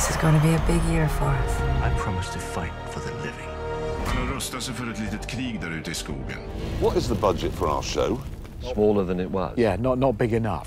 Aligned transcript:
This 0.00 0.10
is 0.10 0.16
going 0.16 0.40
to 0.40 0.46
be 0.46 0.54
a 0.54 0.62
big 0.66 0.82
year 0.92 1.08
for 1.08 1.24
us. 1.24 1.60
I 1.60 1.90
promise 1.98 2.32
to 2.32 2.38
fight 2.38 2.72
for 2.90 3.00
the 3.00 3.14
living. 3.16 3.48
Han 4.06 4.26
har 4.26 4.34
rustat 4.34 4.62
sig 4.62 4.74
för 4.74 4.90
ett 4.90 4.98
litet 4.98 5.26
krig 5.26 5.60
där 5.60 5.70
ute 5.70 5.90
i 5.90 5.94
skogen. 5.94 6.38
What 6.82 6.96
is 6.96 7.08
the 7.08 7.14
budget 7.14 7.52
for 7.52 7.68
our 7.68 7.82
show? 7.82 8.18
Smaller 8.74 9.06
than 9.06 9.20
it 9.20 9.30
was. 9.30 9.58
Yeah, 9.58 9.80
not, 9.80 9.98
not 9.98 10.18
big 10.18 10.32
enough. 10.34 10.66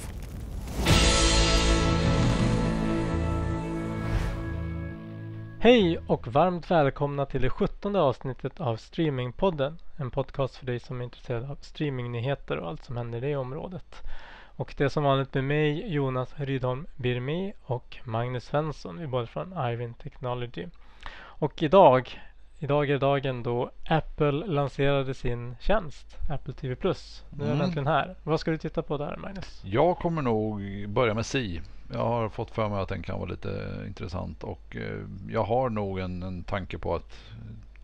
Hej 5.60 6.00
och 6.08 6.28
varmt 6.28 6.72
välkomna 6.72 7.26
till 7.26 7.42
det 7.42 7.50
sjuttonde 7.50 8.02
avsnittet 8.02 8.62
av 8.62 8.78
Streamingpodden. 8.78 9.78
En 9.98 10.12
podcast 10.12 10.56
för 10.56 10.66
dig 10.66 10.80
som 10.80 11.00
är 11.00 11.04
intresserad 11.04 11.52
av 11.52 11.58
streamingnyheter 11.62 12.58
och 12.58 12.70
allt 12.70 12.84
som 12.84 12.98
händer 12.98 13.18
i 13.18 13.22
det 13.22 13.36
området. 13.36 14.04
Och 14.56 14.74
det 14.78 14.84
är 14.84 14.90
som 14.90 15.04
vanligt 15.04 15.34
med 15.34 15.44
mig, 15.44 15.94
Jonas 15.94 16.34
Rydholm 16.38 16.88
Birmi 16.96 17.54
och 17.64 17.98
Magnus 18.04 18.44
Svensson. 18.46 18.98
Vi 18.98 19.04
är 19.04 19.08
båda 19.08 19.28
från 19.28 19.70
Ivin 19.72 19.94
Technology. 19.94 20.68
Och 21.16 21.64
idag, 21.64 22.22
idag 22.60 22.90
är 22.90 22.98
dagen 22.98 23.44
då 23.44 23.72
Apple 23.90 24.32
lanserade 24.32 25.14
sin 25.14 25.56
tjänst, 25.60 26.18
Apple 26.30 26.54
TV+. 26.54 26.76
Nu 26.82 26.90
är 26.90 27.48
den 27.48 27.48
Mm. 27.52 27.62
äntligen 27.62 27.88
här. 27.88 28.16
Vad 28.24 28.40
ska 28.40 28.52
du 28.52 28.58
titta 28.58 28.82
på 28.82 28.98
där, 28.98 29.18
Magnus? 29.18 29.62
Jag 29.66 29.98
kommer 29.98 30.22
nog 30.22 30.62
börja 30.90 31.14
med 31.14 31.26
Si. 31.26 31.62
Jag 31.94 32.06
har 32.06 32.30
fått 32.30 32.52
för 32.52 32.70
mig 32.70 32.80
att 32.82 32.90
den 32.90 33.04
kan 33.04 33.20
vara 33.20 33.30
lite 33.30 33.84
intressant 33.88 34.44
och 34.44 34.76
eh, 34.76 35.00
jag 35.30 35.44
har 35.44 35.70
nog 35.70 36.00
en, 36.00 36.24
en 36.24 36.44
tanke 36.44 36.78
på 36.78 36.96
att 36.96 37.20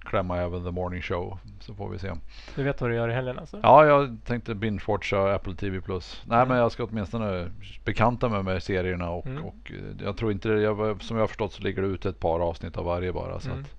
klämma 0.09 0.38
även 0.38 0.63
The 0.63 0.72
Morning 0.72 1.02
Show. 1.02 1.38
Så 1.59 1.73
får 1.73 1.90
vi 1.90 1.99
se. 1.99 2.12
Du 2.55 2.63
vet 2.63 2.81
vad 2.81 2.90
du 2.90 2.95
gör 2.95 3.09
i 3.09 3.13
helgen 3.13 3.40
alltså? 3.40 3.59
Ja, 3.63 3.86
jag 3.86 4.18
tänkte 4.26 4.54
binge-watcha 4.54 5.35
Apple 5.35 5.55
TV+. 5.55 5.80
Nej, 5.88 6.02
Mm. 6.38 6.48
men 6.48 6.58
jag 6.58 6.72
ska 6.72 6.84
åtminstone 6.84 7.52
bekanta 7.85 8.30
mig 8.30 8.44
med 8.44 8.63
serierna 8.63 9.09
och, 9.09 9.26
Mm. 9.26 9.44
och 9.45 9.72
eh, 9.72 10.05
jag 10.05 10.18
tror 10.18 10.32
inte, 10.32 10.49
jag, 10.49 11.02
som 11.04 11.18
jag 11.18 11.23
har 11.23 11.27
förstått 11.27 11.54
så 11.54 11.63
ligger 11.63 11.82
det 11.82 11.88
ute 11.88 12.09
ett 12.09 12.20
par 12.20 12.40
avsnitt 12.40 12.77
av 12.77 12.85
varje 12.85 13.13
bara. 13.13 13.40
Så 13.40 13.49
Mm. 13.49 13.62
att 13.62 13.76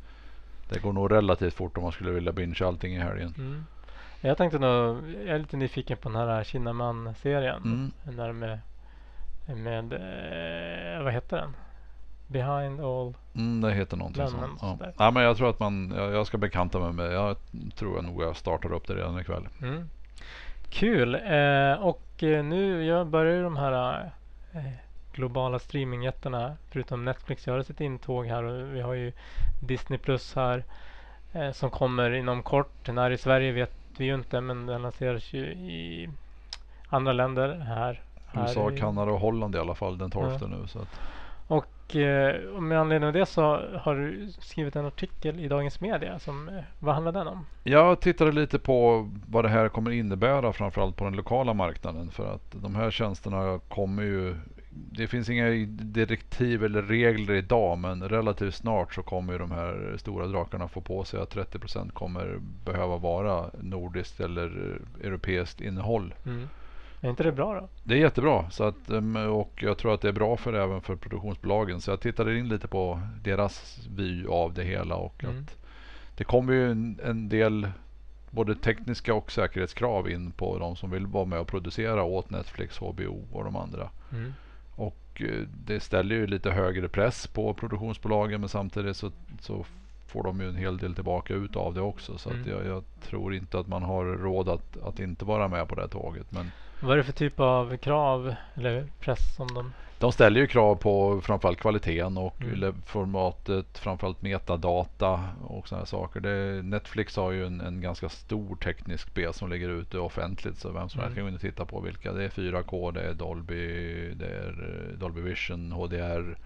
det 0.74 0.80
går 0.82 0.92
nog 0.92 1.12
relativt 1.12 1.54
fort 1.54 1.76
om 1.76 1.82
man 1.82 1.92
skulle 1.92 2.10
vilja 2.10 2.32
binge 2.32 2.58
allting 2.66 2.94
i 2.94 2.98
helgen. 2.98 3.34
Mm. 3.38 3.64
Jag 4.20 4.36
tänkte 4.36 4.58
nog, 4.58 4.96
jag 5.26 5.34
är 5.34 5.38
lite 5.38 5.56
nyfiken 5.56 5.96
på 5.96 6.08
den 6.08 6.18
här 6.18 6.44
Kinnaman-serien. 6.44 7.62
Mm. 7.64 7.90
Den 8.04 8.16
där 8.16 8.32
med, 8.32 8.58
med 9.46 9.92
eh, 9.92 11.02
vad 11.04 11.12
heter 11.12 11.36
den? 11.36 11.54
Behind 12.32 12.80
all. 12.80 13.14
Mm, 13.34 13.60
det 13.60 13.72
heter 13.74 13.96
någonting 13.96 14.28
sånt. 14.28 14.58
Ja. 14.62 14.78
Ja, 14.98 15.10
men 15.10 15.22
jag 15.22 15.36
tror 15.36 15.50
att 15.50 15.60
man, 15.60 15.92
jag, 15.96 16.12
jag 16.12 16.26
ska 16.26 16.38
bekanta 16.38 16.78
mig 16.80 16.92
med, 16.92 17.12
jag 17.12 17.36
tror 17.74 17.96
jag 17.96 18.04
nog 18.04 18.22
jag 18.22 18.36
startar 18.36 18.72
upp 18.72 18.86
det 18.86 18.94
redan 18.94 19.20
ikväll. 19.20 19.48
Mm. 19.62 19.88
Kul! 20.68 21.14
Eh, 21.14 21.72
och 21.86 22.22
eh, 22.22 22.44
nu 22.44 22.84
jag 22.84 23.06
börjar 23.06 23.42
de 23.42 23.56
här 23.56 24.04
eh, 24.52 24.60
globala 25.12 25.58
streamingjättarna, 25.58 26.56
förutom 26.70 27.04
Netflix, 27.04 27.46
göra 27.46 27.64
sitt 27.64 27.80
intåg 27.80 28.26
här. 28.26 28.42
Och 28.42 28.74
vi 28.74 28.80
har 28.80 28.94
ju 28.94 29.12
Disney 29.60 29.98
Plus 29.98 30.34
här 30.34 30.64
eh, 31.32 31.50
som 31.52 31.70
kommer 31.70 32.10
inom 32.10 32.42
kort. 32.42 32.88
När 32.92 33.10
i 33.10 33.18
Sverige 33.18 33.52
vet 33.52 33.72
vi 33.96 34.04
ju 34.04 34.14
inte, 34.14 34.40
men 34.40 34.66
den 34.66 34.82
lanseras 34.82 35.32
ju 35.32 35.46
i 35.52 36.08
andra 36.88 37.12
länder 37.12 37.48
här. 37.58 38.00
här 38.26 38.42
USA, 38.42 38.70
i- 38.72 38.78
Kanada 38.78 39.12
och 39.12 39.20
Holland 39.20 39.54
i 39.54 39.58
alla 39.58 39.74
fall 39.74 39.98
den 39.98 40.10
12 40.10 40.38
Ja. 40.40 40.46
nu. 40.46 40.66
Så 40.66 40.78
att, 40.78 41.00
Och 41.48 41.66
eh, 41.96 42.34
och 42.56 42.62
med 42.62 42.80
anledning 42.80 43.06
av 43.06 43.12
det 43.12 43.26
så 43.26 43.42
har 43.80 43.94
du 43.94 44.28
skrivit 44.38 44.76
en 44.76 44.86
artikel 44.86 45.40
i 45.40 45.48
Dagens 45.48 45.80
Media. 45.80 46.18
Som, 46.18 46.48
eh, 46.48 46.54
vad 46.78 46.94
handlar 46.94 47.12
den 47.12 47.26
om? 47.26 47.46
jag 47.62 48.00
tittade 48.00 48.32
lite 48.32 48.58
på 48.58 49.10
vad 49.26 49.44
det 49.44 49.48
här 49.48 49.68
kommer 49.68 49.90
innebära 49.90 50.52
framförallt 50.52 50.96
på 50.96 51.04
den 51.04 51.16
lokala 51.16 51.54
marknaden. 51.54 52.10
För 52.10 52.34
att 52.34 52.52
de 52.52 52.74
här 52.74 52.90
tjänsterna 52.90 53.60
kommer 53.68 54.02
ju 54.02 54.34
det 54.70 55.06
finns 55.06 55.28
inga 55.28 55.50
direktiv 55.70 56.64
eller 56.64 56.82
regler 56.82 57.34
idag 57.34 57.78
men 57.78 58.08
relativt 58.08 58.54
snart 58.54 58.94
så 58.94 59.02
kommer 59.02 59.32
ju 59.32 59.38
de 59.38 59.50
här 59.50 59.96
stora 59.98 60.26
drakarna 60.26 60.68
få 60.68 60.80
på 60.80 61.04
sig 61.04 61.20
att 61.20 61.34
30% 61.34 61.92
kommer 61.92 62.38
behöva 62.64 62.96
vara 62.96 63.50
nordiskt 63.60 64.20
eller 64.20 64.78
europeiskt 65.02 65.60
innehåll. 65.60 66.14
Mm. 66.26 66.48
Är 67.00 67.10
inte 67.10 67.22
det 67.22 67.32
bra 67.32 67.54
då? 67.60 67.68
Det 67.84 67.94
är 67.94 67.98
jättebra 67.98 68.50
så 68.50 68.64
att, 68.64 68.90
ehm, 68.90 69.16
och 69.16 69.52
jag 69.62 69.78
tror 69.78 69.94
att 69.94 70.00
det 70.00 70.08
är 70.08 70.12
bra 70.12 70.36
för 70.36 70.52
även 70.52 70.80
för 70.80 70.96
produktionsbolagen. 70.96 71.80
Så 71.80 71.90
jag 71.90 72.00
tittade 72.00 72.38
in 72.38 72.48
lite 72.48 72.68
på 72.68 73.00
deras 73.22 73.86
vy 73.96 74.26
av 74.26 74.54
det 74.54 74.64
hela 74.64 74.94
och 74.94 75.24
Mm. 75.24 75.38
att 75.38 75.56
det 76.16 76.24
kommer 76.24 76.52
ju 76.52 76.70
en, 76.70 77.00
en 77.04 77.28
del 77.28 77.68
både 78.30 78.54
tekniska 78.54 79.14
och 79.14 79.32
säkerhetskrav 79.32 80.10
in 80.10 80.30
på 80.30 80.58
de 80.58 80.76
som 80.76 80.90
vill 80.90 81.06
vara 81.06 81.24
med 81.24 81.38
och 81.38 81.46
producera 81.46 82.02
åt 82.02 82.30
Netflix, 82.30 82.78
HBO 82.78 83.24
och 83.32 83.44
de 83.44 83.56
andra. 83.56 83.90
Mm. 84.12 84.32
Och 84.76 85.22
eh, 85.22 85.46
det 85.66 85.80
ställer 85.80 86.14
ju 86.16 86.26
lite 86.26 86.50
högre 86.50 86.88
press 86.88 87.26
på 87.26 87.54
produktionsbolagen 87.54 88.40
men 88.40 88.48
samtidigt 88.48 88.96
så, 88.96 89.10
så 89.40 89.64
får 90.10 90.22
de 90.22 90.40
ju 90.40 90.48
en 90.48 90.56
hel 90.56 90.76
del 90.78 90.94
tillbaka 90.94 91.34
ut 91.34 91.56
av 91.56 91.74
det 91.74 91.80
också. 91.80 92.18
Så 92.18 92.30
Mm. 92.30 92.48
jag, 92.50 92.66
jag 92.66 92.84
tror 93.02 93.34
inte 93.34 93.58
att 93.58 93.68
man 93.68 93.82
har 93.82 94.04
råd 94.04 94.48
att, 94.48 94.76
att 94.82 95.00
inte 95.00 95.24
vara 95.24 95.48
med 95.48 95.68
på 95.68 95.74
det 95.74 95.80
här 95.80 95.88
tåget. 95.88 96.32
Men 96.32 96.50
Vad 96.80 96.92
är 96.92 96.96
det 96.96 97.04
för 97.04 97.12
typ 97.12 97.40
av 97.40 97.76
krav 97.76 98.34
eller 98.54 98.86
press 99.00 99.36
som 99.36 99.54
de... 99.54 99.72
De 99.98 100.12
ställer 100.12 100.40
ju 100.40 100.46
krav 100.46 100.74
på 100.74 101.20
framförallt 101.20 101.58
kvaliteten 101.60 102.16
och 102.18 102.42
Mm. 102.42 102.74
formatet, 102.86 103.78
framförallt 103.78 104.22
metadata 104.22 105.24
och 105.44 105.68
sådana 105.68 105.86
saker. 105.86 106.20
Det, 106.20 106.62
Netflix 106.62 107.16
har 107.16 107.30
ju 107.30 107.46
en, 107.46 107.60
en 107.60 107.80
ganska 107.80 108.08
stor 108.08 108.56
teknisk 108.56 109.14
bas 109.14 109.36
som 109.36 109.50
ligger 109.50 109.68
ute 109.68 109.98
offentligt 109.98 110.58
så 110.58 110.70
vem 110.72 110.88
som 110.88 111.00
helst 111.00 111.12
Mm. 111.12 111.14
kan 111.14 111.24
gå 111.24 111.28
in 111.28 111.34
och 111.34 111.40
titta 111.40 111.64
på 111.64 111.80
vilka. 111.80 112.12
Det 112.12 112.24
är 112.24 112.28
4K, 112.28 112.92
det 112.92 113.00
är 113.02 113.14
Dolby, 113.14 113.64
det 114.14 114.26
är 114.26 114.88
eh, 114.92 114.98
Dolby 114.98 115.20
Vision, 115.20 115.72
HDR, 115.72 116.36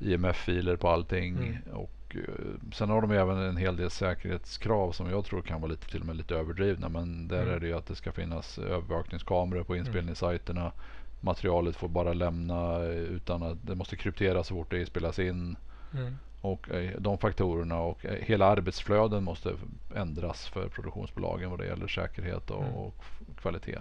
IMF-filer 0.00 0.76
på 0.76 0.88
allting. 0.88 1.36
Mm. 1.36 1.56
Och, 1.72 2.16
eh, 2.16 2.70
sen 2.72 2.90
har 2.90 3.00
de 3.02 3.10
även 3.10 3.38
en 3.38 3.56
hel 3.56 3.76
del 3.76 3.90
säkerhetskrav 3.90 4.92
som 4.92 5.10
jag 5.10 5.24
tror 5.24 5.42
kan 5.42 5.60
vara 5.60 5.70
lite, 5.70 5.86
till 5.86 6.00
och 6.00 6.06
med 6.06 6.16
lite 6.16 6.34
överdrivna. 6.36 6.88
Men 6.88 7.28
där 7.28 7.42
Mm. 7.42 7.54
är 7.54 7.60
det 7.60 7.66
ju 7.66 7.76
att 7.76 7.86
det 7.86 7.94
ska 7.94 8.12
finnas 8.12 8.58
övervakningskameror 8.58 9.64
på 9.64 9.76
inspelningssajterna 9.76 10.72
materialet 11.20 11.76
får 11.76 11.88
bara 11.88 12.12
lämna 12.12 12.74
eh, 12.84 12.90
utan 12.90 13.42
att 13.42 13.58
det 13.66 13.74
måste 13.74 13.96
krypteras 13.96 14.46
så 14.46 14.54
fort 14.54 14.70
det 14.70 14.86
spelas 14.86 15.18
in. 15.18 15.56
Mm. 15.94 16.14
Och 16.40 16.70
eh, 16.70 16.90
de 17.00 17.18
faktorerna 17.18 17.80
och 17.80 18.04
eh, 18.06 18.14
hela 18.20 18.46
arbetsflöden 18.46 19.24
måste 19.24 19.52
ändras 19.94 20.48
för 20.48 20.68
produktionsbolagen 20.68 21.50
vad 21.50 21.58
det 21.58 21.66
gäller 21.66 21.88
säkerhet 21.88 22.50
och, 22.50 22.62
Mm. 22.62 22.74
och 22.74 22.94
kvalitet. 23.40 23.78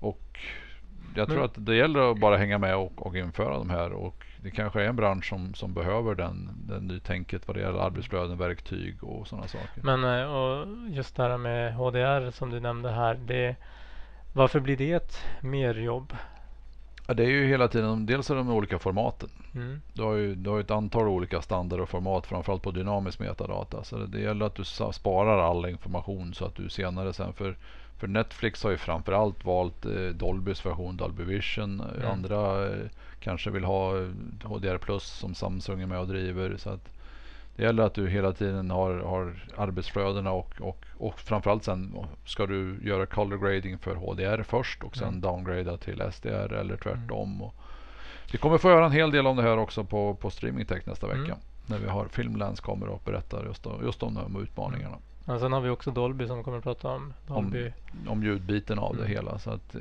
Och 0.00 0.38
jag 1.14 1.28
tror 1.28 1.44
att 1.44 1.54
det 1.66 1.74
gäller 1.74 2.10
att 2.10 2.18
bara 2.18 2.36
hänga 2.36 2.58
med 2.58 2.76
och, 2.76 3.06
och 3.06 3.16
införa 3.16 3.58
de 3.58 3.70
här. 3.70 3.92
Och 3.92 4.24
det 4.42 4.50
kanske 4.50 4.82
är 4.82 4.88
en 4.88 4.96
bransch 4.96 5.28
som, 5.28 5.54
som 5.54 5.74
behöver 5.74 6.14
den, 6.14 6.48
den 6.68 6.86
nytänket 6.86 7.48
vad 7.48 7.56
det 7.56 7.60
gäller 7.60 7.78
arbetsflöden, 7.78 8.38
verktyg 8.38 9.04
och 9.04 9.28
sådana 9.28 9.48
saker. 9.48 9.82
Men 9.82 10.04
eh, 10.04 10.34
och 10.34 10.66
just 10.88 11.16
det 11.16 11.22
här 11.22 11.38
med 11.38 11.74
HDR 11.74 12.30
som 12.30 12.50
du 12.50 12.60
nämnde 12.60 12.90
här. 12.90 13.14
Det, 13.14 13.56
varför 14.32 14.60
blir 14.60 14.76
det 14.76 14.92
ett 14.92 15.18
merjobb? 15.40 16.16
Ja, 17.06 17.14
det 17.14 17.24
är 17.24 17.30
ju 17.30 17.46
hela 17.46 17.68
tiden, 17.68 18.06
dels 18.06 18.30
är 18.30 18.34
de 18.34 18.50
olika 18.50 18.78
formaten. 18.78 19.28
Mm. 19.54 19.80
Du 19.92 20.02
har 20.02 20.14
ju, 20.14 20.34
du 20.34 20.50
har 20.50 20.60
ett 20.60 20.70
antal 20.70 21.08
olika 21.08 21.42
standarder 21.42 21.82
och 21.82 21.88
format 21.88 22.26
framförallt 22.26 22.62
på 22.62 22.70
dynamisk 22.70 23.20
metadata. 23.20 23.84
Så 23.84 23.96
det, 23.96 24.06
det 24.06 24.20
gäller 24.20 24.46
att 24.46 24.54
du 24.54 24.64
sparar 24.92 25.50
all 25.50 25.66
information 25.66 26.34
så 26.34 26.44
att 26.44 26.54
du 26.54 26.68
senare 26.68 27.12
sen 27.12 27.32
för 27.32 27.56
för 28.00 28.08
Netflix 28.08 28.62
har 28.64 28.70
ju 28.70 28.76
framförallt 28.76 29.44
valt 29.44 29.84
eh, 29.86 29.92
Dolbys 30.14 30.66
version, 30.66 30.96
Dolby 30.96 31.22
Vision. 31.24 31.80
Eh, 31.80 31.86
Mm. 32.00 32.10
Andra 32.12 32.66
eh, 32.68 32.86
kanske 33.20 33.50
vill 33.50 33.64
ha 33.64 33.98
eh, 33.98 34.08
HDR 34.44 34.78
Plus 34.78 35.04
som 35.04 35.34
Samsung 35.34 35.80
är 35.82 35.86
med 35.86 35.98
och 35.98 36.08
driver. 36.08 36.56
Så 36.56 36.70
att 36.70 36.88
det 37.56 37.62
gäller 37.62 37.82
att 37.82 37.94
du 37.94 38.08
hela 38.08 38.32
tiden 38.32 38.70
har, 38.70 38.94
har 38.98 39.34
arbetsflödena 39.56 40.30
och, 40.32 40.54
och, 40.60 40.84
och 40.98 41.18
framförallt 41.20 41.64
sen 41.64 41.96
ska 42.24 42.46
du 42.46 42.78
göra 42.82 43.06
color 43.06 43.38
grading 43.38 43.78
för 43.78 43.94
HDR 43.94 44.42
först 44.42 44.82
och 44.82 44.96
sen 44.96 45.08
Mm. 45.08 45.20
downgrada 45.20 45.76
till 45.76 46.02
SDR 46.12 46.52
eller 46.52 46.76
tvärtom. 46.76 47.42
Och 47.42 47.54
vi 48.32 48.38
kommer 48.38 48.58
få 48.58 48.68
göra 48.70 48.86
en 48.86 48.92
hel 48.92 49.10
del 49.10 49.26
om 49.26 49.36
det 49.36 49.42
här 49.42 49.56
också 49.58 49.84
på, 49.84 50.14
på 50.14 50.30
Streaming 50.30 50.66
Tech 50.66 50.86
nästa 50.86 51.06
vecka. 51.06 51.18
Mm. 51.24 51.38
När 51.66 51.78
vi 51.78 51.88
har 51.88 52.04
Filmlands 52.08 52.60
kommer 52.60 52.88
och 52.88 53.02
berättar 53.04 53.44
just, 53.46 53.66
om- 53.66 53.84
just 53.84 54.02
om 54.02 54.14
de 54.14 54.42
utmaningarna. 54.42 54.96
Och 55.34 55.40
sen 55.40 55.52
har 55.52 55.60
vi 55.60 55.70
också 55.70 55.90
Dolby 55.90 56.26
som 56.26 56.44
kommer 56.44 56.58
att 56.58 56.64
prata 56.64 56.88
om 56.88 57.14
Dolby. 57.26 57.72
Om 58.08 58.22
ljudbiten 58.22 58.78
av 58.78 58.96
det 58.96 59.02
Mm. 59.02 59.12
hela. 59.12 59.38
Så 59.38 59.50
att, 59.50 59.74
eh, 59.74 59.80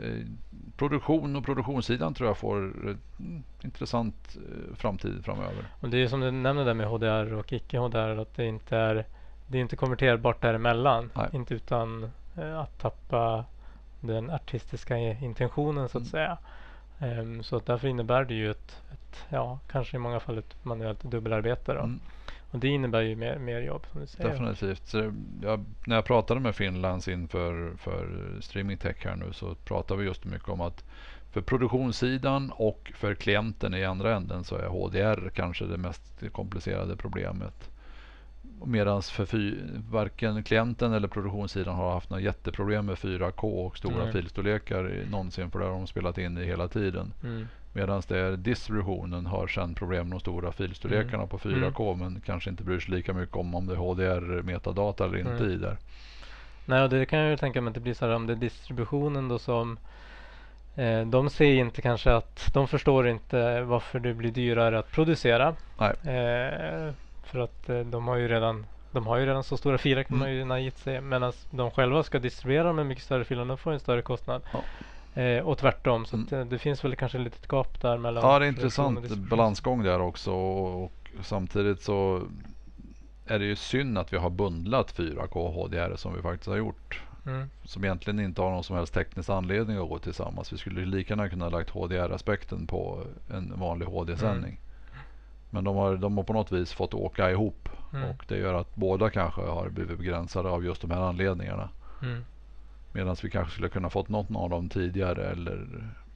produktion 0.78 1.36
och 1.36 1.46
produktionssidan 1.46 2.14
tror 2.14 2.30
jag 2.30 2.38
får 2.38 2.58
mm, 2.58 3.44
intressant 3.62 4.38
eh, 4.38 4.76
framtid 4.76 5.26
framöver. 5.26 5.66
Och 5.80 5.90
det 5.90 5.98
är 6.04 6.08
som 6.08 6.20
du 6.20 6.32
nämnde 6.32 6.64
där 6.64 6.74
med 6.74 6.88
HDR 6.88 7.34
och 7.34 7.54
icke 7.54 7.78
HDR 7.78 8.20
att 8.22 8.36
det 8.36 8.46
inte 8.46 8.78
är 8.78 9.06
det 9.48 9.58
är 9.58 9.62
inte 9.62 9.76
konverterbart 9.76 10.42
däremellan. 10.42 11.10
Nej. 11.16 11.30
Inte 11.34 11.54
utan 11.54 12.12
eh, 12.38 12.60
att 12.60 12.80
tappa 12.80 13.46
den 14.00 14.30
artistiska 14.30 14.98
intentionen 14.98 15.90
så 15.90 15.98
att 15.98 16.02
Mm. 16.02 16.12
säga. 16.12 16.38
Ehm, 17.00 17.44
så 17.44 17.56
att 17.56 17.66
därför 17.66 17.88
innebär 17.88 18.24
det 18.26 18.34
ju 18.34 18.52
ett, 18.52 18.82
ett, 18.94 19.26
ja, 19.30 19.60
kanske 19.72 19.96
i 19.98 20.00
många 20.00 20.20
fall 20.20 20.38
ett 20.38 20.66
manuellt 20.66 21.04
dubbelarbete. 21.04 21.74
Då. 21.74 21.90
Mm. 22.52 22.58
Och 22.58 22.60
det 22.60 22.68
innebär 22.68 23.02
ju 23.02 23.16
mer, 23.16 23.38
mer 23.38 23.62
jobb 23.62 23.86
som 23.92 24.02
du 24.02 24.08
säger. 24.08 24.30
Definitivt. 24.30 24.94
Jag, 25.42 25.66
när 25.86 25.96
jag 25.96 26.06
pratade 26.06 26.40
med 26.40 26.56
Finlands 26.56 27.08
inför 27.08 27.74
för 27.78 28.08
Streaming 28.42 28.78
Tech 28.78 28.96
här 29.06 29.16
nu 29.16 29.34
så 29.34 29.56
pratade 29.56 30.00
vi 30.00 30.08
just 30.08 30.26
mycket 30.26 30.50
om 30.50 30.62
att 30.62 30.84
För 31.32 31.42
produktionssidan 31.42 32.52
och 32.56 32.92
för 32.96 33.16
klienten 33.16 33.74
i 33.74 33.86
andra 33.86 34.16
änden 34.16 34.44
så 34.44 34.56
är 34.56 34.68
HDR 34.68 35.30
kanske 35.30 35.66
det 35.66 35.78
mest 35.78 36.24
komplicerade 36.32 36.96
problemet. 36.96 37.70
Medan 38.66 39.02
för 39.02 39.26
fy, 39.26 39.56
varken 39.90 40.44
klienten 40.44 40.94
eller 40.94 41.08
produktionssidan 41.08 41.76
har 41.76 41.94
haft 41.94 42.10
några 42.10 42.24
jätteproblem 42.24 42.86
med 42.86 42.96
4K 42.96 43.66
och 43.66 43.78
stora 43.78 44.04
Nej. 44.04 44.14
filstorlekar 44.14 45.06
någonsin 45.12 45.52
för 45.52 45.60
det 45.60 45.66
har 45.66 45.72
de 45.72 45.88
spelat 45.88 46.18
in 46.18 46.38
i 46.38 46.46
hela 46.46 46.68
tiden. 46.68 47.14
Mm. 47.24 47.48
Medan 47.80 48.02
det 48.08 48.20
är 48.20 48.32
distributionen 48.38 49.26
har 49.26 49.48
sen 49.48 49.76
problem 49.76 50.10
med 50.10 50.16
de 50.16 50.20
stora 50.20 50.52
filstorlekarna 50.52 51.16
Mm. 51.24 51.28
på 51.28 51.38
4K 51.40 51.96
men 51.96 52.22
kanske 52.26 52.50
inte 52.50 52.64
bryr 52.64 52.80
sig 52.80 52.96
lika 52.96 53.14
mycket 53.14 53.36
om 53.36 53.56
om 53.56 53.68
det 53.68 53.74
är 53.74 53.78
HDR 53.78 54.42
metadata 54.42 55.06
eller 55.06 55.18
inte 55.18 55.32
Mm. 55.32 55.50
i 55.52 55.56
där. 55.56 55.78
Nej, 56.66 56.84
och 56.84 56.90
det 56.90 57.06
kan 57.06 57.20
jag 57.20 57.30
ju 57.30 57.38
tänka 57.38 57.62
mig 57.62 57.70
att 57.70 57.74
det 57.76 57.80
blir 57.80 57.94
så 57.94 58.06
här 58.08 58.16
om 58.16 58.28
det 58.28 58.34
är 58.34 58.36
distributionen 58.36 59.28
då 59.28 59.40
som 59.40 59.78
eh, 60.76 61.02
de 61.06 61.30
ser 61.30 61.54
inte 61.54 61.82
kanske 61.82 62.14
att 62.14 62.50
de 62.54 62.68
förstår 62.68 63.08
inte 63.08 63.62
varför 63.62 64.00
det 64.00 64.14
blir 64.14 64.32
dyrare 64.32 64.80
att 64.80 64.92
producera. 64.92 65.56
Nej. 65.80 65.90
Eh, 66.16 66.94
för 67.24 67.40
att 67.40 67.70
eh, 67.70 67.80
de 67.80 68.08
har 68.08 68.16
ju 68.16 68.28
redan 68.28 68.66
de 68.92 69.08
har 69.08 69.18
ju 69.18 69.26
redan 69.26 69.44
så 69.44 69.58
stora 69.58 69.78
filer 69.78 70.04
kan 70.04 70.18
Mm. 70.18 70.28
man 70.28 70.36
ju 70.36 70.46
naivt 70.46 70.78
säga. 70.78 71.02
Medan 71.02 71.34
de 71.52 71.72
själva 71.72 72.04
ska 72.04 72.20
distribuera 72.20 72.74
med 72.74 72.86
mycket 72.86 73.04
större 73.04 73.24
filer. 73.24 73.46
De 73.46 73.58
får 73.58 73.72
en 73.72 73.80
större 73.80 74.02
kostnad. 74.02 74.42
Eh, 75.14 75.40
och 75.48 75.58
tvärtom. 75.58 76.06
Så 76.06 76.22
att, 76.22 76.32
eh, 76.32 76.46
det 76.46 76.60
finns 76.60 76.84
väl 76.84 76.96
kanske 76.96 77.18
ett 77.18 77.24
litet 77.24 77.48
gap 77.52 77.82
där 77.82 77.98
mellan 77.98 78.24
Mm. 78.24 78.34
Ja, 78.34 78.40
det 78.40 78.46
är 78.46 78.50
och 78.50 78.56
intressant 78.56 79.16
balansgång 79.16 79.84
där 79.84 80.02
också 80.02 80.32
och, 80.32 80.84
och 80.84 80.92
samtidigt 81.22 81.82
så 81.82 82.22
är 83.26 83.40
det 83.40 83.46
ju 83.46 83.56
synd 83.56 83.98
att 83.98 84.14
vi 84.14 84.18
har 84.18 84.30
bundlat 84.30 84.92
4K 84.92 85.52
HDR 85.52 85.96
som 85.96 86.16
vi 86.16 86.22
faktiskt 86.22 86.48
har 86.48 86.58
gjort. 86.58 87.02
Mm. 87.26 87.50
Som 87.64 87.84
egentligen 87.84 88.20
inte 88.20 88.42
har 88.42 88.52
någon 88.52 88.64
som 88.64 88.76
helst 88.76 88.94
teknisk 88.94 89.30
anledning 89.30 89.78
att 89.78 89.90
gå 89.90 90.00
tillsammans. 90.00 90.54
Vi 90.54 90.58
skulle 90.58 90.86
lika 90.86 91.14
gärna 91.14 91.30
kunna 91.30 91.50
lagt 91.50 91.70
HDR-aspekten 91.70 92.68
på 92.68 93.04
en 93.34 93.54
vanlig 93.60 93.86
HD-sändning. 93.86 94.60
Men 95.50 95.64
de 95.64 95.76
har, 95.76 95.98
de 95.98 96.18
har 96.18 96.24
på 96.24 96.34
något 96.34 96.52
vis 96.52 96.74
fått 96.74 96.94
åka 96.94 97.32
ihop 97.32 97.70
Mm. 97.94 98.10
och 98.10 98.26
det 98.28 98.38
gör 98.38 98.54
att 98.54 98.76
båda 98.76 99.10
kanske 99.10 99.42
har 99.42 99.70
blivit 99.70 99.98
begränsade 99.98 100.50
av 100.50 100.66
just 100.66 100.82
de 100.82 100.92
här 100.92 101.02
anledningarna. 101.02 101.70
Medan 102.92 103.16
vi 103.24 103.30
kanske 103.30 103.54
skulle 103.54 103.70
kunna 103.70 103.90
fått 103.90 104.10
något 104.10 104.36
av 104.36 104.50
dem 104.50 104.70
tidigare 104.70 105.26
eller 105.32 105.66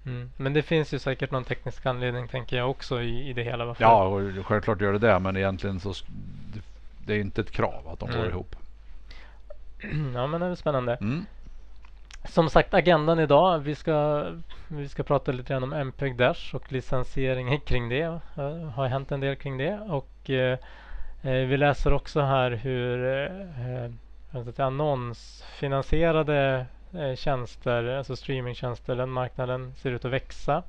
Mm. 0.05 0.31
Men 0.37 0.53
det 0.53 0.61
finns 0.61 0.93
ju 0.93 0.99
säkert 0.99 1.31
någon 1.31 1.43
teknisk 1.43 1.85
anledning 1.85 2.27
tänker 2.27 2.57
jag 2.57 2.69
också 2.69 3.01
i, 3.01 3.29
i 3.29 3.33
det 3.33 3.43
hela. 3.43 3.65
Varför 3.65 3.83
Ja, 3.83 4.03
och 4.03 4.45
självklart 4.45 4.81
gör 4.81 4.93
det 4.93 4.99
det. 4.99 5.19
Men 5.19 5.37
egentligen 5.37 5.79
så 5.79 5.89
det- 6.53 6.61
det 7.05 7.13
är 7.13 7.19
inte 7.19 7.41
ett 7.41 7.51
krav 7.51 7.87
att 7.87 7.99
de 7.99 8.09
går 8.09 8.17
Mm. 8.17 8.29
ihop. 8.29 8.55
ja 10.13 10.27
men 10.27 10.41
det 10.41 10.47
är 10.47 10.55
spännande. 10.55 10.95
Mm. 10.95 11.25
Som 12.29 12.49
sagt 12.49 12.73
agendan 12.73 13.19
idag. 13.19 13.59
Vi 13.59 13.75
ska, 13.75 14.25
vi 14.67 14.89
ska 14.89 15.03
prata 15.03 15.31
lite 15.31 15.53
grann 15.53 15.63
om 15.63 15.73
MPEG 15.73 16.15
Dash 16.17 16.55
och 16.55 16.71
licensieringen 16.71 17.59
kring 17.65 17.89
det. 17.89 18.01
Eh, 18.37 18.69
har 18.69 18.87
hänt 18.87 19.11
en 19.11 19.19
del 19.19 19.35
kring 19.35 19.57
det. 19.57 19.79
Och 19.79 20.29
eh, 20.29 20.57
eh, 21.21 21.31
vi 21.47 21.57
läser 21.57 21.93
också 21.93 22.21
här 22.21 22.51
hur 22.51 23.05
eh, 23.23 23.91
annonsfinansierade 24.57 26.65
eh, 26.93 27.15
tjänster, 27.15 27.97
alltså 27.97 28.15
streamingtjänster, 28.15 28.95
den 28.95 29.09
marknaden 29.09 29.73
ser 29.75 29.91
ut 29.91 30.05
att 30.05 30.11
växa. 30.11 30.63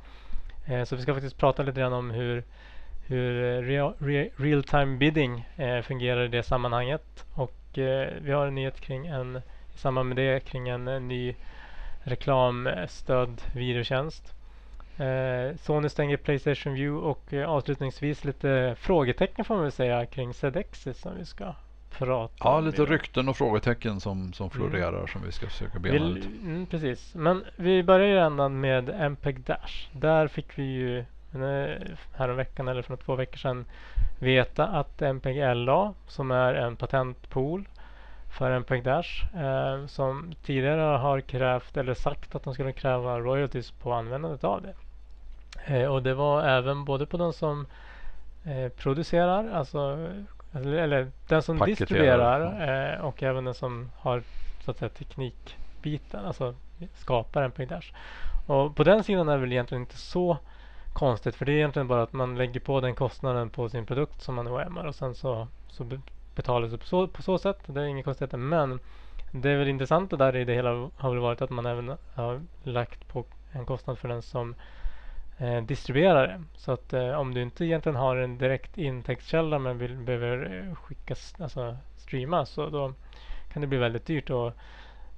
Eh, 0.67 0.85
så 0.85 0.97
vi 0.97 1.03
ska 1.03 1.15
faktiskt 1.15 1.39
prata 1.39 1.63
lite 1.63 1.81
grann 1.81 1.93
om 1.93 2.11
hur 2.11 2.45
hur 3.07 3.45
eh, 3.45 3.63
real, 3.63 3.95
re, 3.99 4.31
real 4.37 4.65
time 4.65 4.97
bidding 4.97 5.49
fungerar 5.83 6.25
i 6.25 6.29
det 6.29 6.43
sammanhanget. 6.43 7.25
Och 7.35 7.55
vi 8.21 8.33
har 8.33 8.47
en 8.47 8.55
nyhet 8.55 8.81
kring 8.81 9.07
en 9.07 9.37
i 9.75 9.79
samband 9.79 10.09
med 10.09 10.17
det 10.17 10.41
kring 10.41 10.69
en, 10.69 11.09
ny 11.09 11.35
reklamstödd 12.03 13.43
videotjänst. 13.55 14.35
Sony 15.57 15.89
stänger 15.89 16.17
Playstation 16.17 16.75
View 16.75 17.09
och 17.09 17.33
avslutningsvis 17.47 18.25
lite 18.25 18.75
frågetecken 18.79 19.45
får 19.45 19.55
man 19.55 19.63
väl 19.63 19.73
säga 19.73 20.07
kring 20.07 20.35
ZXis 20.35 21.01
som 21.01 21.19
vi 21.19 21.25
ska 21.25 21.55
prata 21.99 22.35
Ja, 22.39 22.59
om 22.59 22.65
lite 22.65 22.83
idag. 22.83 22.95
rykten 22.95 23.29
och 23.29 23.37
frågetecken 23.37 24.01
som, 24.01 24.33
som 24.33 24.51
florerar 24.51 25.07
som 25.07 25.23
vi 25.23 25.33
ska 25.33 25.47
försöka 25.47 25.79
bena 25.79 25.93
Vill, 25.93 26.19
ut. 26.19 26.25
mm, 26.43 26.67
precis. 26.67 27.15
Men 27.15 27.45
vi 27.57 27.83
börjar 27.83 28.07
ju 28.09 28.15
redan 28.15 28.61
med 28.61 28.89
MPEG 28.89 29.41
Dash. 29.41 29.89
Där 29.93 30.29
fick 30.29 30.59
vi 30.59 30.63
ju 30.65 30.99
eh, 30.99 31.77
häromveckan 32.17 32.69
eller 32.69 32.83
för 32.83 32.97
två 32.97 33.15
veckor 33.15 33.37
sedan 33.37 33.65
veta 34.19 34.67
att 34.67 35.03
MPEG 35.03 35.57
LA 35.57 35.93
som 36.09 36.31
är 36.31 36.55
en 36.55 36.77
patentpool 36.77 37.69
för 38.39 38.51
MPEG 38.51 38.85
Dash 38.85 39.25
eh, 39.37 39.87
som 39.87 40.35
tidigare 40.45 40.81
har 40.99 41.21
krävt 41.21 41.77
eller 41.77 41.95
sagt 41.95 42.35
att 42.35 42.45
de 42.45 42.55
skulle 42.55 42.73
kräva 42.73 43.19
royalties 43.21 43.71
på 43.71 43.93
användandet 43.93 44.45
av 44.45 44.63
det. 44.63 44.75
Eh, 45.67 45.93
och 45.93 46.03
det 46.03 46.15
var 46.15 46.43
även 46.43 46.85
både 46.85 47.07
på 47.07 47.17
de 47.17 47.33
som 47.33 47.67
eh, 48.45 48.69
producerar, 48.73 49.51
alltså 49.53 50.09
eller, 50.55 50.73
eller 50.77 51.11
den 51.29 51.43
som 51.43 51.59
Paketerar, 51.59 51.87
distribuerar 51.87 52.95
eh, 52.95 53.05
och 53.05 53.23
även 53.23 53.45
den 53.45 53.55
som 53.55 53.91
har 53.97 54.23
så 54.65 54.71
att 54.71 54.79
säga 54.79 54.89
teknikbiten, 54.89 56.25
alltså 56.25 56.55
skapar 56.95 57.43
MPEG 57.43 57.69
Dash. 57.69 57.93
Och 58.47 58.77
på 58.77 58.85
den 58.85 59.05
sidan 59.05 59.29
är 59.29 59.33
det 59.33 59.41
väl 59.41 59.53
egentligen 59.53 59.83
inte 59.83 59.97
så 59.97 60.37
konstigt 60.93 61.35
för 61.35 61.45
det 61.45 61.53
är 61.53 61.57
egentligen 61.57 61.89
bara 61.89 62.03
att 62.03 62.13
man 62.13 62.39
lägger 62.39 62.61
på 62.61 62.81
den 62.81 62.95
kostnaden 62.95 63.51
på 63.51 63.69
sin 63.69 63.87
produkt 63.87 64.23
som 64.23 64.35
man 64.35 64.49
OMar 64.49 64.85
och 64.85 64.95
sen 64.95 65.15
så, 65.15 65.49
så 65.69 65.85
be- 65.85 66.01
betalas 66.35 66.71
det 66.71 66.79
på 66.79 66.87
så, 66.87 67.09
på 67.09 67.23
så 67.23 67.39
sätt. 67.39 67.59
Det 67.67 67.81
är 67.81 67.85
inget 67.85 68.05
konstigt 68.05 68.33
men 68.33 68.81
det 69.31 69.51
är 69.51 69.57
väl 69.57 69.69
intressanta 69.69 70.17
där 70.17 70.37
i 70.37 70.45
det 70.45 70.55
hela 70.55 70.91
har 70.97 71.11
väl 71.11 71.19
varit 71.19 71.43
att 71.43 71.51
man 71.51 71.67
även 71.67 71.97
har 72.15 72.41
lagt 72.63 73.09
på 73.09 73.25
en 73.53 73.67
kostnad 73.67 73.99
för 73.99 74.09
den 74.09 74.23
som 74.23 74.55
eh, 75.39 75.63
distribuerar 75.63 76.27
det. 76.27 76.43
Så 76.57 76.73
att 76.73 76.93
eh, 76.93 77.11
om 77.11 77.35
du 77.35 77.43
inte 77.43 77.65
egentligen 77.65 77.97
har 77.97 78.17
en 78.17 78.39
direkt 78.39 78.79
intäktskälla 78.79 79.59
men 79.59 79.79
vill, 79.79 79.97
behöver 79.97 80.67
eh, 80.69 80.75
skicka, 80.75 81.15
alltså 81.39 81.77
streama 81.97 82.47
så 82.47 82.69
då 82.71 82.93
kan 83.53 83.61
det 83.61 83.67
bli 83.69 83.79
väldigt 83.79 84.07
dyrt. 84.07 84.31
Och 84.31 84.53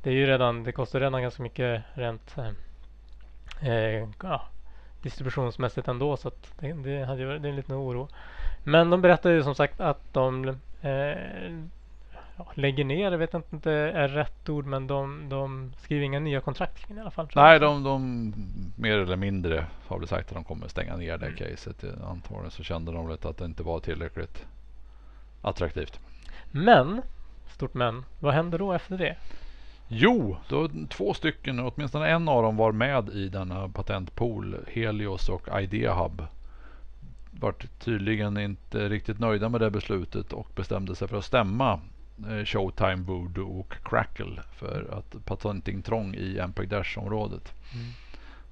det 0.03 0.11
är 0.11 0.15
ju 0.15 0.27
redan, 0.27 0.65
det 0.65 0.73
kostar 0.73 1.01
redan 1.01 1.23
ganska 1.23 1.43
mycket 1.43 1.83
rent 1.95 2.37
eh, 2.39 2.51
eh, 3.73 4.09
ja, 4.23 4.43
distributionsmässigt 5.03 5.89
ändå 5.89 6.17
så 6.17 6.29
att 6.29 6.53
det, 6.61 6.73
det, 6.73 7.05
hade 7.05 7.21
ju, 7.21 7.27
varit- 7.27 7.43
det 7.43 7.49
är 7.49 7.51
en 7.51 7.57
liten 7.57 7.77
oro. 7.77 8.09
Men 8.65 8.91
de 8.91 9.03
berättar 9.03 9.31
ju 9.31 9.43
som 9.43 9.55
sagt 9.55 9.81
att 9.81 10.13
de 10.13 10.49
eh, 10.83 11.67
ja, 12.37 12.47
lägger 12.55 12.85
ner, 12.85 13.11
jag 13.11 13.19
vet 13.19 13.35
inte 13.35 13.49
om 13.51 13.61
det 13.61 13.73
är 13.73 14.09
rätt 14.09 14.49
ord 14.49 14.67
men 14.67 14.87
de, 14.87 15.29
de 15.29 15.73
skriver 15.79 16.05
inga 16.05 16.21
nya 16.21 16.41
kontrakt 16.41 16.91
i 16.91 17.01
alla 17.01 17.11
fall. 17.11 17.29
Nej, 17.35 17.61
de, 17.61 17.83
de 17.83 18.33
mer 18.77 18.99
eller 18.99 19.17
mindre 19.17 19.67
har 19.87 19.99
väl 19.99 20.09
sagt 20.09 20.29
att 20.29 20.35
de 20.35 20.45
kommer 20.45 20.69
stänga 20.69 20.97
ner 20.97 21.19
det 21.19 21.27
Mm. 21.27 21.37
caset. 21.39 21.85
Antagligen 22.05 22.51
så 22.51 22.63
kände 22.63 22.93
de 22.93 23.09
väl 23.09 23.19
att 23.23 23.39
det 23.39 23.45
inte 23.45 23.63
var 23.63 23.81
tillräckligt 23.81 24.47
attraktivt. 25.43 26.01
Men, 26.51 27.03
stort 27.49 27.75
men, 27.75 28.05
vad 28.21 28.35
händer 28.35 28.59
då 28.59 28.73
efter 28.73 28.99
det? 28.99 29.17
Jo, 29.89 30.37
då 30.49 30.69
två 30.89 31.15
stycken, 31.15 31.61
åtminstone 31.61 32.09
en 32.09 32.29
av 32.29 32.43
dem 32.43 32.57
var 32.57 32.73
med 32.73 33.09
i 33.09 33.29
denna 33.29 33.69
patentpool, 33.69 34.57
Helios 34.69 35.29
och 35.29 35.61
Idea 35.61 35.95
Hub. 35.95 36.23
Vart 37.31 37.79
tydligen 37.79 38.37
inte 38.39 38.89
riktigt 38.89 39.19
nöjda 39.21 39.49
med 39.49 39.61
det 39.61 39.71
beslutet 39.71 40.33
och 40.33 40.49
bestämde 40.55 40.95
sig 40.95 41.09
för 41.09 41.19
att 41.19 41.25
stämma 41.25 41.81
Showtime, 42.45 42.97
Voodoo 42.97 43.61
och 43.61 43.75
Crackle 43.85 44.43
för 44.53 44.99
att 44.99 45.25
patentintrång 45.25 46.15
i 46.15 46.39
MPEG 46.39 46.69
Dash-området. 46.69 47.53
Mm. 47.75 47.87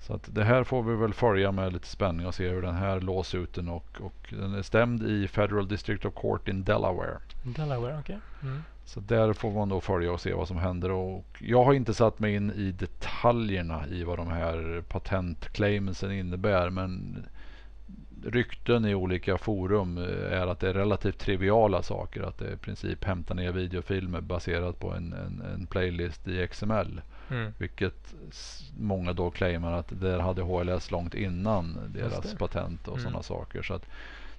Så 0.06 0.14
att 0.14 0.34
det 0.34 0.44
här 0.44 0.64
får 0.64 0.82
vi 0.82 0.96
väl 0.96 1.14
följa 1.14 1.52
med 1.52 1.72
lite 1.72 1.86
spänning 1.86 2.26
och 2.26 2.34
se 2.34 2.48
hur 2.48 2.62
den 2.62 2.74
här 2.74 3.00
låsuten 3.00 3.68
och, 3.68 4.00
och 4.00 4.28
den 4.30 4.54
är 4.54 4.62
stämd 4.62 5.02
i 5.02 5.28
Federal 5.28 5.68
District 5.68 6.04
of 6.04 6.14
Court 6.14 6.48
in 6.48 6.64
Delaware. 6.64 7.18
Delaware, 7.42 7.98
okej. 7.98 8.18
Mm. 8.42 8.62
Så 8.84 9.00
där 9.00 9.32
får 9.32 9.52
man 9.52 9.68
då 9.68 9.80
följa 9.80 10.12
och 10.12 10.20
se 10.20 10.34
vad 10.34 10.48
som 10.48 10.56
händer. 10.56 10.90
Och 10.90 11.24
jag 11.38 11.64
har 11.64 11.72
inte 11.74 11.94
satt 11.94 12.18
mig 12.18 12.34
in 12.34 12.50
i 12.50 12.72
detaljerna 12.72 13.86
i 13.88 14.04
vad 14.04 14.18
de 14.18 14.28
här 14.28 14.82
patentclaimsen 14.88 16.12
innebär. 16.12 16.70
Men 16.70 17.24
rykten 18.26 18.84
i 18.84 18.94
olika 18.94 19.38
forum 19.38 19.98
eh, 19.98 20.32
är 20.40 20.46
att 20.46 20.60
det 20.60 20.68
är 20.68 20.74
relativt 20.74 21.18
triviala 21.18 21.82
saker. 21.82 22.22
Att 22.22 22.38
det 22.38 22.52
i 22.52 22.56
princip 22.56 23.04
hämtar 23.04 23.34
ner 23.34 23.52
videofilmer 23.52 24.20
baserat 24.20 24.78
på 24.80 24.90
en, 24.92 25.12
en, 25.12 25.42
en 25.54 25.66
playlist 25.66 26.28
i 26.28 26.46
XML. 26.48 27.00
Mm. 27.30 27.52
Vilket 27.58 28.14
många 28.78 29.12
då 29.12 29.30
claimar 29.30 29.72
att 29.72 30.00
där 30.00 30.18
hade 30.18 30.42
HLS 30.42 30.90
långt 30.90 31.14
innan 31.14 31.78
deras 31.94 32.34
patent 32.34 32.88
och 32.88 32.94
Mm. 32.98 33.02
sådana 33.04 33.22
saker. 33.22 33.62
Så 33.62 33.74
att 33.74 33.86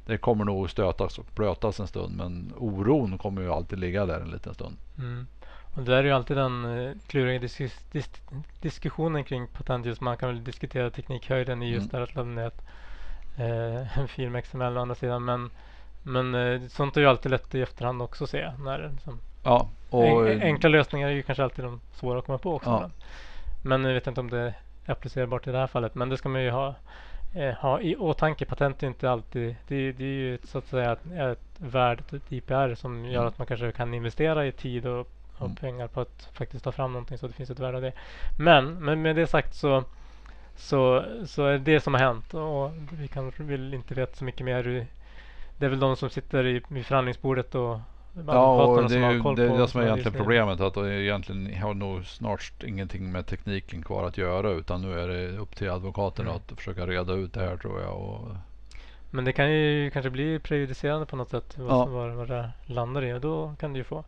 det 0.06 0.18
kommer 0.18 0.46
nog 0.46 0.70
stötas 0.70 1.20
och 1.20 1.26
blötas 1.36 1.80
en 1.80 1.88
stund. 1.88 2.18
Men 2.18 2.54
oron 2.58 3.18
kommer 3.18 3.42
ju 3.42 3.50
alltid 3.52 3.80
ligga 3.80 4.06
där 4.06 4.20
en 4.20 4.32
liten 4.32 4.54
stund. 4.54 4.76
Mm. 4.98 5.28
Och 5.76 5.84
det 5.84 5.92
där 5.92 5.98
är 5.98 6.04
ju 6.04 6.12
alltid 6.12 6.38
den 6.38 6.66
eh, 6.66 6.92
kluriga 7.08 7.40
dis- 7.40 7.82
dis- 7.92 8.22
diskussionen 8.62 9.24
kring 9.24 9.48
patent. 9.48 9.86
Just 9.86 10.02
man 10.02 10.18
kan 10.18 10.30
väl 10.30 10.44
diskutera 10.44 10.90
teknikhöjden 10.90 11.64
i 11.64 11.70
just 11.72 11.94
Mm. 11.94 12.06
det 12.08 12.22
här 12.38 12.48
att 12.48 12.66
eh, 13.38 13.98
en 14.00 14.08
film 14.08 14.42
XML 14.42 14.78
å 14.78 14.82
andra 14.82 14.96
sidan. 14.96 15.26
Men, 15.26 15.50
men 16.04 16.36
eh, 16.36 16.62
sånt 16.70 16.98
är 16.98 17.02
ju 17.02 17.08
alltid 17.08 17.32
lätt 17.32 17.56
i 17.56 17.62
efterhand 17.62 18.02
också 18.02 18.24
att 18.24 18.30
se. 18.30 18.52
När, 18.60 18.90
liksom, 18.94 19.20
Ja, 19.44 19.70
och 19.90 20.30
en, 20.30 20.42
enkla 20.42 20.70
lösningar 20.70 21.08
är 21.08 21.12
ju 21.12 21.24
kanske 21.24 21.44
alltid 21.44 21.66
de 21.66 21.82
svåra 21.94 22.20
att 22.20 22.26
komma 22.26 22.38
på 22.38 22.56
också. 22.56 22.70
Ja. 22.70 22.90
Men 23.64 23.84
jag 23.86 23.94
vet 23.94 24.08
inte 24.08 24.20
om 24.20 24.30
det 24.30 24.54
applicerbart 24.86 25.48
i 25.48 25.52
det 25.52 25.58
här 25.58 25.68
fallet. 25.68 25.96
Men 25.96 26.10
det 26.10 26.18
ska 26.18 26.30
man 26.30 26.44
ju 26.44 26.50
ha, 26.50 26.76
eh, 27.36 27.54
ha 27.54 27.82
i 27.82 27.96
åtanke. 27.96 28.46
Patent 28.46 28.84
är 28.84 28.88
inte 28.88 29.12
alltid, 29.12 29.56
det, 29.68 29.92
det 29.92 30.04
är 30.04 30.08
ju 30.08 30.38
så 30.44 30.58
att 30.58 30.66
säga 30.68 30.92
ett, 30.92 31.12
ett 31.12 31.40
värde, 31.58 32.04
ett 32.16 32.32
IPR 32.32 32.76
som 32.76 33.06
gör 33.06 33.16
Mm. 33.16 33.28
att 33.28 33.38
man 33.38 33.48
kanske 33.48 33.72
kan 33.72 33.94
investera 33.94 34.46
i 34.46 34.52
tid 34.52 34.86
och, 34.86 35.00
och 35.38 35.42
Mm. 35.46 35.56
pengar 35.56 35.88
på 35.88 36.02
att 36.02 36.30
faktiskt 36.34 36.64
ta 36.64 36.72
fram 36.72 36.94
någonting 36.94 37.18
så 37.18 37.26
att 37.26 37.32
det 37.32 37.36
finns 37.38 37.50
ett 37.50 37.60
värde 37.60 37.78
av 37.78 37.82
det. 37.84 37.94
Men, 38.38 38.86
men 38.86 39.02
med 39.02 39.16
det 39.16 39.28
sagt 39.28 39.56
så 39.56 39.84
så, 40.56 41.06
så 41.26 41.46
är 41.46 41.58
det 41.58 41.80
som 41.80 41.94
har 41.94 42.02
hänt 42.02 42.34
och 42.34 42.72
vi 42.92 43.08
kanske 43.08 43.44
vill 43.44 43.74
inte 43.74 43.94
veta 43.94 44.16
så 44.16 44.24
mycket 44.24 44.46
mer. 44.46 44.88
Det 45.58 45.66
är 45.66 45.70
väl 45.70 45.80
de 45.80 45.96
som 45.96 46.10
sitter 46.10 46.46
i, 46.46 46.62
vid 46.68 46.86
förhandlingsbordet 46.86 47.56
och 47.56 47.80
Ja, 48.28 48.66
och 48.66 48.90
det 48.90 48.96
är 48.98 49.12
ju 49.12 49.36
det, 49.36 49.58
det 49.58 49.68
som 49.68 49.82
är 49.82 49.86
egentligen 49.86 50.18
problemet. 50.18 50.62
Att 50.62 50.74
det 50.74 51.02
egentligen 51.04 51.62
har 51.62 51.74
nog 51.74 52.06
snart 52.06 52.64
ingenting 52.64 53.12
med 53.12 53.28
tekniken 53.28 53.84
kvar 53.84 54.08
att 54.08 54.18
göra. 54.18 54.50
Utan 54.50 54.82
nu 54.82 55.00
är 55.00 55.08
det 55.08 55.38
upp 55.38 55.56
till 55.56 55.70
advokaterna 55.70 56.30
Mm. 56.30 56.42
att 56.52 56.58
försöka 56.58 56.88
reda 56.88 57.14
ut 57.14 57.34
det 57.34 57.40
här 57.40 57.58
tror 57.58 57.82
jag. 57.82 57.96
Och, 57.98 58.28
Men 59.10 59.26
det 59.26 59.32
kan 59.34 59.52
ju 59.52 59.92
kanske 59.92 60.10
bli 60.10 60.40
prejudicerande 60.40 61.06
på 61.06 61.16
något 61.16 61.30
sätt 61.30 61.58
vad, 61.58 61.72
Ja. 61.72 61.86
vad, 61.86 62.12
vad 62.12 62.28
det 62.28 62.50
landar 62.66 63.04
i 63.06 63.14
och 63.14 63.22
då 63.22 63.56
kan 63.60 63.74
det 63.74 63.78
ju 63.78 63.84
få, 63.84 64.04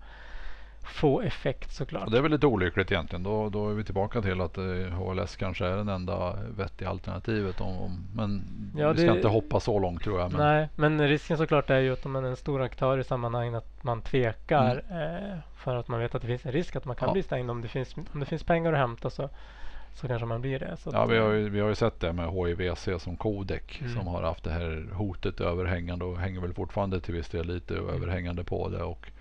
få 0.89 1.21
effekt 1.21 1.71
såklart. 1.71 2.05
och 2.05 2.11
det 2.11 2.17
är 2.17 2.21
väl 2.21 2.31
lite 2.31 2.47
olyckligt 2.47 2.91
egentligen. 2.91 3.23
Då, 3.23 3.49
då 3.49 3.69
är 3.69 3.73
vi 3.73 3.83
tillbaka 3.83 4.21
till 4.21 4.41
att 4.41 4.57
eh, 4.57 4.63
HLS 4.65 5.35
kanske 5.35 5.65
är 5.65 5.77
den 5.77 5.89
enda 5.89 6.33
vettiga 6.57 6.89
alternativet. 6.89 7.61
Om, 7.61 7.77
om, 7.77 8.03
men 8.15 8.43
Ja, 8.77 8.91
vi 8.91 8.97
ska 8.97 9.11
det- 9.11 9.15
inte 9.15 9.27
hoppa 9.27 9.59
så 9.59 9.79
långt 9.79 10.03
tror 10.03 10.19
jag. 10.19 10.31
Men, 10.31 10.41
Nej, 10.41 10.69
men 10.75 11.07
risken 11.07 11.37
såklart 11.37 11.69
är 11.69 11.79
ju 11.79 11.93
att 11.93 12.05
om 12.05 12.11
man 12.11 12.25
är 12.25 12.29
en 12.29 12.35
stor 12.35 12.61
aktör 12.61 12.97
i 12.97 13.03
sammanhanget 13.03 13.57
att 13.57 13.83
man 13.83 14.01
tvekar 14.01 14.83
Mm. 14.89 15.15
eh, 15.31 15.37
för 15.55 15.75
att 15.75 15.87
man 15.87 15.99
vet 15.99 16.15
att 16.15 16.21
det 16.21 16.27
finns 16.27 16.45
en 16.45 16.51
risk 16.51 16.75
att 16.75 16.85
man 16.85 16.95
kan 16.95 17.07
Ja. 17.09 17.13
bli 17.13 17.23
stängd. 17.23 17.51
Om 17.51 17.61
det, 17.61 17.67
finns, 17.67 17.95
om 18.13 18.19
det 18.19 18.25
finns 18.25 18.43
pengar 18.43 18.73
att 18.73 18.79
hämta 18.79 19.09
så, 19.09 19.29
så 19.93 20.07
kanske 20.07 20.25
man 20.25 20.41
blir 20.41 20.59
det. 20.59 20.77
Ja, 20.93 21.05
vi 21.05 21.17
har, 21.17 21.29
eh, 21.33 21.37
ju, 21.39 21.49
vi 21.49 21.59
har 21.59 21.69
ju 21.69 21.75
sett 21.75 21.99
det 21.99 22.13
med 22.13 22.29
HIVC 22.31 22.89
som 22.99 23.15
kodek 23.17 23.79
Mm. 23.81 23.93
som 23.95 24.07
har 24.07 24.23
haft 24.23 24.43
det 24.43 24.51
här 24.51 24.87
hotet 24.93 25.41
överhängande 25.41 26.05
och 26.05 26.17
hänger 26.17 26.41
väl 26.41 26.53
fortfarande 26.53 26.99
till 27.01 27.13
viss 27.13 27.29
del 27.29 27.47
lite 27.47 27.77
Mm. 27.77 27.89
överhängande 27.89 28.43
på 28.43 28.69
det. 28.69 28.83
Och, 28.83 29.11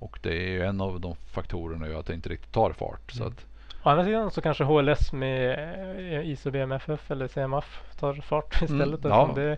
och 0.00 0.18
det 0.22 0.32
är 0.34 0.48
ju 0.50 0.62
en 0.62 0.80
av 0.80 1.00
de 1.00 1.16
faktorerna 1.32 1.88
ju 1.88 1.96
att 1.98 2.06
det 2.06 2.14
inte 2.14 2.28
riktigt 2.28 2.52
tar 2.52 2.72
fart. 2.72 3.12
Så 3.12 3.22
Mm. 3.22 3.32
att, 3.32 3.46
Å 3.82 3.88
andra 3.88 4.04
sidan 4.04 4.30
så 4.30 4.40
kanske 4.40 4.64
HLS 4.64 5.12
med 5.12 5.50
eh, 6.14 6.30
ISO 6.30 6.50
BMFF 6.50 7.10
eller 7.10 7.28
CMF 7.28 7.82
tar 8.00 8.14
fart 8.14 8.62
Mm, 8.62 8.74
istället. 8.74 9.00
ja. 9.04 9.22
eftersom 9.22 9.34
Det, 9.34 9.56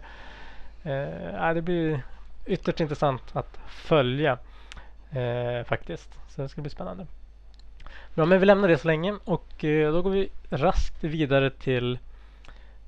eh, 0.91 1.35
ja, 1.35 1.55
det 1.55 1.63
blir 1.63 2.03
ytterst 2.47 2.81
intressant 2.81 3.23
att 3.33 3.59
följa 3.69 4.39
eh, 5.11 5.65
faktiskt. 5.67 6.11
Så 6.29 6.43
det 6.43 6.49
ska 6.49 6.61
bli 6.61 6.71
spännande. 6.71 7.07
Bra, 8.15 8.27
men 8.27 8.41
vi 8.41 8.47
lämnar 8.47 8.69
det 8.69 8.79
så 8.79 8.87
länge 8.89 9.15
och 9.25 9.65
eh, 9.65 9.93
då 9.93 10.03
går 10.03 10.11
vi 10.11 10.29
raskt 10.51 11.05
vidare 11.05 11.51
till 11.51 11.99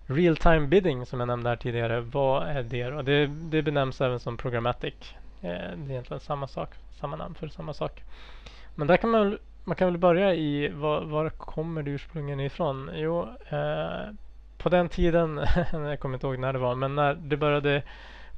Real 0.07 0.37
time 0.37 0.67
bidding 0.67 1.07
som 1.07 1.21
jag 1.21 1.27
nämnde 1.27 1.49
här 1.49 1.57
tidigare. 1.57 2.01
Vad 2.01 2.49
är 2.49 2.63
det 2.63 2.85
då? 2.91 3.03
Det, 3.03 3.27
det 3.27 3.63
benämns 3.63 4.01
även 4.01 4.21
som 4.21 4.37
programmatic. 4.37 5.15
Eh, 5.45 5.77
det 5.77 5.87
är 5.87 5.91
egentligen 5.91 6.21
samma 6.21 6.47
sak, 6.47 6.71
samma 7.01 7.17
namn 7.17 7.35
för 7.35 7.49
samma 7.49 7.75
sak. 7.75 8.03
Men 8.75 8.87
där 8.87 8.97
kan 8.97 9.11
man 9.11 9.39
man 9.65 9.77
kan 9.77 9.89
väl 9.89 9.99
börja 9.99 10.35
i 10.35 10.69
var, 10.69 11.01
var 11.01 11.31
kommer 11.31 11.83
det 11.83 11.91
ursprungligen 11.91 12.41
ifrån? 12.41 12.91
Jo, 12.95 13.29
eh, 13.49 14.15
på 14.59 14.69
den 14.69 14.89
tiden, 14.89 15.41
jag 15.73 16.01
kommer 16.01 16.15
inte 16.15 16.27
ihåg 16.27 16.39
när 16.39 16.53
det 16.53 16.59
var, 16.59 16.75
men 16.75 16.95
när 16.95 17.15
det 17.15 17.37
började 17.37 17.83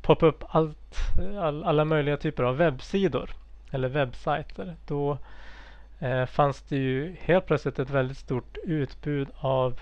poppa 0.03 0.27
upp 0.27 0.45
allt, 0.49 0.97
all, 1.41 1.65
alla 1.65 1.85
möjliga 1.85 2.17
typer 2.17 2.43
av 2.43 2.57
webbsidor 2.57 3.31
eller 3.71 3.89
webbsajter. 3.89 4.77
Då 4.87 5.19
eh, 5.99 6.27
fanns 6.27 6.63
det 6.63 6.77
ju 6.77 7.17
helt 7.21 7.47
plötsligt 7.47 7.79
ett 7.79 7.91
väldigt 7.91 8.19
stort 8.19 8.57
utbud 8.65 9.29
av 9.39 9.81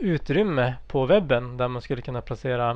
utrymme 0.00 0.74
på 0.86 1.06
webben 1.06 1.56
där 1.56 1.68
man 1.68 1.82
skulle 1.82 2.02
kunna 2.02 2.20
placera 2.20 2.70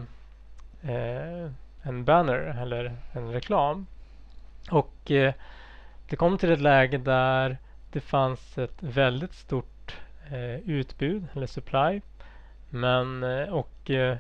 eh, 0.83 1.51
en 1.87 2.05
banner 2.05 2.57
eller 2.63 2.97
en 3.13 3.33
reklam. 3.33 3.87
Och 4.71 5.11
eh, 5.11 5.35
det 6.09 6.17
kom 6.17 6.39
till 6.39 6.53
ett 6.53 6.61
läge 6.61 6.99
där 6.99 7.59
det 7.93 8.01
fanns 8.01 8.59
ett 8.59 8.83
väldigt 8.83 9.35
stort 9.35 9.97
eh, 10.31 10.71
utbud 10.71 11.25
eller 11.35 11.47
supply. 11.47 12.01
Men 12.71 13.23
eh, 13.23 13.49
och, 13.49 13.91
eh, 13.91 14.17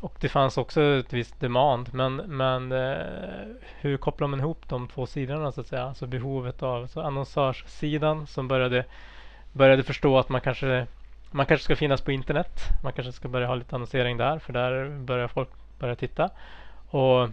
och 0.00 0.16
det 0.20 0.28
fanns 0.28 0.58
också 0.58 0.82
ett 0.82 1.12
visst 1.12 1.40
demand. 1.40 1.94
Men, 1.94 2.16
men 2.16 2.72
eh, 2.72 3.56
hur 3.80 3.96
kopplar 3.96 4.28
man 4.28 4.40
ihop 4.40 4.68
de 4.68 4.88
två 4.88 5.06
sidorna 5.06 5.52
så 5.52 5.60
att 5.60 5.66
säga? 5.66 5.82
Alltså 5.84 6.06
behovet 6.06 6.62
av 6.62 6.86
så 6.86 7.00
annonsörssidan 7.00 8.26
som 8.26 8.48
började, 8.48 8.84
började 9.52 9.82
förstå 9.82 10.18
att 10.18 10.28
man 10.28 10.40
kanske 10.40 10.86
man 11.30 11.46
kanske 11.46 11.64
ska 11.64 11.76
finnas 11.76 12.00
på 12.00 12.12
internet. 12.12 12.60
Man 12.82 12.92
kanske 12.92 13.12
ska 13.12 13.28
börja 13.28 13.46
ha 13.46 13.54
lite 13.54 13.74
annonsering 13.76 14.16
där 14.16 14.38
för 14.38 14.52
där 14.52 14.88
börjar 14.98 15.28
folk 15.28 15.48
börja 15.78 15.94
titta. 15.94 16.30
Och 16.90 17.28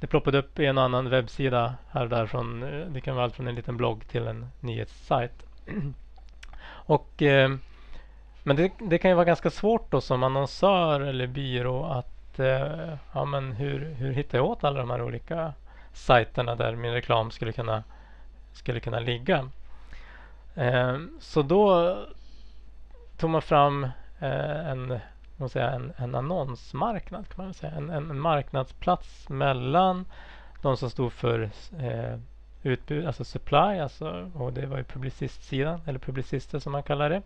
det 0.00 0.06
ploppade 0.06 0.38
upp 0.38 0.58
en 0.58 0.78
och 0.78 0.84
annan 0.84 1.10
webbsida 1.10 1.74
här 1.90 2.02
och 2.02 2.08
där. 2.08 2.26
Från, 2.26 2.62
eh, 2.62 2.86
det 2.86 3.00
kan 3.00 3.14
vara 3.14 3.24
allt 3.24 3.36
från 3.36 3.48
en 3.48 3.54
liten 3.54 3.76
blogg 3.76 4.08
till 4.08 4.26
en 4.26 4.46
nyhetssajt. 4.60 5.46
och, 6.66 7.22
eh, 7.22 7.50
men 8.42 8.56
det, 8.56 8.72
det 8.78 8.98
kan 8.98 9.10
ju 9.10 9.14
vara 9.14 9.24
ganska 9.24 9.50
svårt 9.50 9.90
då 9.90 10.00
som 10.00 10.22
annonsör 10.22 11.00
eller 11.00 11.26
byrå 11.26 11.84
att 11.84 12.38
eh, 12.38 12.94
ja, 13.12 13.24
men 13.24 13.52
hur, 13.52 13.94
hur 13.94 14.12
hittar 14.12 14.38
jag 14.38 14.46
åt 14.46 14.64
alla 14.64 14.80
de 14.80 14.90
här 14.90 15.02
olika 15.02 15.52
sajterna 15.92 16.54
där 16.54 16.76
min 16.76 16.92
reklam 16.92 17.30
skulle 17.30 17.52
kunna, 17.52 17.82
skulle 18.52 18.80
kunna 18.80 19.00
ligga. 19.00 19.50
Eh, 20.54 20.98
så 21.20 21.42
då 21.42 21.96
tog 23.16 23.30
man 23.30 23.42
fram 23.42 23.84
eh, 24.18 24.68
en, 24.68 24.98
man 25.36 25.48
säga, 25.48 25.70
en, 25.70 25.92
en 25.96 26.14
annonsmarknad 26.14 27.28
kan 27.28 27.44
man 27.44 27.54
säga. 27.54 27.72
En, 27.72 27.90
en, 27.90 28.10
en 28.10 28.20
marknadsplats 28.20 29.28
mellan 29.28 30.04
de 30.62 30.76
som 30.76 30.90
stod 30.90 31.12
för 31.12 31.50
eh, 31.78 32.18
utbud, 32.62 33.06
alltså 33.06 33.24
supply, 33.24 33.78
alltså, 33.78 34.30
och 34.34 34.52
det 34.52 34.66
var 34.66 34.78
ju 34.78 34.84
publicistsidan, 34.84 35.80
eller 35.86 35.98
publicister 35.98 36.58
som 36.58 36.72
man 36.72 36.82
kallar 36.82 37.10
det. 37.10 37.22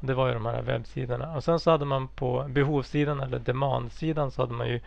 Och 0.00 0.06
det 0.06 0.14
var 0.14 0.28
ju 0.28 0.34
de 0.34 0.46
här 0.46 0.62
webbsidorna. 0.62 1.36
Och 1.36 1.44
sen 1.44 1.60
så 1.60 1.70
hade 1.70 1.84
man 1.84 2.08
på 2.08 2.46
behovssidan 2.48 3.20
eller 3.20 3.38
demandsidan 3.38 4.30
så 4.30 4.42
hade 4.42 4.54
man 4.54 4.68
ju 4.68 4.80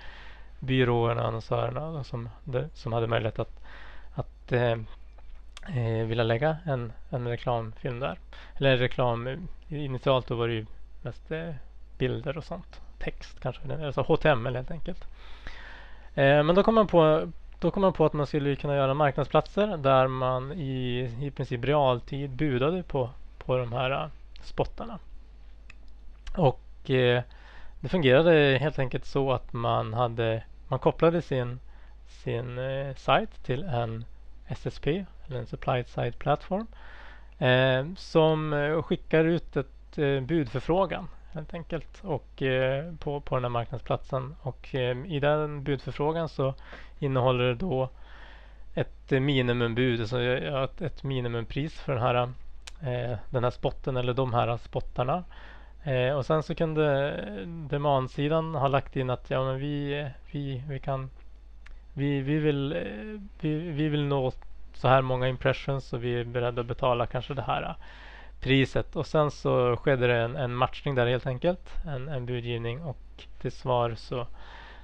byråerna 0.60 1.22
och 1.22 1.28
annonsörerna 1.28 2.04
som, 2.04 2.30
som 2.74 2.94
hade 2.94 3.08
möjlighet 3.08 3.40
att, 3.40 3.64
att 4.16 4.52
eh, 4.52 4.78
eh, 5.78 6.06
vilja 6.08 6.24
lägga 6.24 6.58
en, 6.66 6.94
en 7.10 7.28
reklamfilm 7.28 8.00
där. 8.00 8.20
Eller 8.58 8.72
en 8.72 8.78
reklam, 8.78 9.48
initialt 9.68 10.28
då 10.28 10.36
var 10.36 10.48
det 10.48 10.54
ju 10.54 10.66
mest 11.02 11.32
eh, 11.32 11.54
bilder 12.02 12.38
och 12.38 12.44
sånt. 12.44 12.82
Text 13.00 13.40
kanske, 13.40 13.86
alltså 13.86 14.02
HTML 14.02 14.56
helt 14.56 14.72
enkelt. 14.72 15.06
Eh, 16.16 16.44
men 16.44 16.56
då 16.56 16.64
kom 16.64 16.76
man 16.76 16.88
på 16.88 17.28
då 17.60 17.72
kom 17.72 17.82
man 17.82 17.94
på 17.94 18.06
att 18.06 18.14
man 18.14 18.28
skulle 18.28 18.56
kunna 18.56 18.76
göra 18.76 18.94
marknadsplatser 18.94 19.78
där 19.78 20.08
man 20.08 20.52
i, 20.52 21.00
i 21.22 21.32
princip 21.32 21.66
realtid 21.66 22.30
budade 22.30 22.84
på, 22.84 23.10
på 23.38 23.58
de 23.58 23.74
här 23.74 23.92
eh, 23.92 24.08
spottarna. 24.44 25.00
Och 26.38 26.90
eh, 26.90 27.24
det 27.80 27.90
fungerade 27.90 28.58
helt 28.62 28.80
enkelt 28.80 29.06
så 29.06 29.32
att 29.32 29.54
man 29.54 29.94
hade 29.94 30.44
man 30.68 30.80
kopplade 30.80 31.22
sin, 31.22 31.60
sin 32.08 32.58
eh, 32.58 32.96
sajt 32.96 33.44
till 33.44 33.64
en 33.64 34.06
SSP, 34.48 35.06
eller 35.28 35.40
en 35.40 35.48
Supplied 35.48 35.88
Site 35.88 36.18
Platform, 36.18 36.68
eh, 37.40 37.86
som 37.98 38.54
eh, 38.54 38.82
skickar 38.82 39.26
ut 39.26 39.58
ett 39.58 39.98
eh, 39.98 40.22
budförfrågan 40.22 41.08
helt 41.34 41.54
enkelt 41.54 42.02
och, 42.04 42.42
eh, 42.42 42.94
på, 43.00 43.22
på 43.22 43.36
den 43.36 43.44
här 43.44 43.50
marknadsplatsen. 43.50 44.36
Och 44.42 44.76
eh, 44.76 45.06
i 45.06 45.20
den 45.20 45.64
budförfrågan 45.64 46.30
så 46.30 46.54
innehåller 47.00 47.44
det 47.44 47.56
då 47.56 47.90
ett 48.74 49.12
minimumbud, 49.12 50.00
alltså 50.00 50.22
eh, 50.22 50.64
ett, 50.64 50.82
ett 50.82 51.04
minimumpris 51.04 51.80
för 51.80 51.94
den 51.94 52.02
här, 52.02 52.16
eh, 52.82 53.18
den 53.30 53.44
här 53.44 53.52
spotten 53.52 53.98
eller 53.98 54.14
de 54.14 54.34
här 54.34 54.58
spottarna. 54.58 55.24
Eh, 55.84 56.16
och 56.16 56.26
sen 56.26 56.44
så 56.44 56.56
kunde 56.56 57.18
demandsidan 57.46 58.56
ha 58.56 58.68
lagt 58.68 58.96
in 58.96 59.10
att 59.10 59.30
ja, 59.30 59.44
men 59.44 59.60
vi, 59.60 60.08
vi, 60.32 60.64
vi 60.68 60.80
kan 60.80 61.10
vi, 61.94 62.22
vi, 62.22 62.40
vill, 62.40 62.72
eh, 62.72 63.22
vi, 63.40 63.58
vi 63.58 63.90
vill 63.90 64.06
nå 64.06 64.32
så 64.74 64.88
här 64.88 65.02
många 65.02 65.28
impressions 65.28 65.94
och 65.94 66.04
vi 66.04 66.20
är 66.20 66.24
beredda 66.24 66.62
att 66.62 66.68
betala 66.68 67.06
kanske 67.06 67.34
det 67.34 67.42
här 67.42 67.76
priset. 68.42 68.96
Och 68.96 69.08
sen 69.08 69.32
så 69.32 69.78
skedde 69.78 70.08
det 70.08 70.18
en, 70.18 70.36
en 70.36 70.56
matchning 70.56 70.96
där 70.96 71.08
helt 71.08 71.28
enkelt. 71.28 71.70
En, 71.86 72.10
en 72.10 72.26
budgivning 72.26 72.82
och 72.82 72.98
till 73.42 73.52
svar 73.52 73.96
så, 73.96 74.28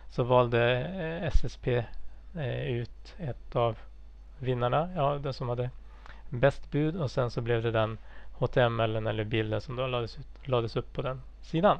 så 0.09 0.23
valde 0.23 0.79
eh, 0.79 1.27
SSP 1.27 1.67
eh, 2.35 2.67
ut 2.67 3.15
ett 3.17 3.55
av 3.55 3.77
vinnarna. 4.39 4.89
Ja, 4.95 5.17
den 5.17 5.33
som 5.33 5.49
hade 5.49 5.69
bäst 6.29 6.71
bud 6.71 6.95
och 6.95 7.11
sen 7.11 7.31
så 7.31 7.41
blev 7.41 7.63
det 7.63 7.71
den 7.71 7.97
HTML 8.33 8.95
eller 8.95 9.23
bilden 9.23 9.61
som 9.61 9.75
då 9.75 9.87
lades, 9.87 10.17
ut, 10.19 10.47
lades 10.47 10.75
upp 10.75 10.93
på 10.93 11.01
den 11.01 11.21
sidan. 11.41 11.79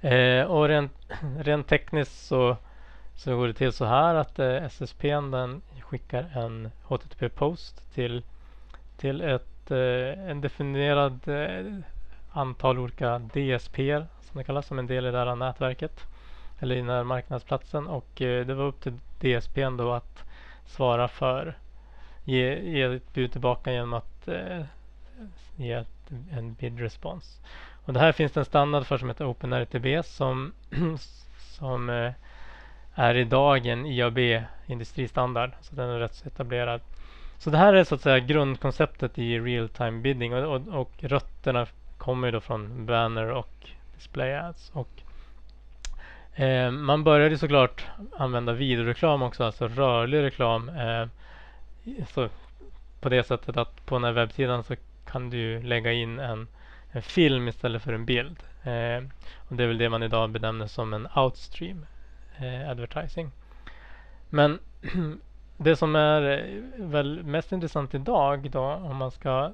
Eh, 0.00 0.44
och 0.44 0.68
rent, 0.68 0.92
rent 1.38 1.68
tekniskt 1.68 2.26
så, 2.26 2.56
så 3.14 3.36
går 3.36 3.46
det 3.46 3.54
till 3.54 3.72
så 3.72 3.84
här 3.84 4.14
att 4.14 4.38
eh, 4.38 4.64
SSP 4.64 5.02
den 5.10 5.62
skickar 5.80 6.30
en 6.34 6.70
HTTP-post 6.82 7.94
till, 7.94 8.22
till 8.96 9.20
ett, 9.20 9.46
eh, 9.70 10.30
en 10.30 10.40
definierad 10.40 11.28
eh, 11.28 11.74
antal 12.30 12.78
olika 12.78 13.18
DSP 13.18 13.76
som 14.20 14.38
det 14.38 14.44
kallas 14.44 14.66
som 14.66 14.78
en 14.78 14.86
del 14.86 15.06
i 15.06 15.10
det 15.10 15.18
här 15.18 15.36
nätverket 15.36 16.06
eller 16.58 16.74
i 16.74 16.78
den 16.78 16.88
här 16.88 17.04
marknadsplatsen 17.04 17.86
och 17.86 18.22
eh, 18.22 18.46
det 18.46 18.54
var 18.54 18.64
upp 18.64 18.80
till 18.80 18.98
DSP 19.20 19.64
då 19.78 19.92
att 19.92 20.24
svara 20.66 21.08
för 21.08 21.56
ge, 22.24 22.58
ge 22.60 22.82
ett 22.82 23.12
bud 23.14 23.32
tillbaka 23.32 23.72
genom 23.72 23.92
att 23.94 24.28
eh, 24.28 24.62
ge 25.56 25.72
ett, 25.72 26.10
en 26.30 26.54
bid 26.54 26.80
response. 26.80 27.42
Och 27.84 27.92
det 27.92 28.00
här 28.00 28.12
finns 28.12 28.32
det 28.32 28.40
en 28.40 28.44
standard 28.44 28.86
för 28.86 28.98
som 28.98 29.08
heter 29.08 29.26
OpenRTB 29.26 30.04
som, 30.04 30.52
som 31.38 31.90
eh, 31.90 32.12
är 32.94 33.14
idag 33.14 33.66
en 33.66 33.86
IAB 33.86 34.18
industristandard. 34.66 35.50
Så 35.60 35.74
den 35.74 35.90
är 35.90 35.98
rätt 35.98 36.14
så 36.14 36.28
etablerad. 36.28 36.80
Så 37.38 37.50
det 37.50 37.58
här 37.58 37.72
är 37.72 37.84
så 37.84 37.94
att 37.94 38.00
säga 38.00 38.18
grundkonceptet 38.18 39.18
i 39.18 39.38
real 39.38 39.68
time 39.68 40.00
bidding 40.00 40.34
och, 40.34 40.54
och, 40.54 40.80
och 40.80 40.92
rötterna 40.98 41.66
kommer 41.98 42.32
då 42.32 42.40
från 42.40 42.86
banner 42.86 43.30
och 43.30 43.68
display 43.94 44.34
ads. 44.34 44.70
Och, 44.74 45.02
eh, 46.40 46.70
man 46.70 47.04
började 47.04 47.38
såklart 47.38 47.86
använda 48.16 48.52
videoreklam 48.52 49.22
också, 49.22 49.44
alltså 49.44 49.68
rörlig 49.68 50.22
reklam. 50.22 50.68
Eh, 50.68 51.06
så 52.08 52.28
på 53.00 53.08
det 53.08 53.24
sättet 53.26 53.56
att 53.56 53.86
på 53.86 53.94
den 53.94 54.04
här 54.04 54.12
webbsidan 54.12 54.64
så 54.64 54.76
kan 55.06 55.30
du 55.30 55.62
lägga 55.62 55.92
in 55.92 56.18
en, 56.18 56.48
en 56.90 57.02
film 57.02 57.48
istället 57.48 57.82
för 57.82 57.92
en 57.92 58.04
bild. 58.04 58.36
Eh, 58.62 59.04
och 59.36 59.56
Det 59.56 59.62
är 59.62 59.68
väl 59.68 59.78
det 59.78 59.88
man 59.88 60.02
idag 60.02 60.30
benämner 60.30 60.66
som 60.66 60.92
en 60.92 61.08
outstream 61.14 61.86
eh, 62.36 62.70
advertising. 62.70 63.30
Men 64.30 64.58
det 65.56 65.76
som 65.76 65.96
är 65.96 66.22
eh, 66.22 66.84
väl 66.86 67.22
mest 67.22 67.52
intressant 67.52 67.94
idag 67.94 68.50
då 68.50 68.60
om 68.60 68.96
man 68.96 69.10
ska 69.10 69.52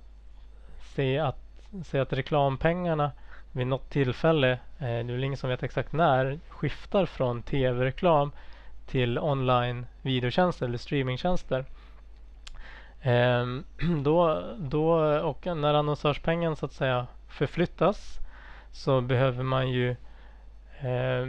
se 0.95 1.19
att, 1.19 1.39
se 1.85 1.99
att 1.99 2.13
reklampengarna 2.13 3.13
vid 3.53 3.67
något 3.67 3.91
tillfälle, 3.91 4.53
eh, 4.53 4.59
det 4.79 4.87
är 4.87 5.05
väl 5.05 5.25
ingen 5.25 5.37
som 5.37 5.51
vet 5.51 5.63
exakt 5.63 5.93
när, 5.93 6.41
skiftar 6.49 7.07
från 7.07 7.43
tv-reklam 7.43 8.33
till 8.87 9.19
online 9.19 9.87
videotjänster 10.03 10.67
eller 10.67 10.79
streamingtjänster. 10.79 11.65
Eh, 13.01 13.47
då, 14.03 14.43
då, 14.59 14.93
och 15.21 15.47
när 15.57 15.75
annonsörspengen 15.75 16.57
så 16.57 16.67
att 16.67 16.73
säga 16.73 17.07
förflyttas 17.29 18.19
så 18.73 19.01
behöver 19.01 19.43
man 19.43 19.71
ju 19.71 19.91
eh, 20.81 21.27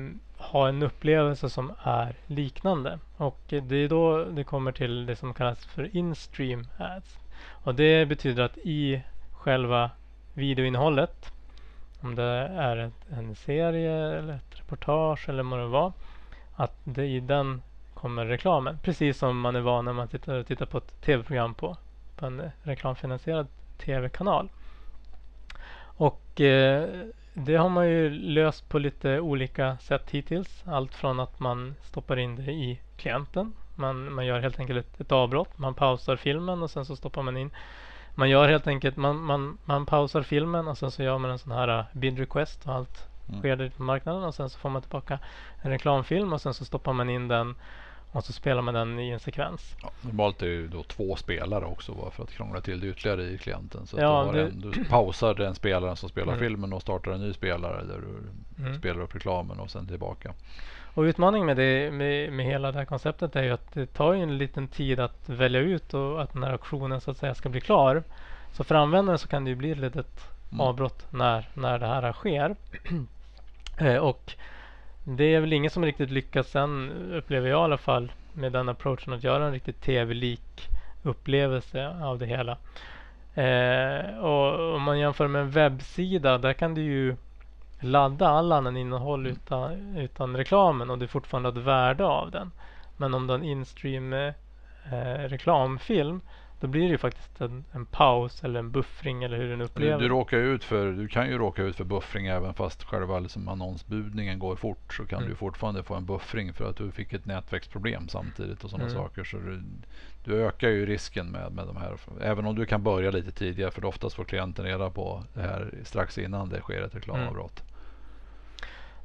ha 0.54 0.68
en 0.68 0.84
upplevelse 0.84 1.50
som 1.50 1.72
är 1.84 2.16
liknande. 2.28 3.00
Och 3.18 3.40
det 3.48 3.76
är 3.76 3.90
då 3.90 4.26
det 4.26 4.44
kommer 4.44 4.72
till 4.72 5.06
det 5.06 5.16
som 5.16 5.34
kallas 5.34 5.66
för 5.66 5.98
in-stream 5.98 6.68
ads. 6.78 7.18
Och 7.50 7.76
det 7.76 8.06
betyder 8.06 8.44
att 8.44 8.58
i 8.58 9.02
själva 9.32 9.92
videoinnehållet, 10.34 11.32
om 12.02 12.16
det 12.16 12.24
är 12.58 12.78
ett, 12.78 12.94
en 13.12 13.36
serie 13.36 14.18
eller 14.18 14.34
ett 14.34 14.60
reportage 14.60 15.30
eller 15.30 15.44
vad 15.44 15.60
det 15.60 15.68
var, 15.68 15.94
att 16.56 16.76
det 16.84 17.06
i 17.06 17.20
den 17.20 17.62
kommer 17.94 18.26
reklamen. 18.26 18.78
Precis 18.84 19.18
som 19.18 19.40
man 19.40 19.56
är 19.56 19.62
van 19.62 19.86
när 19.86 19.94
man 19.94 20.08
tittar, 20.08 20.44
tittar 20.44 20.66
på 20.66 20.78
ett 20.78 21.02
tv-program 21.02 21.54
på, 21.54 21.78
på 22.16 22.26
en 22.26 22.52
reklamfinansierad 22.64 23.48
tv-kanal. 23.78 24.50
Och 25.98 26.42
eh, 26.42 26.90
det 27.34 27.56
har 27.56 27.70
man 27.70 27.90
ju 27.90 28.10
löst 28.10 28.70
på 28.70 28.80
lite 28.80 29.20
olika 29.20 29.78
sätt 29.78 30.12
hittills. 30.12 30.64
Allt 30.66 30.96
från 30.96 31.20
att 31.20 31.40
man 31.40 31.76
stoppar 31.82 32.20
in 32.20 32.36
det 32.36 32.52
i 32.52 32.80
klienten. 32.98 33.54
Man, 33.76 34.14
man 34.14 34.26
gör 34.26 34.40
helt 34.40 34.60
enkelt 34.60 34.86
ett, 34.86 35.02
ett 35.02 35.12
avbrott. 35.12 35.58
Man 35.58 35.74
pausar 35.74 36.16
filmen 36.16 36.64
och 36.64 36.72
sen 36.72 36.86
så 36.86 36.96
stoppar 36.96 37.22
man 37.22 37.38
in. 37.38 37.52
Man 38.16 38.30
gör 38.30 38.50
helt 38.50 38.68
enkelt, 38.68 38.98
man, 38.98 39.20
man, 39.20 39.58
man 39.66 39.86
pausar 39.86 40.22
filmen 40.22 40.68
och 40.68 40.78
sen 40.78 40.92
så 40.92 41.04
gör 41.04 41.18
man 41.18 41.32
en 41.32 41.40
sån 41.40 41.52
här 41.52 41.80
uh, 41.80 41.86
bid 41.94 42.20
request 42.20 42.66
och 42.66 42.74
allt 42.74 43.08
mm. 43.30 43.40
sker 43.40 43.72
på 43.78 43.84
marknaden 43.84 44.24
och 44.24 44.36
sen 44.36 44.50
så 44.50 44.60
får 44.60 44.70
man 44.70 44.82
tillbaka 44.82 45.20
en 45.62 45.72
reklamfilm 45.72 46.34
och 46.34 46.42
sen 46.42 46.54
så 46.54 46.66
stoppar 46.66 46.94
man 46.94 47.10
in 47.10 47.28
den 47.28 47.56
och 48.14 48.26
så 48.26 48.34
spelar 48.34 48.62
man 48.62 48.74
den 48.74 49.00
i 49.00 49.10
en 49.10 49.20
sekvens. 49.20 49.76
Ja, 49.82 49.92
normalt 50.02 50.42
är 50.42 50.46
det 50.46 50.52
ju 50.52 50.68
då 50.68 50.84
två 50.84 51.16
spelare 51.16 51.66
också 51.66 51.94
bara 51.94 52.12
för 52.12 52.24
att 52.24 52.32
krångla 52.32 52.62
till 52.62 52.80
det 52.80 52.88
ytterligare 52.88 53.24
i 53.24 53.38
klienten. 53.38 53.88
Så 53.88 53.98
ja, 54.00 54.30
du, 54.34 54.42
en, 54.42 54.60
du 54.60 54.86
pausar 54.86 55.34
den 55.34 55.56
spelaren 55.56 55.96
som 55.96 56.10
spelar 56.10 56.34
mm. 56.34 56.40
filmen 56.40 56.74
och 56.74 56.82
startar 56.82 57.12
en 57.12 57.22
ny 57.22 57.34
spelare 57.34 57.84
där 57.84 58.02
du 58.02 58.64
mm. 58.64 58.78
spelar 58.80 59.02
upp 59.02 59.16
reklamen 59.16 59.60
och 59.60 59.72
sen 59.72 59.88
tillbaka. 59.88 60.34
Och 60.94 61.02
utmaningen 61.02 61.46
med, 61.46 61.58
det, 61.58 61.92
med, 61.92 62.34
med 62.34 62.46
hela 62.46 62.72
det 62.72 62.78
här 62.78 62.86
konceptet 62.86 63.36
är 63.36 63.44
ju 63.44 63.52
att 63.52 63.74
det 63.74 63.86
tar 63.86 64.14
en 64.14 64.38
liten 64.38 64.68
tid 64.68 65.00
att 65.00 65.30
välja 65.30 65.60
ut 65.60 65.94
och 65.94 66.22
att 66.22 66.34
den 66.34 66.44
här 66.44 66.52
auktionen 66.52 67.02
så 67.02 67.12
att 67.12 67.18
säga 67.18 67.36
ska 67.36 67.50
bli 67.50 67.62
klar. 67.62 68.04
Så 68.52 68.64
för 68.64 68.76
användaren 68.76 69.20
så 69.20 69.28
kan 69.28 69.44
det 69.44 69.50
ju 69.50 69.56
bli 69.56 69.72
ett 69.72 69.78
litet 69.78 70.28
mm. 70.52 70.62
avbrott 70.62 71.08
när, 71.12 71.50
när 71.54 71.80
det 71.80 71.88
här 71.88 72.14
sker. 72.14 72.56
Eh, 73.78 73.98
och 73.98 74.36
det 75.04 75.36
är 75.36 75.40
väl 75.40 75.54
ingen 75.54 75.72
som 75.72 75.86
riktigt 75.86 76.10
lyckats 76.10 76.56
än, 76.56 76.92
upplever 77.14 77.50
jag 77.50 77.62
i 77.62 77.64
alla 77.64 77.78
fall, 77.78 78.12
med 78.34 78.52
den 78.52 78.70
approachen 78.70 79.14
att 79.14 79.24
göra 79.24 79.46
en 79.46 79.52
riktigt 79.52 79.82
tv-lik 79.82 80.70
upplevelse 81.04 81.88
av 82.04 82.20
det 82.20 82.26
hela. 82.26 82.58
Eh, 83.34 84.18
och 84.18 84.76
om 84.76 84.82
man 84.82 85.00
jämför 85.00 85.28
med 85.28 85.42
en 85.42 85.52
webbsida, 85.52 86.38
där 86.38 86.54
kan 86.54 86.74
du 86.74 86.82
ju 86.82 87.16
ladda 87.80 88.28
all 88.28 88.52
annan 88.52 88.78
innehåll 88.78 89.28
utan, 89.28 89.98
utan 89.98 90.38
reklamen 90.38 90.90
och 90.90 90.98
det 91.00 91.06
är 91.06 91.08
fortfarande 91.08 91.50
ett 91.50 91.58
värde 91.58 92.06
av 92.06 92.32
den. 92.32 92.52
Men 92.98 93.14
om 93.14 93.28
du 93.28 93.34
har 93.34 93.40
en 93.40 93.46
instream 93.46 94.14
eh, 94.14 94.34
reklamfilm 95.28 96.22
då 96.64 96.68
blir 96.68 96.82
det 96.82 96.90
ju 96.90 96.98
faktiskt 96.98 97.42
en, 97.42 97.66
en 97.72 97.86
paus 97.86 98.44
eller 98.44 98.60
en 98.60 98.72
buffring 98.72 99.24
eller 99.24 99.38
hur 99.38 99.50
den 99.50 99.62
upplever. 99.62 99.98
Du, 99.98 100.04
du, 100.04 100.10
råkar 100.10 100.38
ut 100.38 100.64
för, 100.64 100.92
du 100.92 101.08
kan 101.08 101.30
ju 101.30 101.38
råka 101.38 101.64
ut 101.64 101.76
för 101.76 101.84
buffring 101.84 102.28
även 102.28 102.54
fast 102.54 102.84
själva 102.84 103.20
liksom 103.20 103.48
annonsbudningen 103.48 104.40
går 104.40 104.56
fort 104.56 104.94
så 104.94 105.06
kan 105.06 105.20
mm. 105.20 105.30
du 105.30 105.36
fortfarande 105.36 105.84
få 105.84 105.96
en 105.96 106.06
buffring 106.06 106.54
för 106.54 106.70
att 106.70 106.78
du 106.78 106.92
fick 106.92 107.14
ett 107.14 107.26
nätverksproblem 107.26 108.08
samtidigt 108.08 108.64
och 108.64 108.70
sådana 108.70 108.90
mm. 108.90 108.98
saker. 108.98 109.24
Så 109.24 109.38
du, 109.38 109.64
du, 110.24 110.46
ökar 110.46 110.70
ju 110.70 110.86
risken 110.86 111.28
med, 111.28 111.52
med 111.52 111.68
de 111.68 111.78
här. 111.78 111.98
Även 112.22 112.46
om 112.46 112.56
du 112.56 112.66
kan 112.66 112.84
börja 112.84 113.12
lite 113.12 113.32
tidigare 113.32 113.72
för 113.72 113.86
oftast 113.86 114.16
får 114.16 114.24
klienten 114.24 114.66
reda 114.66 114.90
på 114.90 115.24
det 115.34 115.42
här 115.42 115.74
strax 115.84 116.18
innan 116.18 116.50
det 116.50 116.60
sker 116.60 116.82
ett 116.82 116.96
reklamavbrott. 116.96 117.60
Mm. 117.60 117.73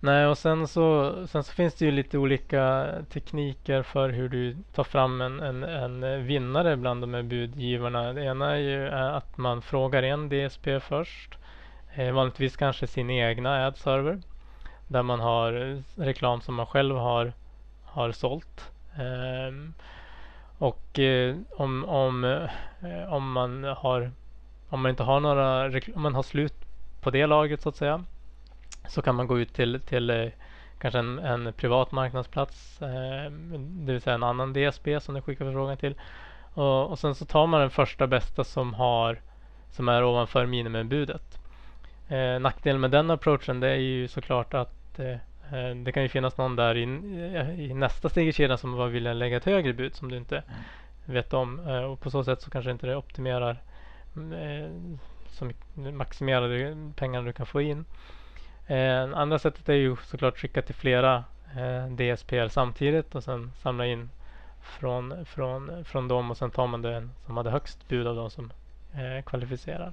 Nej, 0.01 0.27
och 0.27 0.39
sen 0.39 0.69
så, 0.69 1.15
sen 1.27 1.45
så 1.45 1.53
finns 1.53 1.75
det 1.75 1.85
ju 1.85 1.91
lite 1.91 2.19
olika 2.19 2.89
tekniker 3.11 3.83
för 3.83 4.11
hur 4.11 4.29
du 4.29 4.57
tar 4.73 4.85
fram 4.85 5.21
en, 5.21 5.41
en, 5.41 5.65
en 5.65 6.27
vinnare 6.27 6.77
bland 6.77 7.01
de 7.01 7.15
här 7.15 7.23
budgivarna. 7.23 8.13
Det 8.13 8.25
ena 8.25 8.51
är 8.51 8.57
ju 8.57 8.89
eh, 8.89 9.15
att 9.15 9.39
man 9.39 9.63
frågar 9.63 10.03
en 10.03 10.29
DSP 10.29 10.81
först. 10.81 11.39
Eh, 11.95 12.13
vanligtvis 12.13 12.57
kanske 12.57 12.87
sin 12.87 13.11
egna 13.11 13.67
ad-server. 13.67 14.23
Där 14.89 15.03
man 15.03 15.21
har 15.21 15.83
reklam 15.97 16.41
som 16.41 16.55
man 16.55 16.67
själv 16.67 16.97
har, 16.97 17.33
har 17.85 18.13
sålt. 18.13 18.73
Eh, 18.97 19.71
och 20.59 20.99
eh, 20.99 21.37
om, 21.57 21.85
om, 21.85 22.25
eh, 22.25 23.13
om, 23.13 23.33
man 23.33 23.65
har, 23.65 24.13
om 24.69 24.81
man 24.81 24.91
inte 24.91 25.03
har 25.03 25.21
några, 25.21 25.65
om 25.95 26.03
man 26.03 26.15
har 26.15 26.23
slut 26.23 26.55
på 27.01 27.11
det 27.11 27.27
laget 27.27 27.63
så 27.63 27.69
att 27.69 27.77
säga 27.77 28.05
så 28.89 29.03
kan 29.03 29.15
man 29.15 29.27
gå 29.27 29.39
ut 29.39 29.55
till, 29.55 29.81
till 29.81 30.11
eh, 30.11 30.29
kanske 30.79 30.99
en, 30.99 31.19
en, 31.19 31.53
privat 31.53 31.93
marknadsplats, 31.93 32.83
eh, 32.83 33.31
det 33.61 33.93
vill 33.93 34.01
säga 34.01 34.15
en 34.15 34.23
annan 34.23 34.53
DSB 34.53 35.01
som 35.01 35.15
du 35.15 35.21
skickar 35.21 35.45
förfrågan 35.45 35.77
till. 35.77 35.95
Och, 36.55 36.91
och 36.91 36.99
sen 36.99 37.15
så 37.15 37.25
tar 37.25 37.47
man 37.47 37.61
den 37.61 37.71
första 37.71 38.07
bästa 38.07 38.45
som, 38.45 38.75
har, 38.75 39.21
som 39.71 39.89
är 39.89 40.05
ovanför 40.05 40.47
minimibudet. 40.47 41.39
Eh, 42.09 42.41
nackdelen 42.41 42.81
med 42.81 42.91
den 42.91 43.11
approachen 43.11 43.61
det 43.61 43.69
är 43.69 43.77
ju 43.77 44.09
såklart 44.09 44.55
att 44.55 44.99
eh, 44.99 45.11
eh 45.11 45.77
det 45.77 45.93
kan 45.93 46.03
ju 46.03 46.09
finnas 46.09 46.37
någon 46.37 46.57
där 46.57 46.77
i, 46.77 46.83
i 47.59 47.75
nästa 47.75 48.09
steg 48.09 48.29
i 48.29 48.33
kedjan 48.33 48.59
som 48.59 48.77
bara 48.77 48.89
vill 48.89 49.19
lägga 49.19 49.37
ett 49.37 49.45
högre 49.45 49.73
bud 49.73 49.95
som 49.95 50.11
du 50.11 50.17
inte 50.17 50.37
mm. 50.37 50.61
vet 51.05 51.33
om. 51.33 51.69
Eh, 51.69 51.83
och 51.83 52.01
på 52.01 52.11
så 52.11 52.25
sätt 52.25 52.43
så 52.43 52.51
kanske 52.51 52.71
inte 52.71 52.87
det 52.87 52.97
optimerar 52.97 53.63
eh, 54.17 54.71
så 55.27 55.45
mycket, 55.45 55.95
maximerar 55.95 56.93
pengarna 56.95 57.27
du 57.27 57.33
kan 57.33 57.47
få 57.47 57.61
in. 57.61 57.85
Eh, 58.69 59.19
andra 59.19 59.39
sättet 59.39 59.69
är 59.69 59.75
ju 59.75 59.97
såklart 59.97 60.39
skicka 60.39 60.63
till 60.63 60.75
flera 60.75 61.25
eh, 61.57 61.87
DSPR 61.87 62.49
samtidigt 62.49 63.15
och 63.15 63.25
sen 63.25 63.53
samla 63.63 63.87
in 63.87 64.11
från, 64.63 65.25
från, 65.27 65.85
från 65.85 66.09
dem 66.09 66.31
och 66.31 66.37
sen 66.37 66.51
tar 66.51 66.67
man 66.67 66.83
den 66.83 67.11
som 67.27 67.37
hade 67.37 67.51
högst 67.51 67.89
bud 67.89 68.07
av 68.07 68.17
de 68.17 68.31
som 68.31 68.53
eh, 68.95 69.25
kvalificerar. 69.25 69.93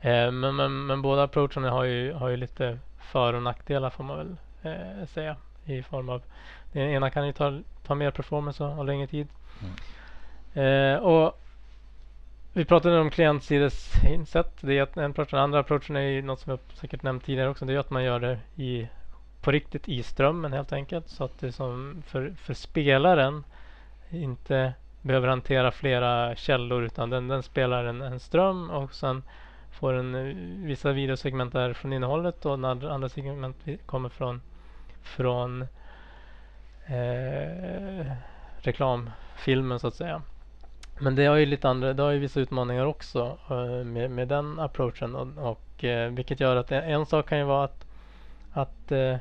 Eh, 0.00 0.30
men, 0.30 0.56
men, 0.56 0.86
men, 0.86 1.02
båda 1.02 1.22
approacherna 1.22 1.70
har 1.70 1.84
ju, 1.84 2.12
har 2.12 2.28
ju 2.28 2.36
lite 2.36 2.78
för 2.98 3.32
och 3.32 3.42
nackdelar 3.42 3.90
får 3.90 4.04
man 4.04 4.16
väl 4.16 4.36
eh, 4.62 5.06
säga. 5.06 5.36
I 5.64 5.82
form 5.82 6.08
av 6.08 6.22
den 6.72 6.82
ena 6.82 7.10
kan 7.10 7.26
ju 7.26 7.32
ta, 7.32 7.60
ta 7.86 7.94
mer 7.94 8.10
performance 8.10 8.64
och, 8.64 8.78
och 8.78 8.84
längre 8.84 9.06
tid. 9.06 9.28
Mm. 9.62 10.94
Eh, 10.94 11.02
och 11.02 11.40
vi 12.52 12.64
pratade 12.64 13.00
om 13.00 13.10
klientsidesinsätt. 13.10 14.56
Det 14.60 14.78
är 14.78 14.98
en 14.98 15.10
approach. 15.10 15.30
Den 15.30 15.40
andra 15.40 15.58
approachen 15.58 15.96
är 15.96 16.00
ju 16.00 16.22
något 16.22 16.40
som 16.40 16.50
jag 16.50 16.60
säkert 16.74 17.02
nämnt 17.02 17.24
tidigare 17.24 17.48
också. 17.48 17.64
Det 17.64 17.72
är 17.72 17.78
att 17.78 17.90
man 17.90 18.04
gör 18.04 18.20
det 18.20 18.38
i, 18.56 18.88
på 19.40 19.50
riktigt 19.50 19.88
i 19.88 20.02
strömmen 20.02 20.52
helt 20.52 20.72
enkelt. 20.72 21.08
Så 21.08 21.24
att 21.24 21.38
det 21.38 21.52
som 21.52 22.02
för, 22.06 22.34
för 22.38 22.54
spelaren 22.54 23.44
inte 24.10 24.72
behöver 25.02 25.28
hantera 25.28 25.70
flera 25.70 26.36
källor 26.36 26.82
utan 26.82 27.10
den, 27.10 27.28
den 27.28 27.42
spelar 27.42 27.84
en, 27.84 28.02
en 28.02 28.20
ström 28.20 28.70
och 28.70 28.94
sen 28.94 29.22
får 29.70 29.92
den 29.92 30.14
eh, 30.14 30.66
vissa 30.66 30.92
videosegment 30.92 31.52
där 31.52 31.72
från 31.72 31.92
innehållet 31.92 32.46
och 32.46 32.54
andra, 32.54 32.92
andra 32.92 33.08
segment 33.08 33.56
kommer 33.86 34.08
från, 34.08 34.40
från 35.02 35.62
eh, 36.86 38.12
reklamfilmen 38.58 39.78
så 39.78 39.86
att 39.88 39.94
säga. 39.94 40.22
Men 41.02 41.14
det 41.14 41.26
har 41.26 41.36
ju 41.36 41.46
lite 41.46 41.68
andra, 41.68 41.92
det 41.92 42.02
har 42.02 42.10
ju 42.10 42.18
vissa 42.18 42.40
utmaningar 42.40 42.86
också 42.86 43.38
eh, 43.50 43.84
med, 43.84 44.10
med 44.10 44.28
den 44.28 44.60
approachen 44.60 45.14
och, 45.14 45.50
och 45.50 45.84
eh, 45.84 46.10
vilket 46.10 46.40
gör 46.40 46.56
att 46.56 46.72
en, 46.72 46.84
en 46.84 47.06
sak 47.06 47.28
kan 47.28 47.38
ju 47.38 47.44
vara 47.44 47.64
att, 47.64 47.86
att 48.52 48.92
eh, 48.92 49.12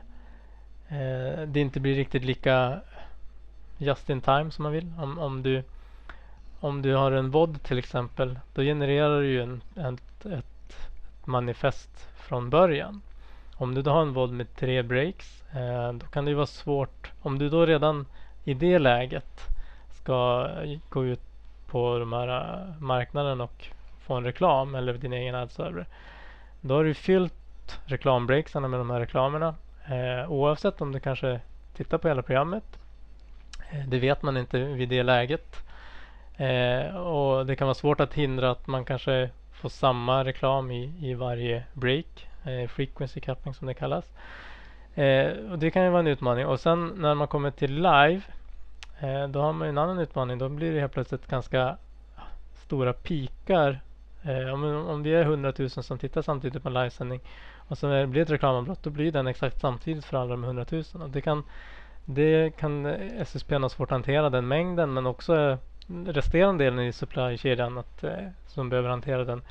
eh, 0.88 1.42
det 1.48 1.60
inte 1.60 1.80
blir 1.80 1.96
riktigt 1.96 2.24
lika 2.26 2.80
just 3.78 4.10
in 4.10 4.22
time 4.22 4.52
som 4.52 4.64
man 4.64 4.72
vill. 4.72 4.92
Om, 5.00 5.20
om, 5.20 5.44
du, 5.44 5.64
om 6.60 6.82
du 6.82 6.96
har 6.96 7.12
en 7.12 7.32
VOD 7.32 7.64
till 7.64 7.78
exempel, 7.78 8.40
då 8.54 8.62
genererar 8.62 9.22
du 9.22 9.28
ju 9.28 9.42
en, 9.42 9.62
ett, 9.76 10.26
ett, 10.26 10.32
ett 10.32 11.28
manifest 11.28 12.08
från 12.16 12.50
början. 12.50 13.02
Om 13.56 13.76
du 13.76 13.82
då 13.82 13.92
har 13.92 14.02
en 14.02 14.14
VOD 14.14 14.32
med 14.32 14.56
tre 14.56 14.82
breaks, 14.82 15.44
eh, 15.54 15.94
då 15.94 16.06
kan 16.06 16.26
det 16.26 16.32
ju 16.32 16.36
vara 16.36 16.46
svårt. 16.46 17.12
Om 17.22 17.40
du 17.40 17.50
då 17.50 17.66
redan 17.66 18.06
i 18.44 18.54
det 18.54 18.80
läget 18.80 19.46
ska 19.92 20.50
gå 20.90 21.06
ut 21.06 21.29
på 21.72 22.00
de 22.00 22.14
här 22.14 22.28
äh, 22.28 22.82
marknaden 22.82 23.42
och 23.42 23.68
få 24.00 24.14
en 24.14 24.24
reklam 24.24 24.76
eller 24.76 24.94
din 24.94 25.14
egen 25.14 25.36
adserver. 25.36 25.86
Då 26.62 26.76
har 26.76 26.84
du 26.84 26.94
fyllt 26.94 27.34
reklambreaksarna 27.86 28.68
med 28.68 28.80
de 28.80 28.90
här 28.90 29.00
reklamerna. 29.00 29.56
Eh, 29.86 30.32
oavsett 30.32 30.82
om 30.82 30.92
du 30.92 31.00
kanske 31.00 31.40
tittar 31.76 31.98
på 31.98 32.08
hela 32.08 32.22
programmet. 32.22 32.80
Eh, 33.72 33.88
det 33.88 34.00
vet 34.00 34.22
man 34.22 34.38
inte 34.38 34.60
vid 34.60 34.90
det 34.90 35.04
läget. 35.04 35.64
Eh, 36.38 36.96
och 36.96 37.46
det 37.46 37.56
kan 37.56 37.68
vara 37.68 37.76
svårt 37.76 38.00
att 38.00 38.14
hindra 38.14 38.52
att 38.52 38.68
man 38.68 38.86
kanske 38.86 39.30
får 39.62 39.70
samma 39.70 40.24
reklam 40.24 40.72
i, 40.72 40.94
i 41.02 41.14
varje 41.14 41.64
break. 41.74 42.28
Eh, 42.46 42.68
frequency 42.68 43.20
capping 43.20 43.54
som 43.54 43.68
det 43.68 43.74
kallas. 43.74 44.12
Eh, 44.96 45.52
och 45.52 45.60
det 45.60 45.72
kan 45.72 45.84
ju 45.84 45.90
vara 45.90 46.00
en 46.00 46.08
utmaning. 46.08 46.46
Och 46.46 46.60
sen 46.60 46.88
när 46.88 47.16
man 47.16 47.28
kommer 47.28 47.52
till 47.52 47.76
live. 47.76 48.22
Eh, 49.00 49.28
då 49.28 49.42
har 49.42 49.54
man 49.54 49.68
ju 49.68 49.70
en 49.70 49.78
annan 49.78 50.00
utmaning. 50.00 50.38
Då 50.38 50.50
blir 50.50 50.74
det 50.74 50.80
helt 50.80 50.94
plötsligt 50.94 51.28
ganska 51.28 51.78
stora 52.54 52.94
pikar. 52.94 53.80
Eh, 54.24 54.54
om, 54.54 54.64
om 54.64 55.04
det 55.04 55.14
är 55.14 55.22
100 55.22 55.54
000 55.58 55.70
som 55.70 55.98
tittar 55.98 56.22
samtidigt 56.22 56.64
på 56.64 56.70
en 56.70 56.74
livesändning 56.74 57.22
och 57.56 57.78
så 57.78 57.88
när 57.88 58.00
det 58.00 58.08
blir 58.08 58.22
ett 58.22 58.30
reklamavbrott 58.30 58.84
då 58.84 58.90
blir 58.90 59.12
den 59.12 59.28
exakt 59.28 59.60
samtidigt 59.60 60.06
för 60.06 60.18
alla 60.18 60.30
de 60.32 60.44
100 60.44 60.66
000. 60.72 60.84
Och 60.94 61.10
det 61.10 61.22
kan, 61.22 61.44
det 62.06 62.58
kan 62.58 62.86
eh, 62.86 63.22
SSP 63.22 63.52
ha 63.56 63.70
svårt 63.70 63.88
att 63.88 63.96
hantera 63.96 64.30
den 64.30 64.48
mängden 64.48 64.94
men 64.94 65.06
också 65.06 65.58
resterande 66.06 66.64
delen 66.64 66.80
i 66.80 66.94
supply-kedjan 66.94 67.78
att, 67.78 68.04
som 68.48 68.70
behöver 68.70 68.90
hantera 68.90 69.24
den, 69.24 69.42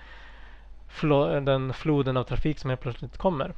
flo- 0.89 1.41
den 1.41 1.73
floden 1.73 2.17
av 2.17 2.25
trafik 2.25 2.59
som 2.59 2.71
helt 2.71 2.81
plötsligt 2.81 3.17
kommer. 3.19 3.53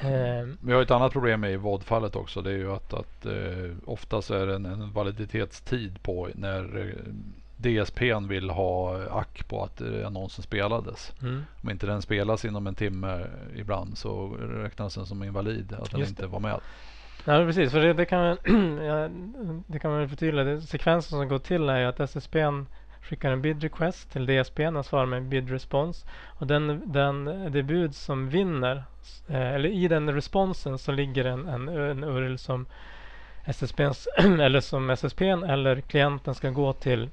Eh, 0.00 0.48
Vi 0.60 0.72
har 0.72 0.82
ett 0.82 0.90
annat 0.90 1.12
problem 1.12 1.44
i 1.44 1.56
VOD-fallet 1.56 2.16
också. 2.16 2.42
Det 2.42 2.50
är 2.50 2.56
ju 2.56 2.72
att, 2.72 2.94
att 2.94 3.26
eh, 3.26 3.70
oftast 3.84 4.30
är 4.30 4.46
det 4.46 4.54
en, 4.54 4.66
en 4.66 4.92
validitetstid 4.92 6.02
på 6.02 6.28
när 6.34 6.78
eh, 6.78 7.12
DSPn 7.56 8.28
vill 8.28 8.50
ha 8.50 9.00
ack 9.10 9.48
på 9.48 9.64
att 9.64 9.80
eh, 9.80 10.06
annonsen 10.06 10.42
spelades. 10.42 11.12
mm. 11.22 11.44
Om 11.62 11.70
inte 11.70 11.86
den 11.86 12.02
spelas 12.02 12.44
inom 12.44 12.66
en 12.66 12.74
timme 12.74 13.26
ibland 13.56 13.98
så 13.98 14.28
räknas 14.36 14.94
den 14.94 15.06
som 15.06 15.22
invalid. 15.22 15.72
Att 15.72 15.90
den 15.90 16.00
Just 16.00 16.10
inte 16.10 16.26
var 16.26 16.40
med. 16.40 16.60
Ja 17.24 17.44
precis, 17.44 17.72
för 17.72 17.80
det, 17.80 17.92
det 17.92 18.04
kan 18.04 18.20
man, 18.20 18.36
ja, 18.84 19.08
det 19.66 19.78
kan 19.78 19.90
man 19.90 20.00
väl 20.00 20.08
förtydliga. 20.08 20.44
Det, 20.44 20.60
sekvensen 20.60 21.18
som 21.18 21.28
går 21.28 21.38
till 21.38 21.68
är 21.68 21.78
ju 21.78 21.86
att 21.86 22.10
SSPn 22.10 22.64
skickar 23.06 23.30
en 23.30 23.42
bid 23.42 23.62
request 23.62 24.12
till 24.12 24.26
DSPn 24.26 24.76
och 24.76 24.86
svarar 24.86 25.06
med 25.06 25.16
en 25.16 25.28
bid 25.28 25.50
response. 25.50 26.06
Och 26.26 26.46
den, 26.46 26.82
den, 26.92 27.24
det 27.52 27.62
bud 27.62 27.94
som 27.94 28.28
vinner, 28.28 28.84
eh, 29.28 29.54
eller 29.54 29.68
i 29.68 29.88
den 29.88 30.14
responsen 30.14 30.78
så 30.78 30.92
ligger 30.92 31.24
en, 31.24 31.48
en, 31.48 31.68
en 31.68 32.04
URL 32.04 32.36
som 32.36 32.66
SSPns, 33.44 34.08
eller 34.18 34.60
som 34.60 34.90
SSPn 34.90 35.42
eller 35.44 35.80
klienten 35.80 36.34
ska 36.34 36.50
gå 36.50 36.72
till 36.72 37.10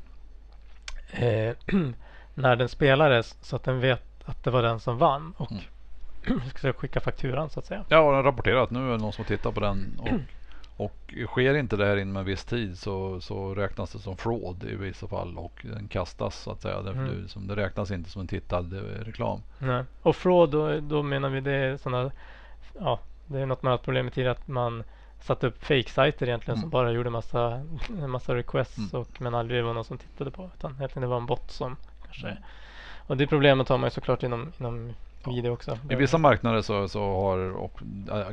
eh, 1.12 1.56
när 2.34 2.56
den 2.56 2.70
spelades 2.70 3.38
så 3.42 3.56
att 3.56 3.64
den 3.64 3.80
vet 3.80 4.04
att 4.26 4.44
det 4.44 4.52
var 4.52 4.62
den 4.62 4.80
som 4.80 4.98
vann 4.98 5.34
och 5.38 5.52
ska 6.56 6.74
skicka 6.74 7.00
fakturan 7.00 7.50
så 7.50 7.60
att 7.60 7.66
säga. 7.66 7.86
Ja, 7.90 8.00
och 8.00 8.14
den 8.14 8.24
rapporterar 8.24 8.64
att 8.64 8.72
nu 8.72 8.88
är 8.88 8.92
det 8.92 8.98
någon 8.98 9.14
som 9.14 9.26
tittar 9.26 9.52
på 9.52 9.60
den. 9.60 10.00
Och, 10.00 10.08
och 10.78 11.14
sker 11.28 11.54
inte 11.56 11.76
det 11.78 11.86
här 11.86 11.98
inom 11.98 12.18
en 12.18 12.26
viss 12.26 12.46
tid 12.46 12.78
så, 12.78 13.22
så 13.22 13.56
räknas 13.56 13.92
det 13.92 14.00
som 14.00 14.18
fraud 14.18 14.64
i 14.64 14.76
vissa 14.76 15.08
fall 15.08 15.38
och 15.38 15.62
den 15.64 15.88
kastas 15.88 16.36
så 16.36 16.52
att 16.52 16.62
säga. 16.62 16.82
Därför 16.82 17.00
Mm. 17.00 17.22
det, 17.24 17.28
som, 17.30 17.48
det 17.48 17.56
räknas 17.56 17.92
inte 17.92 18.10
som 18.10 18.22
en 18.22 18.28
tittad 18.28 18.74
eh, 18.74 18.80
reklam. 19.06 19.42
Nej. 19.60 19.84
Och 20.02 20.16
fraud, 20.16 20.50
då, 20.50 20.80
då 20.80 21.04
menar 21.04 21.30
vi 21.30 21.42
det 21.42 21.52
är 21.52 21.78
sådana, 21.78 22.12
ja, 22.80 23.00
det 23.28 23.40
är 23.40 23.46
något 23.46 23.64
man 23.64 23.70
har 23.70 23.74
haft 23.78 23.84
problem 23.86 24.06
med 24.06 24.14
tidigare 24.14 24.32
att 24.32 24.48
man 24.48 24.84
satte 25.22 25.48
upp 25.48 25.64
fake-sajter 25.64 26.28
egentligen 26.28 26.56
som 26.58 26.64
Mm. 26.64 26.70
bara 26.70 26.92
gjorde 26.92 27.10
massa, 27.10 27.64
massa 28.08 28.36
requests 28.36 28.78
Mm. 28.78 29.02
och 29.02 29.22
men 29.22 29.36
aldrig 29.36 29.64
var 29.64 29.74
någon 29.74 29.84
som 29.86 29.98
tittade 29.98 30.32
på 30.32 30.50
utan 30.58 30.76
egentligen 30.76 31.02
det 31.02 31.08
var 31.08 31.18
en 31.18 31.26
bot 31.26 31.52
som 31.52 31.76
kanske 32.06 32.28
Mm. 32.28 32.44
och 33.08 33.18
det 33.18 33.28
problemet 33.28 33.70
har 33.70 33.78
man 33.78 33.88
ju 33.88 33.92
såklart 33.92 34.24
inom, 34.24 34.52
inom 34.60 34.94
video 35.28 35.52
också. 35.52 35.78
I 35.90 35.96
vissa 35.96 36.18
marknader 36.18 36.62
så, 36.62 36.88
så 36.88 37.00
har 37.00 37.38
och, 37.52 37.82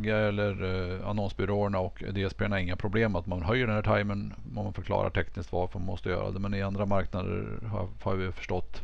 eller, 0.07 0.65
eh, 1.01 1.09
annonsbyråerna 1.09 1.79
och 1.79 2.05
DSP 2.15 2.43
inga 2.61 2.77
problem 2.77 3.17
att 3.17 3.27
man 3.27 3.43
höjer 3.43 3.67
den 3.67 3.77
här 3.77 3.99
timern. 3.99 4.35
Man 4.53 4.73
förklarar 4.73 5.11
tekniskt 5.11 5.53
varför 5.53 5.79
man 5.79 5.87
måste 5.87 6.09
göra 6.09 6.31
det. 6.31 6.39
Men 6.39 6.55
i 6.55 6.63
andra 6.63 6.87
marknader 6.87 7.59
har, 7.67 7.89
har 8.03 8.15
vi 8.15 8.33
förstått 8.33 8.83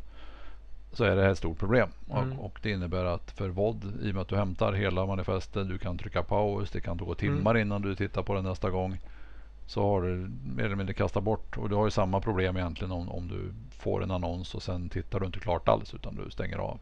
så 0.92 1.04
är 1.04 1.16
det 1.16 1.22
här 1.22 1.30
ett 1.30 1.38
stort 1.38 1.58
problem. 1.58 1.88
Mm. 2.10 2.32
Och, 2.32 2.44
och 2.44 2.58
det 2.62 2.70
innebär 2.70 3.04
att 3.04 3.30
för 3.30 3.48
VOD, 3.48 3.84
i 4.02 4.10
och 4.10 4.14
med 4.14 4.22
att 4.22 4.28
du 4.28 4.36
hämtar 4.36 4.72
hela 4.72 5.06
manifestet, 5.06 5.68
du 5.68 5.78
kan 5.78 5.98
trycka 5.98 6.22
paus, 6.22 6.70
det 6.70 6.80
kan 6.80 6.96
gå 6.96 7.14
timmar 7.14 7.50
Mm. 7.50 7.66
innan 7.66 7.82
du 7.82 7.94
tittar 7.94 8.22
på 8.22 8.34
den 8.34 8.44
nästa 8.44 8.70
gång. 8.70 8.98
Så 9.66 9.82
har 9.82 10.02
du 10.02 10.30
mer 10.56 10.64
eller 10.64 10.76
mindre 10.76 10.94
kastat 10.94 11.22
bort 11.22 11.56
och 11.58 11.68
du 11.68 11.74
har 11.74 11.84
ju 11.84 11.90
samma 11.90 12.20
problem 12.20 12.56
egentligen 12.56 12.92
om, 12.92 13.08
om 13.08 13.28
du 13.28 13.52
får 13.78 14.02
en 14.02 14.10
annons 14.10 14.54
och 14.54 14.62
sen 14.62 14.88
tittar 14.88 15.20
du 15.20 15.26
inte 15.26 15.38
klart 15.38 15.68
alls 15.68 15.94
utan 15.94 16.14
du 16.14 16.30
stänger 16.30 16.58
av. 16.58 16.78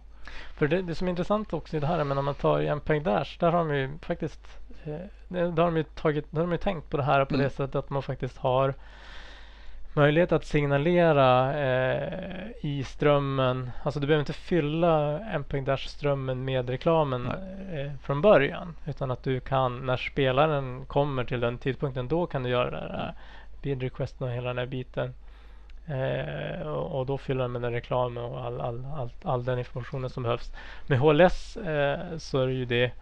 För 0.54 0.68
det, 0.68 0.82
det 0.82 0.94
som 0.94 1.08
är 1.08 1.10
intressant 1.10 1.52
också 1.52 1.76
i 1.76 1.80
det 1.80 1.86
här, 1.86 2.04
men 2.04 2.18
om 2.18 2.24
man 2.24 2.34
tar 2.34 2.60
i 2.60 2.66
MPEG 2.68 3.02
Dash, 3.02 3.38
där 3.38 3.50
har 3.52 3.58
de 3.58 3.74
ju 3.74 3.98
faktiskt 4.02 4.58
eh, 4.84 4.98
där 5.28 5.62
har 5.62 5.70
de 5.70 5.76
ju 5.76 5.82
tagit, 5.82 6.26
där 6.30 6.40
har 6.40 6.46
de 6.46 6.52
ju 6.52 6.58
tänkt 6.58 6.90
på 6.90 6.96
det 6.96 7.02
här 7.02 7.24
på 7.24 7.34
Mm. 7.34 7.44
det 7.44 7.50
sättet 7.50 7.74
att 7.74 7.90
man 7.90 8.02
faktiskt 8.02 8.38
har 8.38 8.74
möjlighet 9.96 10.32
att 10.32 10.44
signalera 10.44 11.54
eh, 11.58 12.48
i 12.60 12.84
strömmen. 12.84 13.70
Alltså 13.82 14.00
du 14.00 14.06
behöver 14.06 14.20
inte 14.22 14.32
fylla 14.32 15.20
MPEG 15.20 15.64
Dash-strömmen 15.64 16.44
med 16.44 16.68
reklamen 16.70 17.26
eh, 17.72 17.92
från 18.02 18.20
början. 18.20 18.76
Utan 18.86 19.10
att 19.10 19.22
du 19.22 19.40
kan, 19.40 19.86
när 19.86 19.96
spelaren 19.96 20.84
kommer 20.86 21.24
till 21.24 21.40
den 21.40 21.58
tidpunkten, 21.58 22.08
då 22.08 22.26
kan 22.26 22.42
du 22.42 22.48
göra 22.50 22.70
det 22.70 22.76
där 22.76 23.08
eh, 23.08 23.14
bid 23.62 23.82
requesten 23.82 24.26
och 24.28 24.34
hela 24.34 24.48
den 24.48 24.58
här 24.58 24.66
biten. 24.66 25.14
Eh, 25.86 26.66
och, 26.68 26.98
och 27.00 27.06
då 27.06 27.18
fyller 27.18 27.42
den 27.42 27.52
med 27.52 27.62
den 27.62 27.72
reklamen 27.72 28.24
och 28.24 28.44
all, 28.44 28.60
all, 28.60 28.84
all, 28.94 29.10
all 29.22 29.44
den 29.44 29.58
informationen 29.58 30.10
som 30.10 30.22
behövs. 30.22 30.52
Med 30.86 30.98
HLS 30.98 31.56
eh, 31.56 32.18
så 32.18 32.38
är 32.40 32.46
det 32.46 32.52
ju 32.52 32.64
det 32.64 32.92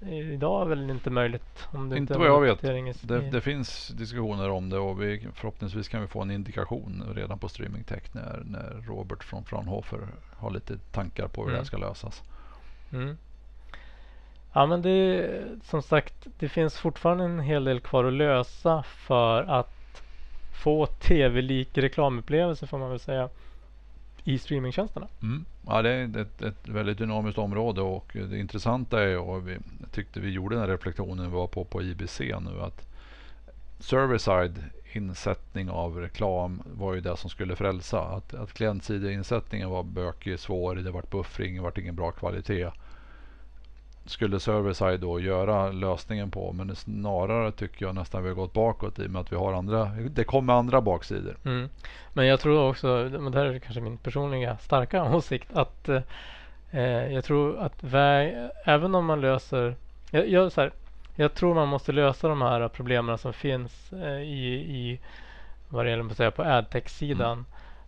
idag 0.00 0.66
väl 0.66 0.90
inte 0.90 1.10
möjligt. 1.10 1.68
Om 1.72 1.88
det 1.88 1.96
Inte 1.96 2.14
är 2.14 2.18
vad 2.18 2.28
jag 2.28 2.40
vet. 2.40 2.60
Det, 3.08 3.30
det 3.30 3.40
finns 3.40 3.88
diskussioner 3.88 4.50
om 4.50 4.70
det 4.70 4.78
och 4.78 5.02
vi, 5.02 5.28
förhoppningsvis 5.34 5.88
kan 5.88 6.00
vi 6.00 6.06
få 6.06 6.22
en 6.22 6.30
indikation 6.30 7.04
redan 7.14 7.38
på 7.38 7.48
Streaming 7.48 7.84
Tech 7.84 8.02
när, 8.12 8.42
när 8.46 8.82
Robert 8.86 9.24
från 9.24 9.44
Fraunhofer 9.44 9.98
har 10.36 10.50
lite 10.50 10.78
tankar 10.92 11.28
på 11.28 11.40
hur 11.40 11.48
det 11.48 11.52
Mm. 11.52 11.60
här 11.60 11.64
ska 11.66 11.76
lösas. 11.76 12.22
Mm. 12.92 13.16
Ja 14.52 14.66
men 14.66 14.82
det 14.82 15.30
som 15.62 15.82
sagt 15.82 16.26
det 16.38 16.48
finns 16.48 16.78
fortfarande 16.78 17.24
en 17.24 17.40
hel 17.40 17.64
del 17.64 17.80
kvar 17.80 18.04
att 18.04 18.12
lösa 18.12 18.82
för 18.82 19.42
att 19.42 19.77
få 20.58 20.86
tv-lik 20.86 21.78
reklamupplevelse 21.78 22.66
får 22.66 22.78
man 22.78 22.90
väl 22.90 23.00
säga 23.00 23.28
i 24.24 24.38
streamingtjänsterna. 24.38 25.08
Mm. 25.22 25.44
Ja, 25.66 25.82
det 25.82 25.90
är 25.90 26.18
ett, 26.18 26.42
ett 26.42 26.68
väldigt 26.68 26.98
dynamiskt 26.98 27.38
område 27.38 27.80
och 27.80 28.16
det 28.30 28.38
intressanta 28.38 29.02
är 29.02 29.18
och 29.18 29.48
vi 29.48 29.52
jag 29.80 29.92
tyckte 29.92 30.20
vi 30.20 30.30
gjorde 30.30 30.54
den 30.54 30.60
här 30.60 30.70
reflektionen 30.70 31.30
vi 31.30 31.36
var 31.36 31.46
på 31.46 31.64
på 31.64 31.82
IBC 31.82 32.20
nu 32.20 32.60
att 32.60 32.86
server-side 33.80 34.64
insättning 34.92 35.70
av 35.70 36.00
reklam 36.00 36.62
var 36.72 36.94
ju 36.94 37.00
det 37.00 37.16
som 37.16 37.30
skulle 37.30 37.56
frälsa. 37.56 38.00
Att, 38.00 38.34
att 38.34 38.52
klientsideinsättningen 38.52 39.70
var 39.70 39.82
bökig, 39.82 40.38
svår, 40.38 40.74
det 40.74 40.90
vart 40.90 41.10
buffring, 41.10 41.54
det 41.56 41.62
vart 41.62 41.78
ingen 41.78 41.96
bra 41.96 42.10
kvalitet. 42.10 42.70
Skulle 44.08 44.40
server-side 44.40 45.00
då 45.00 45.20
göra 45.20 45.72
lösningen 45.72 46.30
på 46.30 46.52
men 46.52 46.76
snarare 46.76 47.52
tycker 47.52 47.86
jag 47.86 47.94
nästan 47.94 48.22
vi 48.22 48.28
har 48.28 48.36
gått 48.36 48.52
bakåt 48.52 48.98
i 48.98 49.06
och 49.06 49.10
med 49.10 49.20
att 49.20 49.32
vi 49.32 49.36
har 49.36 49.52
andra, 49.52 49.84
det 50.10 50.24
kommer 50.24 50.52
andra 50.52 50.80
baksidor. 50.80 51.36
Mm. 51.44 51.68
Men 52.12 52.26
jag 52.26 52.40
tror 52.40 52.68
också, 52.68 53.10
men 53.12 53.32
det 53.32 53.38
här 53.38 53.46
är 53.46 53.58
kanske 53.58 53.80
min 53.80 53.98
personliga 53.98 54.58
starka 54.58 55.04
åsikt, 55.14 55.56
att 55.56 55.88
eh, 56.70 57.12
jag 57.12 57.24
tror 57.24 57.58
att 57.58 57.84
väg, 57.84 58.48
även 58.64 58.94
om 58.94 59.04
man 59.04 59.20
löser, 59.20 59.74
jag, 60.10 60.28
jag, 60.28 60.52
här, 60.56 60.72
jag 61.14 61.34
tror 61.34 61.54
man 61.54 61.68
måste 61.68 61.92
lösa 61.92 62.28
de 62.28 62.42
här 62.42 62.68
problemen 62.68 63.18
som 63.18 63.32
finns 63.32 63.92
eh, 63.92 64.20
i, 64.22 64.54
i 64.54 65.00
vad 65.68 65.84
det 65.84 65.90
gäller 65.90 66.04
på, 66.04 66.10
att 66.10 66.16
säga, 66.16 66.30
på 66.30 66.42
adtech-sidan 66.42 67.44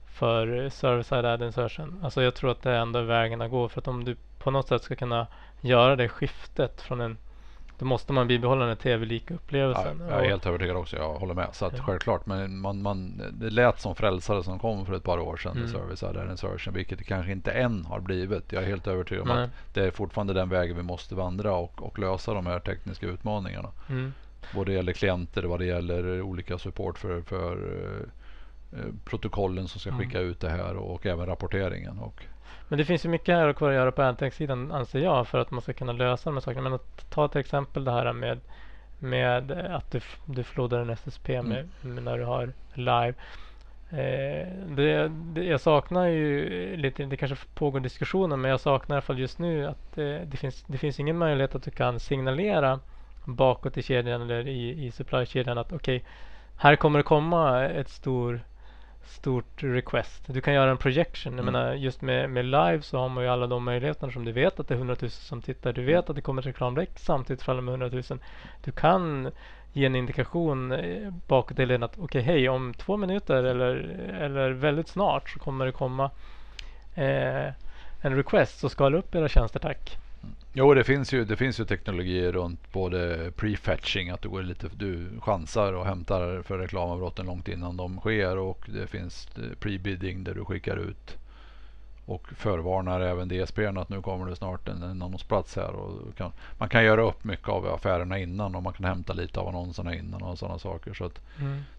för 0.06 0.68
server-side 0.68 1.24
ad 1.24 1.46
insertion. 1.46 2.00
Alltså 2.02 2.22
jag 2.22 2.34
tror 2.34 2.50
att 2.50 2.62
det 2.62 2.70
är 2.70 2.78
enda 2.78 3.02
vägen 3.02 3.42
att 3.42 3.50
gå 3.50 3.68
för 3.68 3.80
att 3.80 3.88
om 3.88 4.04
du 4.04 4.16
på 4.38 4.50
något 4.50 4.68
sätt 4.68 4.82
ska 4.82 4.96
kunna 4.96 5.26
göra 5.60 5.96
det 5.96 6.08
skiftet 6.08 6.80
från 6.80 7.00
en 7.00 7.16
då 7.80 7.86
måste 7.86 8.12
man 8.12 8.28
bibehålla 8.28 8.66
den 8.66 8.76
tv-lika 8.76 9.34
Ja, 9.34 9.36
upplevelsen. 9.36 10.02
jag 10.08 10.24
är 10.24 10.28
helt 10.28 10.46
övertygad 10.46 10.76
också. 10.76 10.96
Jag 10.96 11.14
håller 11.14 11.34
med. 11.34 11.48
Så 11.52 11.66
att 11.66 11.76
Ja. 11.76 11.82
självklart. 11.82 12.26
Men 12.26 12.58
man, 12.58 12.82
man, 12.82 13.22
det 13.32 13.50
lät 13.50 13.80
som 13.80 13.94
frälsare 13.94 14.42
som 14.44 14.58
kom 14.58 14.86
för 14.86 14.94
ett 14.94 15.02
par 15.02 15.18
år 15.18 15.36
sedan. 15.36 15.52
Mm. 15.52 15.64
Mm. 15.64 15.80
Service 15.80 16.02
Ad 16.02 16.30
Insertion. 16.30 16.74
Vilket 16.74 16.98
det 16.98 17.04
kanske 17.04 17.32
inte 17.32 17.50
än 17.50 17.84
har 17.84 18.00
blivit. 18.00 18.52
Jag 18.52 18.62
är 18.62 18.66
helt 18.66 18.86
övertygad 18.86 19.22
om 19.22 19.36
Nej. 19.36 19.44
att 19.44 19.74
det 19.74 19.84
är 19.84 19.90
fortfarande 19.90 20.32
den 20.32 20.48
vägen 20.48 20.76
vi 20.76 20.82
måste 20.82 21.14
vandra 21.14 21.54
och, 21.54 21.82
och 21.82 21.98
lösa 21.98 22.34
de 22.34 22.46
här 22.46 22.60
tekniska 22.60 23.06
utmaningarna. 23.06 23.68
Mm. 23.88 24.12
Både 24.54 24.70
det 24.70 24.76
gäller 24.76 24.92
klienter, 24.92 25.42
vad 25.42 25.58
det 25.58 25.66
gäller 25.66 26.22
olika 26.22 26.58
support 26.58 26.98
för, 26.98 27.22
för 27.22 27.52
eh, 27.52 28.08
protokollen 29.04 29.68
som 29.68 29.80
ska 29.80 29.90
Mm. 29.90 30.00
skicka 30.00 30.20
ut 30.20 30.40
det 30.40 30.48
här 30.50 30.76
och, 30.76 31.06
även 31.06 31.26
rapporteringen. 31.26 31.98
Och, 31.98 32.22
Men 32.68 32.78
det 32.78 32.84
finns 32.84 33.04
ju 33.04 33.08
mycket 33.08 33.34
här 33.34 33.52
kvar 33.52 33.68
att 33.68 33.74
göra 33.74 33.92
på 33.92 34.02
adtech-sidan 34.02 34.72
anser 34.72 34.98
jag 34.98 35.28
för 35.28 35.38
att 35.38 35.50
man 35.50 35.62
ska 35.62 35.72
kunna 35.72 35.92
lösa 35.92 36.30
de 36.30 36.34
här 36.36 36.40
sakerna. 36.40 36.62
Men 36.62 36.72
att 36.72 37.10
ta 37.10 37.28
till 37.28 37.40
exempel 37.40 37.84
det 37.84 37.90
här 37.92 38.12
med, 38.12 38.40
med 38.98 39.50
eh, 39.50 39.74
att 39.74 39.90
du, 39.90 40.00
du 40.24 40.42
flodar 40.42 40.80
en 40.80 40.90
SSP 40.90 41.42
med, 41.42 41.68
med 41.80 42.02
när 42.02 42.18
du 42.18 42.24
har 42.24 42.52
live. 42.74 43.14
Eh, 43.90 44.48
det, 44.68 45.08
det, 45.08 45.44
jag 45.44 45.60
saknar 45.60 46.06
ju 46.06 46.76
lite, 46.76 47.04
det 47.04 47.16
kanske 47.16 47.36
pågår 47.54 47.80
diskussioner 47.80 48.36
men 48.36 48.50
jag 48.50 48.60
saknar 48.60 48.94
i 48.94 48.96
alla 48.96 49.02
fall 49.02 49.18
just 49.18 49.38
nu 49.38 49.66
att 49.66 49.98
eh, 49.98 50.04
det, 50.04 50.36
finns, 50.36 50.64
det 50.66 50.78
finns 50.78 51.00
ingen 51.00 51.18
möjlighet 51.18 51.54
att 51.54 51.62
du 51.62 51.70
kan 51.70 52.00
signalera 52.00 52.80
bakåt 53.24 53.76
i 53.78 53.82
kedjan 53.82 54.22
eller 54.22 54.48
i, 54.48 54.84
i 54.86 54.90
supply-kedjan 54.90 55.58
att 55.58 55.72
okej, 55.72 56.04
här 56.56 56.76
kommer 56.76 56.98
det 56.98 57.02
komma 57.02 57.64
ett 57.64 57.88
stor 57.88 58.40
stort 59.10 59.62
request. 59.62 60.22
Du 60.26 60.40
kan 60.40 60.54
göra 60.54 60.70
en 60.70 60.76
projection. 60.76 61.32
Jag 61.36 61.42
Mm. 61.42 61.52
menar 61.52 61.74
just 61.74 62.02
med, 62.02 62.30
med 62.30 62.44
live 62.44 62.82
så 62.82 62.98
har 62.98 63.08
man 63.08 63.24
ju 63.24 63.30
alla 63.30 63.46
de 63.46 63.64
möjligheterna 63.64 64.12
som 64.12 64.24
du 64.24 64.32
vet 64.32 64.60
att 64.60 64.68
det 64.68 64.74
är 64.74 64.78
100 64.78 64.96
000 65.00 65.10
som 65.10 65.42
tittar. 65.42 65.72
Du 65.72 65.84
vet 65.84 66.10
att 66.10 66.16
det 66.16 66.22
kommer 66.22 66.42
ett 66.42 66.46
reklambreak 66.46 66.88
samtidigt 66.96 67.42
för 67.42 67.52
alla 67.52 67.60
med 67.62 67.72
100 67.72 67.88
000. 68.10 68.20
Du 68.64 68.72
kan 68.72 69.30
ge 69.72 69.86
en 69.86 69.96
indikation 69.96 70.72
eh, 70.72 71.10
bakåt 71.26 71.58
i 71.58 71.66
leden 71.66 71.82
att 71.82 71.98
okej 71.98 72.22
hej 72.22 72.48
om 72.48 72.74
två 72.74 72.96
minuter 72.96 73.44
eller, 73.44 73.74
eller 74.20 74.50
väldigt 74.50 74.88
snart 74.88 75.30
så 75.30 75.38
kommer 75.38 75.66
det 75.66 75.72
komma 75.72 76.10
eh, 76.94 77.46
en 78.02 78.16
request 78.16 78.58
så 78.60 78.68
skala 78.68 78.98
upp 78.98 79.14
era 79.14 79.28
tjänster 79.28 79.58
tack. 79.60 79.96
Jo, 80.52 80.74
det 80.74 80.84
finns 80.84 81.12
ju, 81.12 81.24
det 81.24 81.36
finns 81.36 81.60
ju 81.60 81.64
teknologier 81.64 82.32
runt 82.32 82.72
både 82.72 83.30
prefetching, 83.36 84.10
att 84.10 84.22
du 84.22 84.28
går 84.28 84.42
lite, 84.42 84.68
du 84.76 85.08
chansar 85.20 85.72
och 85.72 85.86
hämtar 85.86 86.42
för 86.42 86.58
reklamavbrotten 86.58 87.26
långt 87.26 87.48
innan 87.48 87.76
de 87.76 87.98
sker 87.98 88.36
och 88.36 88.64
det 88.66 88.86
finns 88.86 89.26
prebidding 89.26 89.56
pre-bidding 89.60 90.24
där 90.24 90.34
du 90.34 90.44
skickar 90.44 90.76
ut 90.76 91.16
och 92.10 92.28
förvarnar 92.28 93.00
även 93.00 93.28
DSPn 93.28 93.78
att 93.78 93.88
nu 93.88 94.02
kommer 94.02 94.26
det 94.26 94.36
snart 94.36 94.68
en, 94.68 94.82
en 94.82 95.02
annonsplats 95.02 95.56
här. 95.56 95.70
Och 95.70 96.16
kan, 96.16 96.32
man 96.58 96.68
kan 96.68 96.84
göra 96.84 97.02
upp 97.02 97.24
mycket 97.24 97.48
av 97.48 97.66
affärerna 97.66 98.18
innan 98.18 98.54
och 98.54 98.62
man 98.62 98.72
kan 98.72 98.84
hämta 98.84 99.12
lite 99.12 99.40
av 99.40 99.48
annonserna 99.48 99.94
innan 99.94 100.22
och 100.22 100.38
sådana 100.38 100.58
saker. 100.58 100.94
Så 100.94 101.04
att 101.04 101.20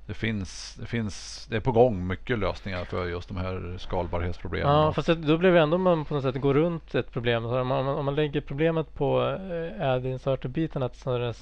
det 0.05 0.13
finns, 0.13 0.75
det 0.79 0.85
finns, 0.85 1.47
det 1.49 1.55
är 1.55 1.59
på 1.59 1.71
gång 1.71 2.07
mycket 2.07 2.39
lösningar 2.39 2.85
för 2.85 3.05
just 3.05 3.27
de 3.27 3.37
här 3.37 3.75
skalbarhetsproblemen. 3.77 4.73
Ja, 4.73 4.93
fast 4.93 5.07
då 5.07 5.37
blir 5.37 5.51
det 5.51 5.59
ändå 5.59 5.77
man 5.77 6.05
på 6.05 6.13
något 6.13 6.23
sätt 6.23 6.41
går 6.41 6.53
runt 6.53 6.95
ett 6.95 7.11
problem. 7.11 7.45
Om, 7.45 7.67
man, 7.67 7.87
om 7.87 8.05
man 8.05 8.15
lägger 8.15 8.41
problemet 8.41 8.93
på 8.93 9.37
eh, 9.79 9.89
ad 9.89 10.05
inserter-biten 10.05 10.83
att 10.83 10.95
snarare 10.95 11.33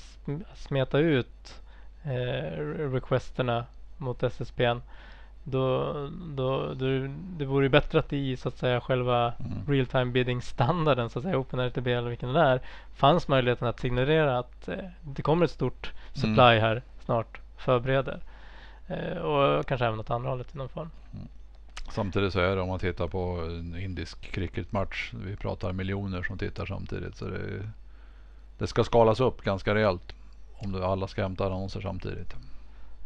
smeta 0.56 1.00
ut 1.00 1.62
eh, 2.04 2.60
requesterna 2.92 3.66
mot 3.98 4.24
SSPn. 4.24 4.80
Då, 5.52 5.94
då, 6.36 6.74
då, 6.74 6.86
det 7.38 7.46
vore 7.46 7.66
ju 7.66 7.70
bättre 7.70 8.00
att 8.00 8.10
det 8.10 8.18
i 8.18 8.38
så 8.38 8.48
att 8.50 8.58
säga 8.58 8.82
själva 8.82 9.34
Mm. 9.40 9.68
real-time 9.68 10.12
bidding 10.12 10.42
standarden, 10.42 11.10
så 11.10 11.20
att 11.20 11.24
säga 11.24 11.38
OpenRTB 11.38 11.88
eller 11.88 12.10
vilken 12.10 12.34
det 12.34 12.40
är, 12.40 12.62
fanns 12.96 13.28
möjligheten 13.28 13.68
att 13.68 13.80
signalera 13.80 14.40
att 14.40 14.68
eh, 14.68 14.76
det 15.02 15.22
kommer 15.22 15.46
ett 15.46 15.52
stort 15.52 15.92
supply 16.14 16.32
Mm. 16.42 16.62
här 16.62 16.82
snart, 17.06 17.40
förbereder. 17.58 18.20
Eh, 18.88 19.18
och 19.18 19.66
kanske 19.68 19.86
även 19.86 20.00
åt 20.00 20.10
andra 20.10 20.30
hållet 20.30 20.56
i 20.56 20.58
någon 20.58 20.70
form. 20.70 20.90
Samtidigt 21.92 22.34
så 22.34 22.40
är 22.40 22.56
det 22.56 22.62
om 22.62 22.68
man 22.70 22.80
tittar 22.80 23.08
på 23.08 23.20
en 23.48 23.76
indisk 23.80 24.22
cricketmatch. 24.32 25.14
Vi 25.14 25.36
pratar 25.36 25.72
miljoner 25.72 26.24
som 26.24 26.38
tittar 26.38 26.66
samtidigt. 26.66 27.16
Så 27.16 27.26
det, 27.26 27.70
det 28.58 28.68
ska 28.68 28.84
skalas 28.84 29.20
upp 29.20 29.42
ganska 29.42 29.76
rejält. 29.76 30.16
Om 30.58 30.72
det, 30.72 30.86
alla 30.88 31.08
ska 31.08 31.22
hämta 31.22 31.46
annonser 31.46 31.82
samtidigt. 31.82 32.36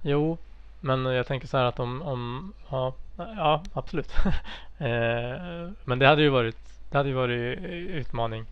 Jo, 0.01 0.37
men 0.83 1.05
jag 1.05 1.27
tänker 1.27 1.47
så 1.47 1.57
här 1.57 1.65
att 1.65 1.79
om, 1.79 2.01
om 2.01 2.53
ja, 2.69 2.93
ja 3.17 3.63
absolut. 3.73 4.13
eh, 4.77 5.69
men 5.85 5.99
det 5.99 6.07
hade 6.07 6.21
ju 6.21 6.29
varit, 6.29 6.57
det 6.89 6.97
hade 6.97 7.09
ju 7.09 7.15
varit 7.15 7.59
utmaning 7.89 8.45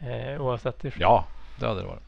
eh, 0.00 0.42
oavsett. 0.42 0.84
i- 0.84 0.92
Ja, 0.98 1.24
det 1.60 1.66
hade 1.66 1.80
det 1.80 1.86
varit. 1.86 2.02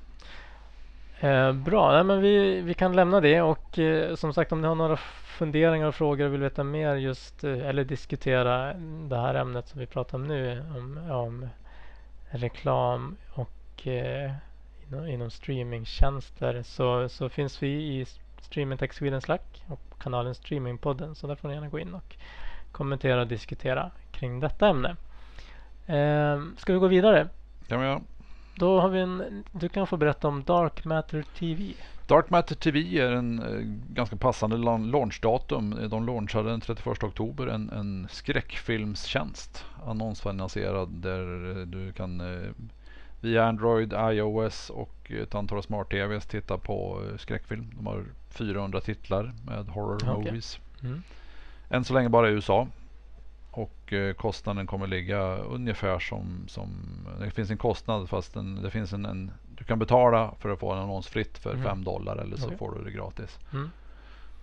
Eh, 1.21 1.53
bra, 1.53 1.93
Nej, 1.93 2.05
men 2.05 2.21
vi, 2.21 2.61
vi 2.61 2.75
kan 2.75 2.97
lämna 2.97 3.21
det 3.21 3.43
och 3.43 3.79
eh, 3.79 4.15
som 4.15 4.35
sagt 4.35 4.53
om 4.53 4.61
ni 4.63 4.69
har 4.69 4.75
några 4.75 4.97
funderingar 5.39 5.87
och 5.87 5.95
frågor 5.95 6.27
och 6.27 6.33
vill 6.33 6.41
veta 6.41 6.65
mer 6.65 6.95
just 6.95 7.45
eh, 7.45 7.69
eller 7.69 7.85
diskutera 7.85 8.75
det 9.09 9.17
här 9.17 9.35
ämnet 9.35 9.69
som 9.69 9.81
vi 9.81 9.87
pratar 9.87 10.19
om 10.19 10.25
nu 10.27 10.61
om, 10.77 11.11
om 11.11 11.49
reklam 12.31 13.17
och 13.35 13.87
eh, 13.87 14.33
inom, 14.89 15.07
inom 15.09 15.31
streamingtjänster 15.31 16.63
så, 16.63 17.09
så 17.09 17.29
finns 17.29 17.63
vi 17.63 17.69
i 17.69 18.07
Streaming 18.45 18.79
Tech 18.79 18.95
Sweden 18.95 19.21
Slack 19.21 19.63
och 19.69 19.81
kanalen 19.99 20.35
Streamingpodden 20.35 21.15
så 21.15 21.27
där 21.27 21.35
får 21.35 21.49
ni 21.49 21.55
gärna 21.55 21.69
gå 21.69 21.79
in 21.79 21.95
och 21.95 22.17
kommentera 22.73 23.21
och 23.21 23.27
diskutera 23.27 23.91
kring 24.13 24.41
detta 24.41 24.69
ämne. 24.69 24.97
Eh, 25.87 26.43
ska 26.57 26.73
vi 26.73 26.79
gå 26.79 26.87
vidare? 26.87 27.29
Kan 27.69 27.81
vi 27.81 27.87
göra. 27.87 28.01
Då 28.57 28.81
har 28.81 28.89
vi 28.89 29.01
en, 29.01 29.45
du 29.53 29.69
kan 29.69 29.87
få 29.87 29.97
berätta 29.97 30.29
om 30.29 30.45
Dark 30.45 30.85
Matter 30.85 31.25
TV. 31.39 31.73
Dark 32.07 32.31
Matter 32.31 32.55
TV 32.55 32.99
är 32.99 33.13
en 33.13 33.39
eh, 33.39 33.95
ganska 33.95 34.17
passande 34.17 34.57
launchdatum. 34.57 35.89
De 35.91 36.07
launchade 36.07 36.51
den 36.51 36.61
31 36.61 37.05
oktober 37.05 37.47
en, 37.47 37.71
en 37.71 38.09
skräckfilmstjänst. 38.11 39.65
Annonsfinansierad 39.87 40.89
där 40.89 41.27
du 41.67 41.93
kan 41.93 42.21
eh, 42.21 42.51
via 43.25 43.45
Android, 43.45 43.93
iOS 43.93 44.71
och 44.71 45.11
ett 45.11 45.35
antal 45.35 45.63
smart-TVs 45.63 46.27
titta 46.27 46.59
på 46.59 47.03
eh, 47.11 47.17
skräckfilm. 47.17 47.71
De 47.77 47.87
har 47.87 48.05
400 48.31 48.81
titlar 48.81 49.33
med 49.47 49.67
horror 49.69 49.95
Okej. 49.95 50.09
movies. 50.15 50.59
Mm. 50.83 51.03
Än 51.71 51.85
så 51.85 51.95
länge 51.95 52.09
bara 52.09 52.29
i 52.29 52.33
USA. 52.33 52.69
Och 53.51 53.93
eh, 53.93 54.15
kostnaden 54.15 54.67
kommer 54.67 54.87
ligga 54.87 55.37
ungefär 55.37 55.99
som, 55.99 56.45
som 56.49 56.69
det 57.21 57.31
finns 57.31 57.51
en 57.51 57.57
kostnad 57.59 58.09
fast 58.09 58.35
den, 58.35 58.63
det 58.63 58.71
finns 58.71 58.93
en, 58.93 59.05
en 59.07 59.31
du 59.57 59.65
kan 59.65 59.79
betala 59.79 60.35
för 60.39 60.49
att 60.49 60.61
få 60.61 60.73
en 60.73 60.79
annons 60.79 61.07
fritt 61.09 61.39
för 61.39 61.55
Mhm. 61.55 61.63
5 61.65 61.85
dollar 61.85 62.17
eller 62.17 62.37
så 62.37 62.47
Okej. 62.47 62.59
får 62.59 62.75
du 62.79 62.85
det 62.85 62.91
gratis. 62.91 63.39
Mm. 63.53 63.71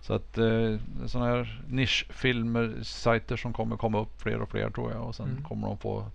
Så 0.00 0.14
att 0.14 0.38
eh, 0.38 0.76
sådana 1.06 1.30
här 1.30 1.62
nischfilmer, 1.68 2.74
sajter 2.82 3.36
som 3.36 3.52
kommer 3.52 3.76
komma 3.76 4.00
upp 4.00 4.22
fler 4.22 4.42
och 4.42 4.48
fler 4.48 4.70
tror 4.70 4.92
jag 4.92 5.02
och 5.06 5.14
sen 5.14 5.28
Mm. 5.30 5.44
kommer 5.44 5.68
de 5.68 5.78
få 5.78 6.06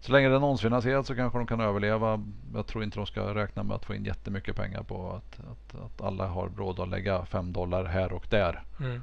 så 0.00 0.12
länge 0.12 0.28
det 0.28 0.34
är 0.34 0.36
annonsfinansierat 0.36 1.06
så 1.06 1.14
kanske 1.14 1.38
de 1.38 1.46
kan 1.46 1.60
överleva. 1.60 2.24
Jag 2.54 2.66
tror 2.66 2.84
inte 2.84 2.98
de 2.98 3.06
ska 3.06 3.34
räkna 3.34 3.62
med 3.62 3.74
att 3.74 3.84
få 3.84 3.94
in 3.94 4.04
jättemycket 4.04 4.56
pengar 4.56 4.82
på 4.82 5.10
att, 5.12 5.40
att, 5.40 5.80
att 5.80 6.00
alla 6.00 6.26
har 6.26 6.48
råd 6.48 6.80
att 6.80 6.88
lägga 6.88 7.24
5 7.24 7.52
dollar 7.52 7.84
här 7.84 8.12
och 8.12 8.26
där. 8.30 8.62
Mm. 8.80 9.02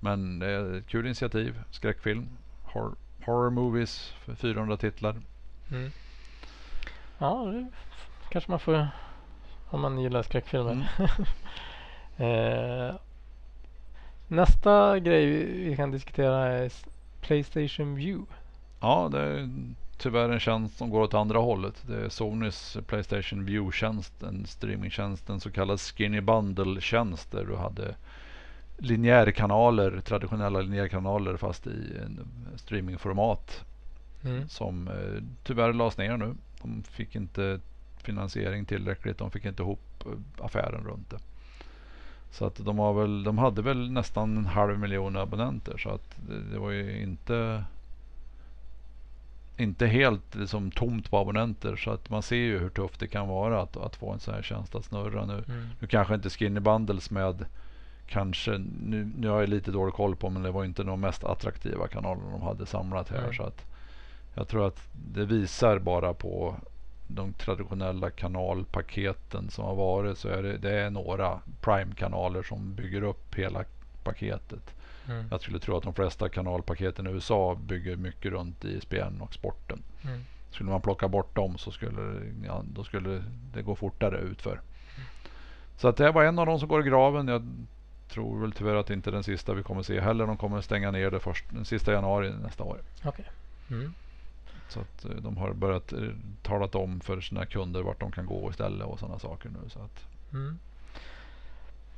Men 0.00 0.38
det 0.38 0.46
är 0.46 0.74
ett 0.74 0.86
kul 0.86 1.06
initiativ. 1.06 1.62
Skräckfilm. 1.70 2.28
Horror, 2.62 2.94
horror 3.26 3.50
movies 3.50 4.14
för 4.24 4.34
400 4.34 4.76
titlar. 4.76 5.20
Mm. 5.70 5.90
Ja, 7.18 7.44
det 7.44 7.70
kanske 8.30 8.50
man 8.50 8.60
får 8.60 8.88
om 9.72 9.80
man 9.80 9.98
gillar 9.98 10.22
skräckfilmer. 10.22 10.72
Mm. 10.72 11.08
eh, 12.88 12.94
nästa 14.28 14.98
grej 14.98 15.26
vi 15.68 15.76
kan 15.76 15.90
diskutera 15.90 16.46
är 16.46 16.72
Playstation 17.20 17.94
View. 17.94 18.32
Ja, 18.80 19.08
det 19.12 19.20
är 19.20 19.48
tyvärr 20.02 20.28
en 20.28 20.40
tjänst 20.40 20.78
som 20.78 20.90
går 20.90 21.00
åt 21.00 21.14
andra 21.14 21.38
hållet. 21.38 21.82
Det 21.86 22.04
är 22.04 22.08
Sonys 22.08 22.76
Playstation 22.86 23.44
View-tjänst. 23.44 24.22
En 24.22 24.46
streamingtjänst. 24.46 25.28
En 25.28 25.40
så 25.40 25.50
kallad 25.50 25.80
Skinny 25.80 26.20
Bundle-tjänst. 26.20 27.30
Där 27.30 27.44
du 27.44 27.56
hade 27.56 27.94
linjärkanaler, 28.76 30.00
traditionella 30.00 30.60
linjärkanaler 30.60 31.36
fast 31.36 31.66
i 31.66 31.96
en 32.04 32.20
streamingformat. 32.56 33.64
Mm. 34.24 34.48
Som 34.48 34.88
eh, 34.88 35.22
tyvärr 35.44 35.72
lades 35.72 35.98
ner 35.98 36.16
nu. 36.16 36.34
De 36.62 36.82
fick 36.82 37.16
inte 37.16 37.60
finansiering 37.96 38.64
tillräckligt. 38.64 39.18
De 39.18 39.30
fick 39.30 39.44
inte 39.44 39.62
ihop 39.62 40.04
eh, 40.06 40.44
affären 40.44 40.84
runt 40.84 41.10
det. 41.10 41.18
Så 42.30 42.46
att 42.46 42.64
de, 42.64 42.78
har 42.78 42.92
väl, 42.92 43.24
de 43.24 43.38
hade 43.38 43.62
väl 43.62 43.90
nästan 43.90 44.36
en 44.36 44.46
halv 44.46 44.78
miljon 44.78 45.16
abonnenter. 45.16 45.78
Så 45.78 45.90
att 45.90 46.16
det, 46.28 46.40
det 46.52 46.58
var 46.58 46.70
ju 46.70 47.02
inte 47.02 47.64
inte 49.56 49.86
helt 49.86 50.34
liksom, 50.34 50.70
tomt 50.70 51.10
på 51.10 51.18
abonnenter. 51.18 51.76
Så 51.76 51.90
att 51.90 52.10
man 52.10 52.22
ser 52.22 52.36
ju 52.36 52.58
hur 52.58 52.68
tufft 52.68 53.00
det 53.00 53.06
kan 53.06 53.28
vara 53.28 53.62
att, 53.62 53.76
att 53.76 53.96
få 53.96 54.12
en 54.12 54.20
sån 54.20 54.34
här 54.34 54.42
tjänst 54.42 54.74
att 54.74 54.84
snurra 54.84 55.26
nu. 55.26 55.44
Mm. 55.48 55.68
Nu 55.80 55.86
kanske 55.86 56.14
inte 56.14 56.30
skinny 56.30 56.60
bundles 56.60 57.10
med 57.10 57.44
kanske, 58.06 58.50
nu, 58.82 59.10
nu 59.18 59.28
har 59.28 59.40
jag 59.40 59.48
lite 59.48 59.70
dålig 59.70 59.94
koll 59.94 60.16
på 60.16 60.30
men 60.30 60.42
det 60.42 60.50
var 60.50 60.64
inte 60.64 60.82
de 60.82 61.00
mest 61.00 61.24
attraktiva 61.24 61.88
kanalerna 61.88 62.30
de 62.30 62.42
hade 62.42 62.66
samlat 62.66 63.08
här. 63.08 63.18
Mm. 63.18 63.34
Så 63.34 63.42
att 63.42 63.66
jag 64.34 64.48
tror 64.48 64.66
att 64.66 64.88
det 64.92 65.24
visar 65.24 65.78
bara 65.78 66.14
på 66.14 66.56
de 67.06 67.32
traditionella 67.32 68.10
kanalpaketen 68.10 69.50
som 69.50 69.64
har 69.64 69.74
varit 69.74 70.18
så 70.18 70.28
är 70.28 70.42
det, 70.42 70.56
det 70.56 70.70
är 70.70 70.90
några 70.90 71.40
Prime-kanaler 71.60 72.42
som 72.42 72.74
bygger 72.74 73.02
upp 73.02 73.34
hela 73.34 73.64
paketet. 74.04 74.74
Mm. 75.08 75.26
Jag 75.30 75.40
skulle 75.40 75.58
tro 75.58 75.76
att 75.76 75.82
de 75.82 75.94
flesta 75.94 76.28
kanalpaketen 76.28 77.06
i 77.06 77.10
USA 77.10 77.54
bygger 77.54 77.96
mycket 77.96 78.32
runt 78.32 78.64
ISBN 78.64 79.20
och 79.20 79.34
sporten. 79.34 79.82
Mm. 80.04 80.20
Skulle 80.50 80.70
man 80.70 80.80
plocka 80.80 81.08
bort 81.08 81.36
dem 81.36 81.58
så 81.58 81.70
skulle, 81.70 82.32
ja, 82.46 82.64
då 82.74 82.84
skulle 82.84 83.24
det 83.54 83.62
gå 83.62 83.74
fortare 83.74 84.18
utför. 84.18 84.60
Så 85.76 85.88
att 85.88 85.96
det 85.96 86.10
var 86.10 86.24
en 86.24 86.38
av 86.38 86.46
de 86.46 86.58
som 86.58 86.68
går 86.68 86.86
i 86.86 86.88
graven. 86.88 87.28
Jag 87.28 87.42
tror 88.08 88.40
väl 88.40 88.52
tyvärr 88.52 88.74
att 88.74 88.86
det 88.86 88.94
inte 88.94 89.10
är 89.10 89.12
den 89.12 89.24
sista 89.24 89.54
vi 89.54 89.62
kommer 89.62 89.82
se 89.82 90.00
heller. 90.00 90.26
De 90.26 90.36
kommer 90.36 90.60
stänga 90.60 90.90
ner 90.90 91.10
det 91.10 91.20
först 91.20 91.44
den 91.50 91.64
sista 91.64 91.92
januari 91.92 92.32
nästa 92.42 92.64
år. 92.64 92.78
Okej. 93.04 93.24
Mm. 93.70 93.94
Så 94.68 94.80
att 94.80 95.04
eh, 95.04 95.10
de 95.10 95.36
har 95.36 95.52
börjat 95.52 95.92
eh, 95.92 96.08
talat 96.42 96.74
om 96.74 97.00
för 97.00 97.20
sina 97.20 97.46
kunder 97.46 97.82
vart 97.82 98.00
de 98.00 98.12
kan 98.12 98.26
gå 98.26 98.50
istället 98.50 98.86
och 98.86 98.98
sådana 98.98 99.18
saker 99.18 99.48
nu. 99.48 99.68
Så 99.68 99.78
att, 99.78 100.06
Mm. 100.32 100.58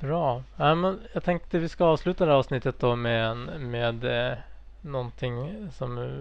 Bra. 0.05 0.43
Ja, 0.57 0.75
men 0.75 1.01
jag 1.13 1.25
tänkte 1.25 1.59
vi 1.59 1.69
ska 1.69 1.85
avsluta 1.85 2.25
det 2.25 2.31
här 2.31 2.39
avsnittet 2.39 2.79
då 2.79 2.97
med, 2.97 3.27
en, 3.31 3.71
med 3.71 4.05
eh, 4.05 4.39
någonting 4.81 5.69
som, 5.73 6.21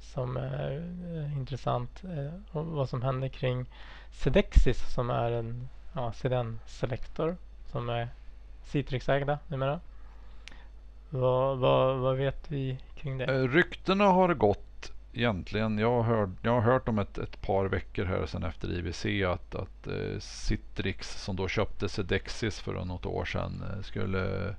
som 0.00 0.36
är 0.36 0.70
eh, 1.16 1.36
intressant. 1.36 2.04
Eh, 2.04 2.56
och 2.58 2.66
vad 2.66 2.88
som 2.88 3.02
händer 3.02 3.28
kring 3.28 3.66
Sedexis 4.10 4.94
som 4.94 5.10
är 5.10 5.30
en 5.30 5.68
ja, 5.92 6.12
CDN-selektor 6.12 7.36
som 7.66 7.88
är 7.88 8.08
Citrix-ägda 8.64 9.38
numera. 9.48 9.80
Vad, 11.10 11.58
vad, 11.58 11.98
vad 11.98 12.16
vet 12.16 12.50
vi 12.50 12.78
kring 12.94 13.18
det? 13.18 13.24
Eh, 13.24 13.48
ryktena 13.48 14.04
har 14.04 14.34
gått 14.34 14.71
egentligen. 15.12 15.78
Jag 15.78 16.02
har 16.02 16.16
hört, 16.16 16.30
jag 16.42 16.52
har 16.52 16.60
hört 16.60 16.88
om 16.88 16.98
ett, 16.98 17.18
ett 17.18 17.42
par 17.42 17.64
veckor 17.64 18.04
här 18.04 18.26
sedan 18.26 18.42
efter 18.42 18.78
IWC 18.78 19.24
att, 19.26 19.54
att 19.54 19.86
eh, 19.86 20.18
Citrix 20.20 21.22
som 21.22 21.36
då 21.36 21.48
köpte 21.48 21.88
Sedexis 21.88 22.60
för 22.60 22.84
något 22.84 23.06
år 23.06 23.24
sedan 23.24 23.64
eh, 23.70 23.82
skulle 23.82 24.54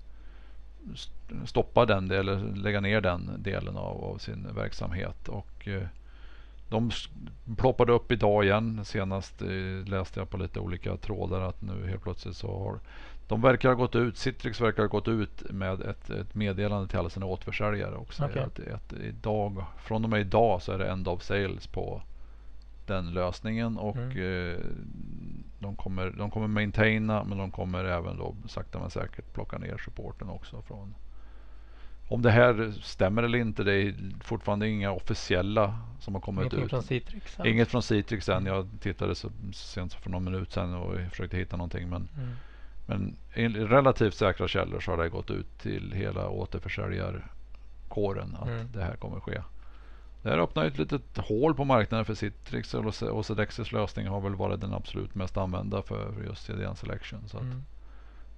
stoppa 1.45 1.85
den 1.85 2.07
delen, 2.07 2.53
lägga 2.55 2.81
ner 2.81 3.01
den 3.01 3.29
delen 3.37 3.77
av, 3.77 4.03
av 4.03 4.17
sin 4.17 4.55
verksamhet. 4.55 5.29
Och 5.29 5.67
eh, 5.67 5.87
de 6.73 6.91
ploppade 7.57 7.91
upp 7.91 8.11
idag 8.11 8.43
igen. 8.45 8.85
Senast 8.85 9.41
eh, 9.41 9.87
läste 9.87 10.19
jag 10.19 10.29
på 10.29 10.37
lite 10.37 10.59
olika 10.59 10.97
trådar 10.97 11.41
att 11.41 11.61
nu 11.61 11.87
helt 11.87 12.03
plötsligt 12.03 12.35
så 12.37 12.59
har 12.59 12.79
de 13.27 13.41
verkar 13.41 13.69
ha 13.69 13.75
gått 13.75 13.95
ut, 13.95 14.17
Citrix 14.17 14.61
verkar 14.61 14.83
ha 14.83 14.87
gått 14.87 15.07
ut 15.07 15.51
med 15.51 15.81
ett, 15.81 16.09
ett 16.09 16.35
meddelande 16.35 16.87
till 16.87 16.99
alla 16.99 17.09
sina 17.09 17.25
återförsäljare 17.25 17.95
och 17.95 18.13
säger 18.13 18.29
Okej. 18.47 18.71
att, 18.71 18.73
att 18.73 18.93
idag, 18.93 19.65
från 19.77 20.03
och 20.03 20.09
med 20.09 20.21
idag 20.21 20.61
så 20.61 20.71
är 20.71 20.77
det 20.77 20.87
end 20.91 21.07
of 21.07 21.21
sales 21.23 21.67
på 21.67 22.01
den 22.87 23.13
lösningen 23.13 23.77
och 23.77 23.95
Mm. 23.97 24.51
eh, 24.51 24.57
de, 25.59 25.75
kommer, 25.75 26.09
de 26.17 26.31
kommer 26.31 26.47
maintaina 26.47 27.23
men 27.23 27.37
de 27.37 27.51
kommer 27.51 27.85
även 27.85 28.17
då 28.17 28.35
sakta 28.47 28.79
men 28.79 28.89
säkert 28.89 29.33
plocka 29.33 29.57
ner 29.57 29.77
supporten 29.77 30.29
också 30.29 30.61
från 30.61 30.95
om 32.07 32.21
det 32.21 32.31
här 32.31 32.73
stämmer 32.81 33.23
eller 33.23 33.37
inte, 33.37 33.63
det 33.63 33.73
är 33.73 33.95
fortfarande 34.23 34.69
inga 34.69 34.91
officiella 34.91 35.79
som 35.99 36.13
har 36.13 36.21
kommit 36.21 36.41
Ingenting 36.41 36.63
ut. 36.63 36.69
från 36.69 36.83
Citrix? 36.83 37.37
Inget 37.45 37.67
från 37.69 37.83
Citrix 37.83 38.29
än. 38.29 38.45
Jag 38.45 38.67
tittade 38.79 39.15
så 39.15 39.29
sent 39.53 39.91
som 39.91 40.01
för 40.01 40.09
någon 40.09 40.23
minut 40.23 40.51
sedan 40.51 40.73
och 40.73 40.95
försökte 41.09 41.37
hitta 41.37 41.57
någonting. 41.57 41.89
Men, 41.89 42.07
Mm. 42.17 42.29
men 42.85 43.15
enligt 43.33 43.71
relativt 43.71 44.13
säkra 44.15 44.47
källor 44.47 44.79
så 44.79 44.91
har 44.91 44.97
det 45.03 45.09
gått 45.09 45.31
ut 45.31 45.59
till 45.59 45.91
hela 45.95 46.29
återförsäljarkåren 47.09 48.35
att 48.41 48.47
Mm. 48.47 48.67
det 48.73 48.83
här 48.83 48.95
kommer 48.95 49.19
ske. 49.19 49.41
Det 50.21 50.29
här 50.29 50.37
öppnar 50.37 50.65
ett 50.65 50.77
litet 50.77 51.17
hål 51.17 51.55
på 51.55 51.65
marknaden 51.65 52.05
för 52.05 52.13
Citrix 52.15 52.73
och 53.03 53.25
Sedexis 53.25 53.71
lösning 53.71 54.07
har 54.07 54.21
väl 54.21 54.35
varit 54.35 54.61
den 54.61 54.73
absolut 54.73 55.15
mest 55.15 55.37
använda 55.37 55.81
för 55.81 56.23
just 56.27 56.45
CDN 56.45 56.75
Selection. 56.75 57.19
Så 57.27 57.37
Mm. 57.37 57.63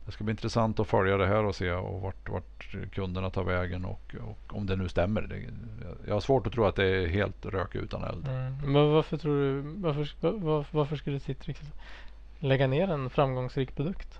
Det 0.05 0.11
ska 0.11 0.23
bli 0.23 0.31
intressant 0.31 0.79
att 0.79 0.87
följa 0.87 1.17
det 1.17 1.27
här 1.27 1.43
och 1.43 1.55
se 1.55 1.71
och 1.71 2.01
vart, 2.01 2.29
vart 2.29 2.75
kunderna 2.91 3.29
tar 3.29 3.43
vägen 3.43 3.85
och, 3.85 4.15
och 4.21 4.57
om 4.57 4.65
det 4.65 4.75
nu 4.75 4.89
stämmer. 4.89 5.21
Det, 5.21 5.43
jag 6.07 6.13
har 6.13 6.21
svårt 6.21 6.47
att 6.47 6.53
tro 6.53 6.65
att 6.65 6.75
det 6.75 6.85
är 6.85 7.07
helt 7.07 7.45
rök 7.45 7.75
utan 7.75 8.03
eld. 8.03 8.27
Mm. 8.27 8.73
Men 8.73 8.89
varför 8.89 9.17
tror 9.17 9.41
du, 9.41 9.61
varför, 9.61 10.31
var, 10.37 10.65
varför 10.71 10.95
skulle 10.95 11.19
Citrix 11.19 11.61
lägga 12.39 12.67
ner 12.67 12.87
en 12.87 13.09
framgångsrik 13.09 13.75
produkt? 13.75 14.19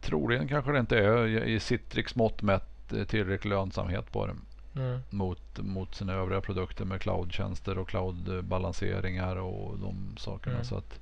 Troligen 0.00 0.48
kanske 0.48 0.72
det 0.72 0.78
inte 0.78 0.98
är 0.98 1.26
i 1.26 1.60
Citrix 1.60 2.14
mått 2.16 2.42
mätt 2.42 2.92
tillräcklig 3.08 3.50
lönsamhet 3.50 4.12
på 4.12 4.26
den 4.26 4.40
Mm. 4.76 5.00
mot, 5.10 5.58
mot 5.58 5.94
sina 5.94 6.12
övriga 6.12 6.40
produkter 6.40 6.84
med 6.84 7.00
cloudtjänster 7.00 7.78
och 7.78 7.88
cloudbalanseringar 7.88 9.36
och 9.36 9.78
de 9.78 10.16
sakerna. 10.18 10.54
Mm. 10.54 10.64
Så 10.64 10.76
att 10.76 11.00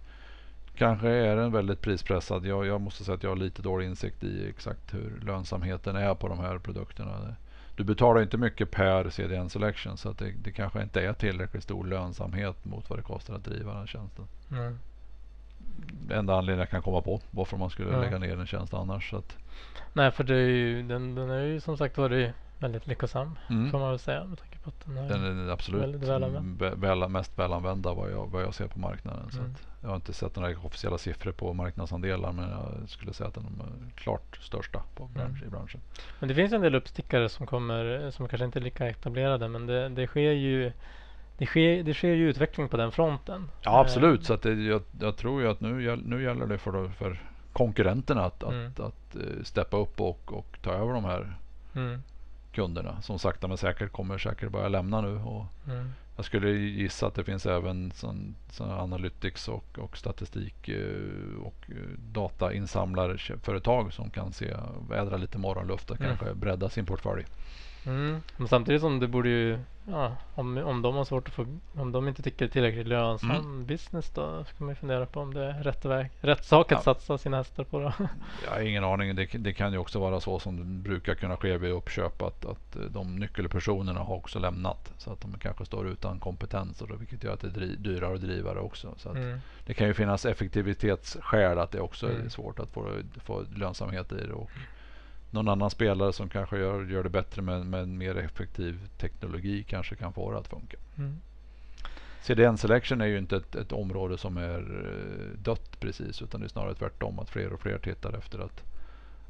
kanske 0.76 1.08
är 1.08 1.36
den 1.36 1.52
väldigt 1.52 1.80
prispressad. 1.80 2.46
Jag, 2.46 2.66
jag 2.66 2.80
måste 2.80 3.04
säga 3.04 3.14
att 3.14 3.22
jag 3.22 3.30
har 3.30 3.36
lite 3.36 3.62
dålig 3.62 3.86
insikt 3.86 4.24
i 4.24 4.48
exakt 4.48 4.94
hur 4.94 5.20
lönsamheten 5.26 5.96
är 5.96 6.14
på 6.14 6.28
de 6.28 6.38
här 6.38 6.58
produkterna. 6.58 7.34
Du 7.76 7.84
betalar 7.84 8.22
inte 8.22 8.36
mycket 8.38 8.70
per 8.70 9.10
CDN 9.10 9.50
Selection 9.50 9.96
så 9.96 10.08
att 10.08 10.18
det, 10.18 10.32
det 10.44 10.52
kanske 10.52 10.82
inte 10.82 11.02
är 11.02 11.12
tillräckligt 11.12 11.62
stor 11.62 11.84
lönsamhet 11.86 12.64
mot 12.64 12.90
vad 12.90 12.98
det 12.98 13.02
kostar 13.02 13.34
att 13.34 13.44
driva 13.44 13.74
den 13.74 13.86
tjänsten. 13.86 14.24
Mm. 14.50 14.78
Enda 16.10 16.34
anledningen 16.34 16.58
jag 16.58 16.70
kan 16.70 16.82
komma 16.82 17.00
på 17.00 17.20
varför 17.30 17.56
man 17.56 17.70
skulle 17.70 17.90
Ja. 17.92 18.00
lägga 18.00 18.18
ner 18.18 18.40
en 18.40 18.46
tjänst 18.46 18.74
annars. 18.74 19.10
Så 19.10 19.16
att, 19.16 19.36
Nej, 19.92 20.10
för 20.10 20.24
det 20.24 20.34
är 20.34 20.48
ju, 20.48 20.82
den, 20.82 21.14
den 21.14 21.30
är 21.30 21.42
ju 21.42 21.60
som 21.60 21.76
sagt 21.76 21.98
varit 21.98 22.30
väldigt 22.58 22.86
lyckosam. 22.86 23.38
mm. 23.50 23.70
Får 23.70 23.78
man 23.78 23.90
väl 23.90 23.98
säga 23.98 24.24
att 24.66 24.85
den 24.87 25.09
Den 25.09 25.48
är 25.48 25.52
absolut 25.52 26.02
väl, 26.02 27.09
mest 27.09 27.38
välanvända 27.38 27.94
vad 27.94 28.11
jag, 28.12 28.26
vad 28.26 28.42
jag 28.42 28.55
ser 28.55 28.66
på 28.66 28.79
marknaden. 28.79 29.31
Så 29.31 29.38
Mm. 29.38 29.50
att 29.52 29.66
jag 29.83 29.88
har 29.88 29.96
inte 29.96 30.12
sett 30.12 30.37
några 30.37 30.59
officiella 30.59 30.98
siffror 30.98 31.33
på 31.33 31.52
marknadsandelar 31.52 32.33
men 32.33 32.50
jag 32.50 32.88
skulle 32.88 33.12
säga 33.12 33.29
att 33.29 33.35
den 33.35 33.44
är 33.44 33.90
klart 34.00 34.37
största 34.40 34.83
på 34.94 35.02
Mm. 35.02 35.14
bransch, 35.14 35.42
i 35.42 35.48
branschen. 35.48 35.81
Men 36.18 36.29
det 36.29 36.35
finns 36.35 36.52
en 36.52 36.61
del 36.61 36.74
uppstickare 36.74 37.29
som 37.29 37.46
kommer 37.46 38.11
som 38.11 38.29
kanske 38.29 38.44
inte 38.44 38.59
är 38.59 38.62
lika 38.62 38.87
etablerade 38.88 39.48
men 39.48 39.66
det, 39.66 39.88
det 39.88 40.07
sker 40.07 40.31
ju 40.33 40.72
det 41.38 41.46
sker, 41.46 41.83
det 41.83 41.94
sker 41.94 42.12
ju 42.14 42.29
utveckling 42.29 42.68
på 42.68 42.76
den 42.76 42.92
fronten. 42.92 43.50
Ja 43.62 43.81
absolut, 43.81 44.20
Eh, 44.20 44.24
så 44.24 44.35
att 44.35 44.42
det, 44.42 44.55
jag, 44.55 44.83
jag 45.00 45.16
tror 45.16 45.42
ju 45.42 45.48
att 45.48 45.61
nu, 45.61 45.96
nu 46.05 46.22
gäller 46.22 46.46
det 46.46 46.59
för, 46.59 46.88
för 46.88 47.22
konkurrenterna 47.52 48.24
att, 48.24 48.42
Mm. 48.42 48.66
att, 48.66 48.81
att 48.81 49.16
eh, 49.16 49.42
steppa 49.44 49.76
upp 49.76 50.00
och, 50.00 50.33
och 50.33 50.59
ta 50.62 50.72
över 50.72 50.92
de 50.92 51.05
här 51.05 51.37
Mm, 51.74 52.02
kunderna 52.57 53.03
som 53.03 53.19
sakta 53.19 53.49
men 53.49 53.57
säkert 53.59 53.92
kommer 53.92 54.19
säkert 54.19 54.53
börja 54.53 54.69
lämna 54.69 55.01
nu. 55.01 55.16
Och 55.16 55.45
mm, 55.66 55.92
jag 56.16 56.25
skulle 56.25 56.51
gissa 56.51 57.07
att 57.07 57.14
det 57.14 57.25
finns 57.25 57.47
även 57.47 57.92
sån, 57.95 58.35
sån 58.51 58.71
analytics 58.71 59.49
och, 59.49 59.79
och 59.79 59.97
statistik 59.97 60.69
eh, 60.69 61.42
och 61.42 61.71
eh, 61.71 61.77
datainsamlarföretag 62.12 63.92
som 63.92 64.11
kan 64.11 64.33
se, 64.33 64.55
vädra 64.90 65.16
lite 65.16 65.38
morgonluft 65.38 65.90
och 65.90 66.01
Mm. 66.01 66.16
kanske 66.16 66.35
bredda 66.35 66.69
sin 66.71 66.87
portfölj. 66.87 67.25
Mm. 67.87 68.20
Men 68.37 68.49
samtidigt 68.49 68.81
som 68.81 69.01
det 69.01 69.09
borde 69.09 69.29
ju 69.29 69.59
ja, 69.90 70.16
om, 70.35 70.59
om 70.59 70.83
de 70.83 70.94
har 70.94 71.05
svårt 71.05 71.29
att 71.29 71.35
få 71.35 71.46
om 71.75 71.92
de 71.92 72.09
inte 72.09 72.22
tycker 72.22 72.38
det 72.38 72.44
är 72.44 72.53
tillräckligt 72.53 72.87
lönsam 72.87 73.31
Mm. 73.31 73.66
business 73.66 74.11
då 74.11 74.44
ska 74.44 74.64
man 74.64 74.68
ju 74.68 74.75
fundera 74.75 75.07
på 75.07 75.20
om 75.20 75.35
det 75.35 75.44
är 75.44 75.62
rätt 75.62 75.85
väg. 75.85 76.11
Rätt 76.20 76.44
sak 76.44 76.72
att 76.72 76.79
Ja. 76.79 76.83
satsa 76.94 77.18
sina 77.18 77.37
hästar 77.37 77.64
på 77.64 77.81
då. 77.81 77.92
Jag 78.44 78.51
har 78.51 78.61
ingen 78.61 78.85
aning. 78.85 79.14
Det, 79.16 79.27
det 79.27 79.53
kan 79.53 79.72
ju 79.72 79.79
också 79.79 80.01
vara 80.01 80.20
så 80.20 80.38
som 80.38 80.57
det 80.57 80.64
brukar 80.88 81.14
kunna 81.14 81.37
ske 81.37 81.59
vid 81.59 81.70
uppköp 81.72 82.22
att, 82.22 82.44
att 82.44 82.77
de 82.90 83.16
nyckelpersonerna 83.16 84.01
har 84.01 84.14
också 84.14 84.38
lämnat. 84.38 84.92
Så 84.99 85.12
att 85.12 85.20
de 85.20 85.38
kanske 85.38 85.64
står 85.64 85.88
utan 85.88 86.18
kompetens 86.20 86.83
och 86.83 86.88
då, 86.88 86.94
vilket 86.96 87.25
gör 87.25 87.33
att 87.33 87.40
det 87.40 87.46
är 87.46 87.77
dyrare 87.79 88.14
att 88.14 88.20
driva 88.20 88.55
det 88.55 88.61
också. 88.61 88.94
Så 88.96 89.11
Mm. 89.11 89.38
Det 89.66 89.75
kan 89.75 89.87
ju 89.87 89.94
finnas 89.94 90.27
effektivitetsskäl 90.27 91.59
att 91.59 91.70
det 91.72 91.81
också 91.81 92.11
Mm. 92.11 92.25
är 92.27 92.29
svårt 92.29 92.59
att 92.59 92.70
få, 92.70 92.88
få 93.25 93.44
lönsamhet 93.57 94.12
i 94.12 94.27
det. 94.27 94.33
Och 94.33 94.51
någon 95.37 95.49
annan 95.49 95.70
spelare 95.70 96.12
som 96.12 96.29
kanske 96.29 96.59
gör, 96.59 96.85
gör 96.85 97.03
det 97.03 97.09
bättre 97.09 97.42
med, 97.42 97.66
med 97.66 97.83
en 97.83 97.99
mer 97.99 98.16
effektiv 98.16 98.88
teknologi 98.99 99.64
kanske 99.68 99.96
kan 99.96 100.12
få 100.12 100.33
det 100.33 100.38
att 100.38 100.49
funka. 100.49 100.77
Mm. 100.99 101.16
CDN 102.23 102.58
Selection 102.58 103.00
är 103.00 103.06
ju 103.06 103.19
inte 103.19 103.37
ett, 103.37 103.54
ett 103.54 103.73
område 103.73 104.19
som 104.19 104.37
är 104.37 104.58
eh, 104.58 105.38
dött 105.38 105.81
precis 105.81 106.23
utan 106.23 106.40
det 106.40 106.46
är 106.46 106.48
snarare 106.48 106.75
tvärtom 106.75 107.19
att 107.19 107.31
fler 107.31 107.52
och 107.52 107.60
fler 107.60 107.79
tittar 107.79 108.13
efter 108.13 108.38
att, 108.38 108.65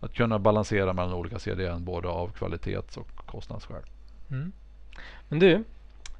att 0.01 0.15
kunna 0.15 0.39
balansera 0.39 0.93
mellan 0.93 1.15
olika 1.15 1.39
CDN 1.39 1.85
både 1.85 2.09
av 2.09 2.29
kvalitets 2.29 2.97
och 2.97 3.17
kostnadsskäl. 3.17 3.83
Mm. 4.31 4.53
Men 5.29 5.39
du, 5.39 5.65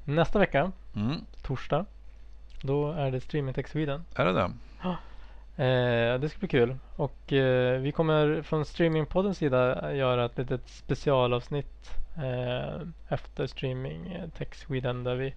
nästa 0.05 0.39
vecka, 0.39 0.71
Mm. 0.95 1.15
torsdag, 1.41 1.85
då 2.61 2.91
är 2.91 3.11
det 3.11 3.21
Streaming 3.21 3.53
Tech 3.53 3.67
Sweden. 3.67 4.03
Är 4.15 4.25
det 4.25 4.33
det? 4.33 4.51
Eh, 5.57 6.19
det 6.19 6.29
ska 6.29 6.39
bli 6.39 6.47
kul. 6.47 6.77
Och 6.95 7.33
eh, 7.33 7.79
vi 7.79 7.91
kommer 7.91 8.41
från 8.41 8.65
Streamingpoddens 8.65 9.37
sida 9.37 9.89
eh, 9.89 9.97
göra 9.97 10.25
ett 10.25 10.37
litet 10.37 10.69
specialavsnitt 10.69 11.89
eh, 12.17 12.81
efter 13.07 13.47
Streaming 13.47 14.13
eh, 14.13 14.29
Tech 14.29 14.55
Sweden 14.55 15.03
där 15.03 15.15
vi 15.15 15.33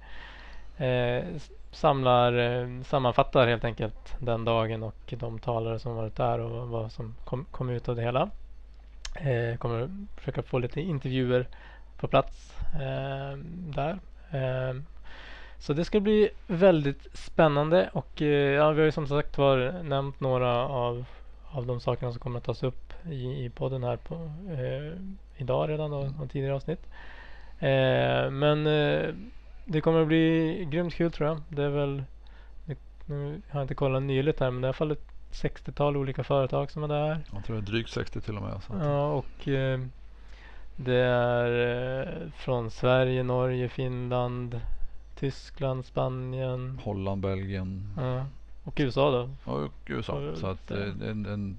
eh, 0.86 1.24
samlar, 1.70 2.32
eh, 2.32 2.82
sammanfattar 2.82 3.46
helt 3.46 3.64
enkelt 3.64 4.14
den 4.18 4.44
dagen 4.44 4.82
och 4.82 5.14
de 5.18 5.38
talare 5.38 5.78
som 5.78 5.96
varit 5.96 6.16
där 6.16 6.38
och 6.38 6.68
vad 6.68 6.92
som 6.92 7.14
kom, 7.24 7.44
kom 7.50 7.70
ut 7.70 7.88
av 7.88 7.96
det 7.96 8.02
hela. 8.02 8.30
Eh, 9.14 9.56
kommer 9.58 10.06
försöka 10.16 10.42
få 10.42 10.58
lite 10.58 10.80
intervjuer 10.80 11.46
på 11.96 12.08
plats 12.08 12.56
eh, 12.74 13.36
där. 13.74 13.98
Så 15.60 15.72
det 15.72 15.84
ska 15.84 16.00
bli 16.00 16.30
väldigt 16.46 17.06
spännande 17.12 17.90
och 17.92 18.22
eh, 18.22 18.28
ja, 18.28 18.70
vi 18.70 18.80
har 18.80 18.86
ju 18.86 18.92
som 18.92 19.06
sagt 19.06 19.38
var 19.38 19.82
nämnt 19.82 20.20
några 20.20 20.68
av, 20.68 21.04
av 21.50 21.66
de 21.66 21.80
sakerna 21.80 22.12
som 22.12 22.20
kommer 22.20 22.38
att 22.38 22.44
tas 22.44 22.62
upp 22.62 22.92
i, 23.10 23.44
i 23.44 23.50
podden 23.50 23.82
här 23.82 23.96
på, 23.96 24.14
eh, 24.50 25.00
idag 25.36 25.70
redan 25.70 25.92
och, 25.92 26.06
och 26.22 26.30
tidigare 26.30 26.54
avsnitt. 26.54 26.86
Eh, 27.58 28.30
men 28.30 28.66
eh, 28.66 29.14
det 29.64 29.80
kommer 29.80 30.00
att 30.02 30.08
bli 30.08 30.64
grymt 30.70 30.94
kul 30.94 31.12
tror 31.12 31.28
jag. 31.28 31.42
Det 31.48 31.62
är 31.62 31.68
väl, 31.68 32.04
det, 32.64 32.78
nu 33.06 33.42
har 33.50 33.60
jag 33.60 33.64
inte 33.64 33.74
kollat 33.74 34.02
nyligt 34.02 34.40
här 34.40 34.50
men 34.50 34.62
det 34.62 34.66
är 34.66 34.68
i 34.68 34.70
alla 34.70 34.72
fall 34.72 34.90
ett 34.90 35.10
60-tal 35.32 35.96
olika 35.96 36.24
företag 36.24 36.70
som 36.70 36.84
är 36.84 36.88
där. 36.88 37.20
Jag 37.32 37.44
tror 37.44 37.56
det 37.56 37.62
är 37.62 37.66
drygt 37.66 37.90
60 37.90 38.20
till 38.20 38.36
och 38.36 38.42
med. 38.42 38.62
Så 38.62 38.72
Ja, 38.80 39.12
och 39.12 39.48
eh, 39.48 39.80
det 40.76 41.00
är 41.00 41.50
eh, 42.00 42.30
från 42.36 42.70
Sverige, 42.70 43.22
Norge, 43.22 43.68
Finland, 43.68 44.60
Tyskland, 45.20 45.84
Spanien 45.84 46.80
Holland, 46.84 47.22
Belgien 47.22 47.94
ja, 47.96 48.26
och 48.64 48.74
USA 48.76 49.10
då. 49.10 49.52
och 49.52 49.72
USA. 49.86 50.34
Så 50.34 50.46
att 50.46 50.70
eh, 50.70 50.82
en, 50.82 51.26
en 51.26 51.56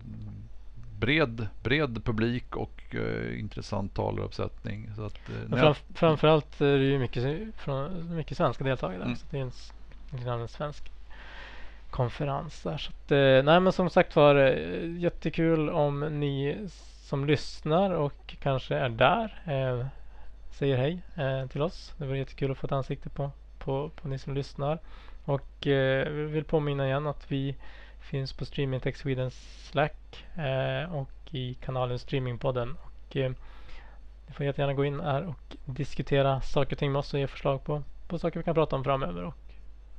bred, 0.99 1.47
bred 1.63 2.05
publik 2.05 2.55
och 2.55 2.95
eh, 2.95 3.39
intressant 3.39 3.93
talaruppsättning. 3.93 4.89
Så 4.95 5.05
att, 5.05 5.17
Men 5.27 5.49
nej, 5.49 5.59
framf 5.59 5.83
framförallt 5.95 6.61
är 6.61 6.77
det 6.77 6.83
ju 6.83 6.99
mycket, 6.99 7.55
från, 7.55 8.15
mycket 8.15 8.37
svenska 8.37 8.63
deltagare. 8.63 9.03
Mm. 9.03 9.15
Så 9.15 9.25
det 9.29 9.37
är 9.37 9.51
en, 10.27 10.39
en 10.41 10.47
svensk 10.47 10.91
konferens 11.89 12.63
där. 12.63 12.77
Så 12.77 12.91
att, 12.91 13.11
eh, 13.11 13.43
nej 13.43 13.59
men 13.59 13.71
som 13.71 13.89
sagt 13.89 14.15
var 14.15 14.35
jättekul 14.97 15.69
om 15.69 15.99
ni 15.99 16.67
som 17.01 17.25
lyssnar 17.25 17.91
och 17.91 18.35
kanske 18.39 18.75
är 18.75 18.89
där 18.89 19.43
säger 20.51 20.77
hej 20.77 21.01
till 21.47 21.61
oss. 21.61 21.93
Det 21.97 22.05
vore 22.05 22.17
jättekul 22.17 22.51
att 22.51 22.57
få 22.57 22.67
ett 22.67 22.71
ansikte 22.71 23.09
på, 23.09 23.31
på, 23.63 23.89
på 23.95 24.07
ni 24.07 24.17
som 24.17 24.33
lyssnar. 24.33 24.79
Och 25.25 25.67
eh, 25.67 26.09
vi 26.09 26.23
vill 26.25 26.43
påminna 26.43 26.85
igen 26.87 27.07
att 27.07 27.31
vi 27.31 27.55
finns 27.99 28.33
på 28.33 28.45
Streaming 28.45 28.79
Tech 28.79 28.97
Sweden 28.97 29.31
Slack 29.31 30.25
eh, 30.35 30.95
och 30.95 31.09
i 31.31 31.53
kanalen 31.53 31.99
Streamingpodden. 31.99 32.77
Och, 32.81 33.17
eh, 33.17 33.31
ni 34.27 34.33
får 34.33 34.45
jättegärna 34.45 34.73
gå 34.73 34.85
in 34.85 34.99
här 34.99 35.27
och 35.27 35.55
diskutera 35.65 36.41
saker 36.41 36.75
och 36.75 36.79
ting 36.79 36.91
med 36.91 36.99
oss 36.99 37.13
och 37.13 37.19
ge 37.19 37.27
förslag 37.27 37.63
på, 37.63 37.83
på 38.07 38.19
saker 38.19 38.39
vi 38.39 38.43
kan 38.43 38.55
prata 38.55 38.75
om 38.75 38.83
framöver 38.83 39.23
och, 39.23 39.35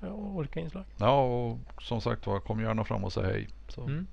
och 0.01 0.37
olika 0.37 0.61
inslag. 0.61 0.85
ja, 0.97 1.23
och 1.25 1.59
som 1.83 2.01
sagt 2.01 2.27
var, 2.27 2.41
kom 2.41 2.61
gärna 2.61 2.85
fram 2.85 3.05
och 3.05 3.13
säg 3.13 3.25
hej. 3.25 3.49
Mm. 3.77 4.07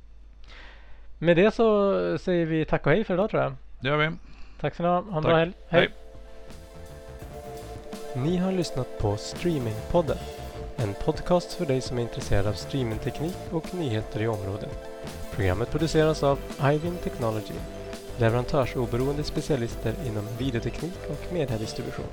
Med 1.17 1.37
det 1.37 1.51
så 1.51 1.93
säger 2.17 2.45
vi 2.45 2.65
tack 2.65 2.85
och 2.85 2.91
hej 2.91 3.03
för 3.03 3.13
idag 3.13 3.29
tror 3.29 3.43
jag. 3.43 3.55
det 3.79 3.87
gör 3.87 3.97
vi. 3.97 4.11
Tack 4.59 4.75
så 4.75 4.83
ni 4.83 4.89
ha. 4.89 5.01
Ha 5.01 5.07
en 5.07 5.13
Tack. 5.13 5.23
bra 5.23 5.37
helg. 5.37 5.53
Hej. 5.67 5.89
Ni 8.15 8.37
har 8.37 8.51
lyssnat 8.51 8.97
på 8.99 9.17
Streamingpodden. 9.17 10.17
En 10.77 10.93
podcast 10.93 11.53
för 11.53 11.65
dig 11.65 11.81
som 11.81 11.97
är 11.97 12.01
intresserad 12.01 12.47
av 12.47 12.53
streamingteknik 12.53 13.37
och 13.51 13.73
nyheter 13.73 14.21
i 14.21 14.27
området. 14.27 14.89
Programmet 15.31 15.71
produceras 15.71 16.23
av 16.23 16.39
Ivin 16.63 16.97
Technology, 17.03 17.53
leverantörsoberoende 18.17 19.23
specialister 19.23 19.93
inom 20.07 20.27
videoteknik 20.37 20.99
och 21.09 21.33
mediedistribution. 21.33 22.05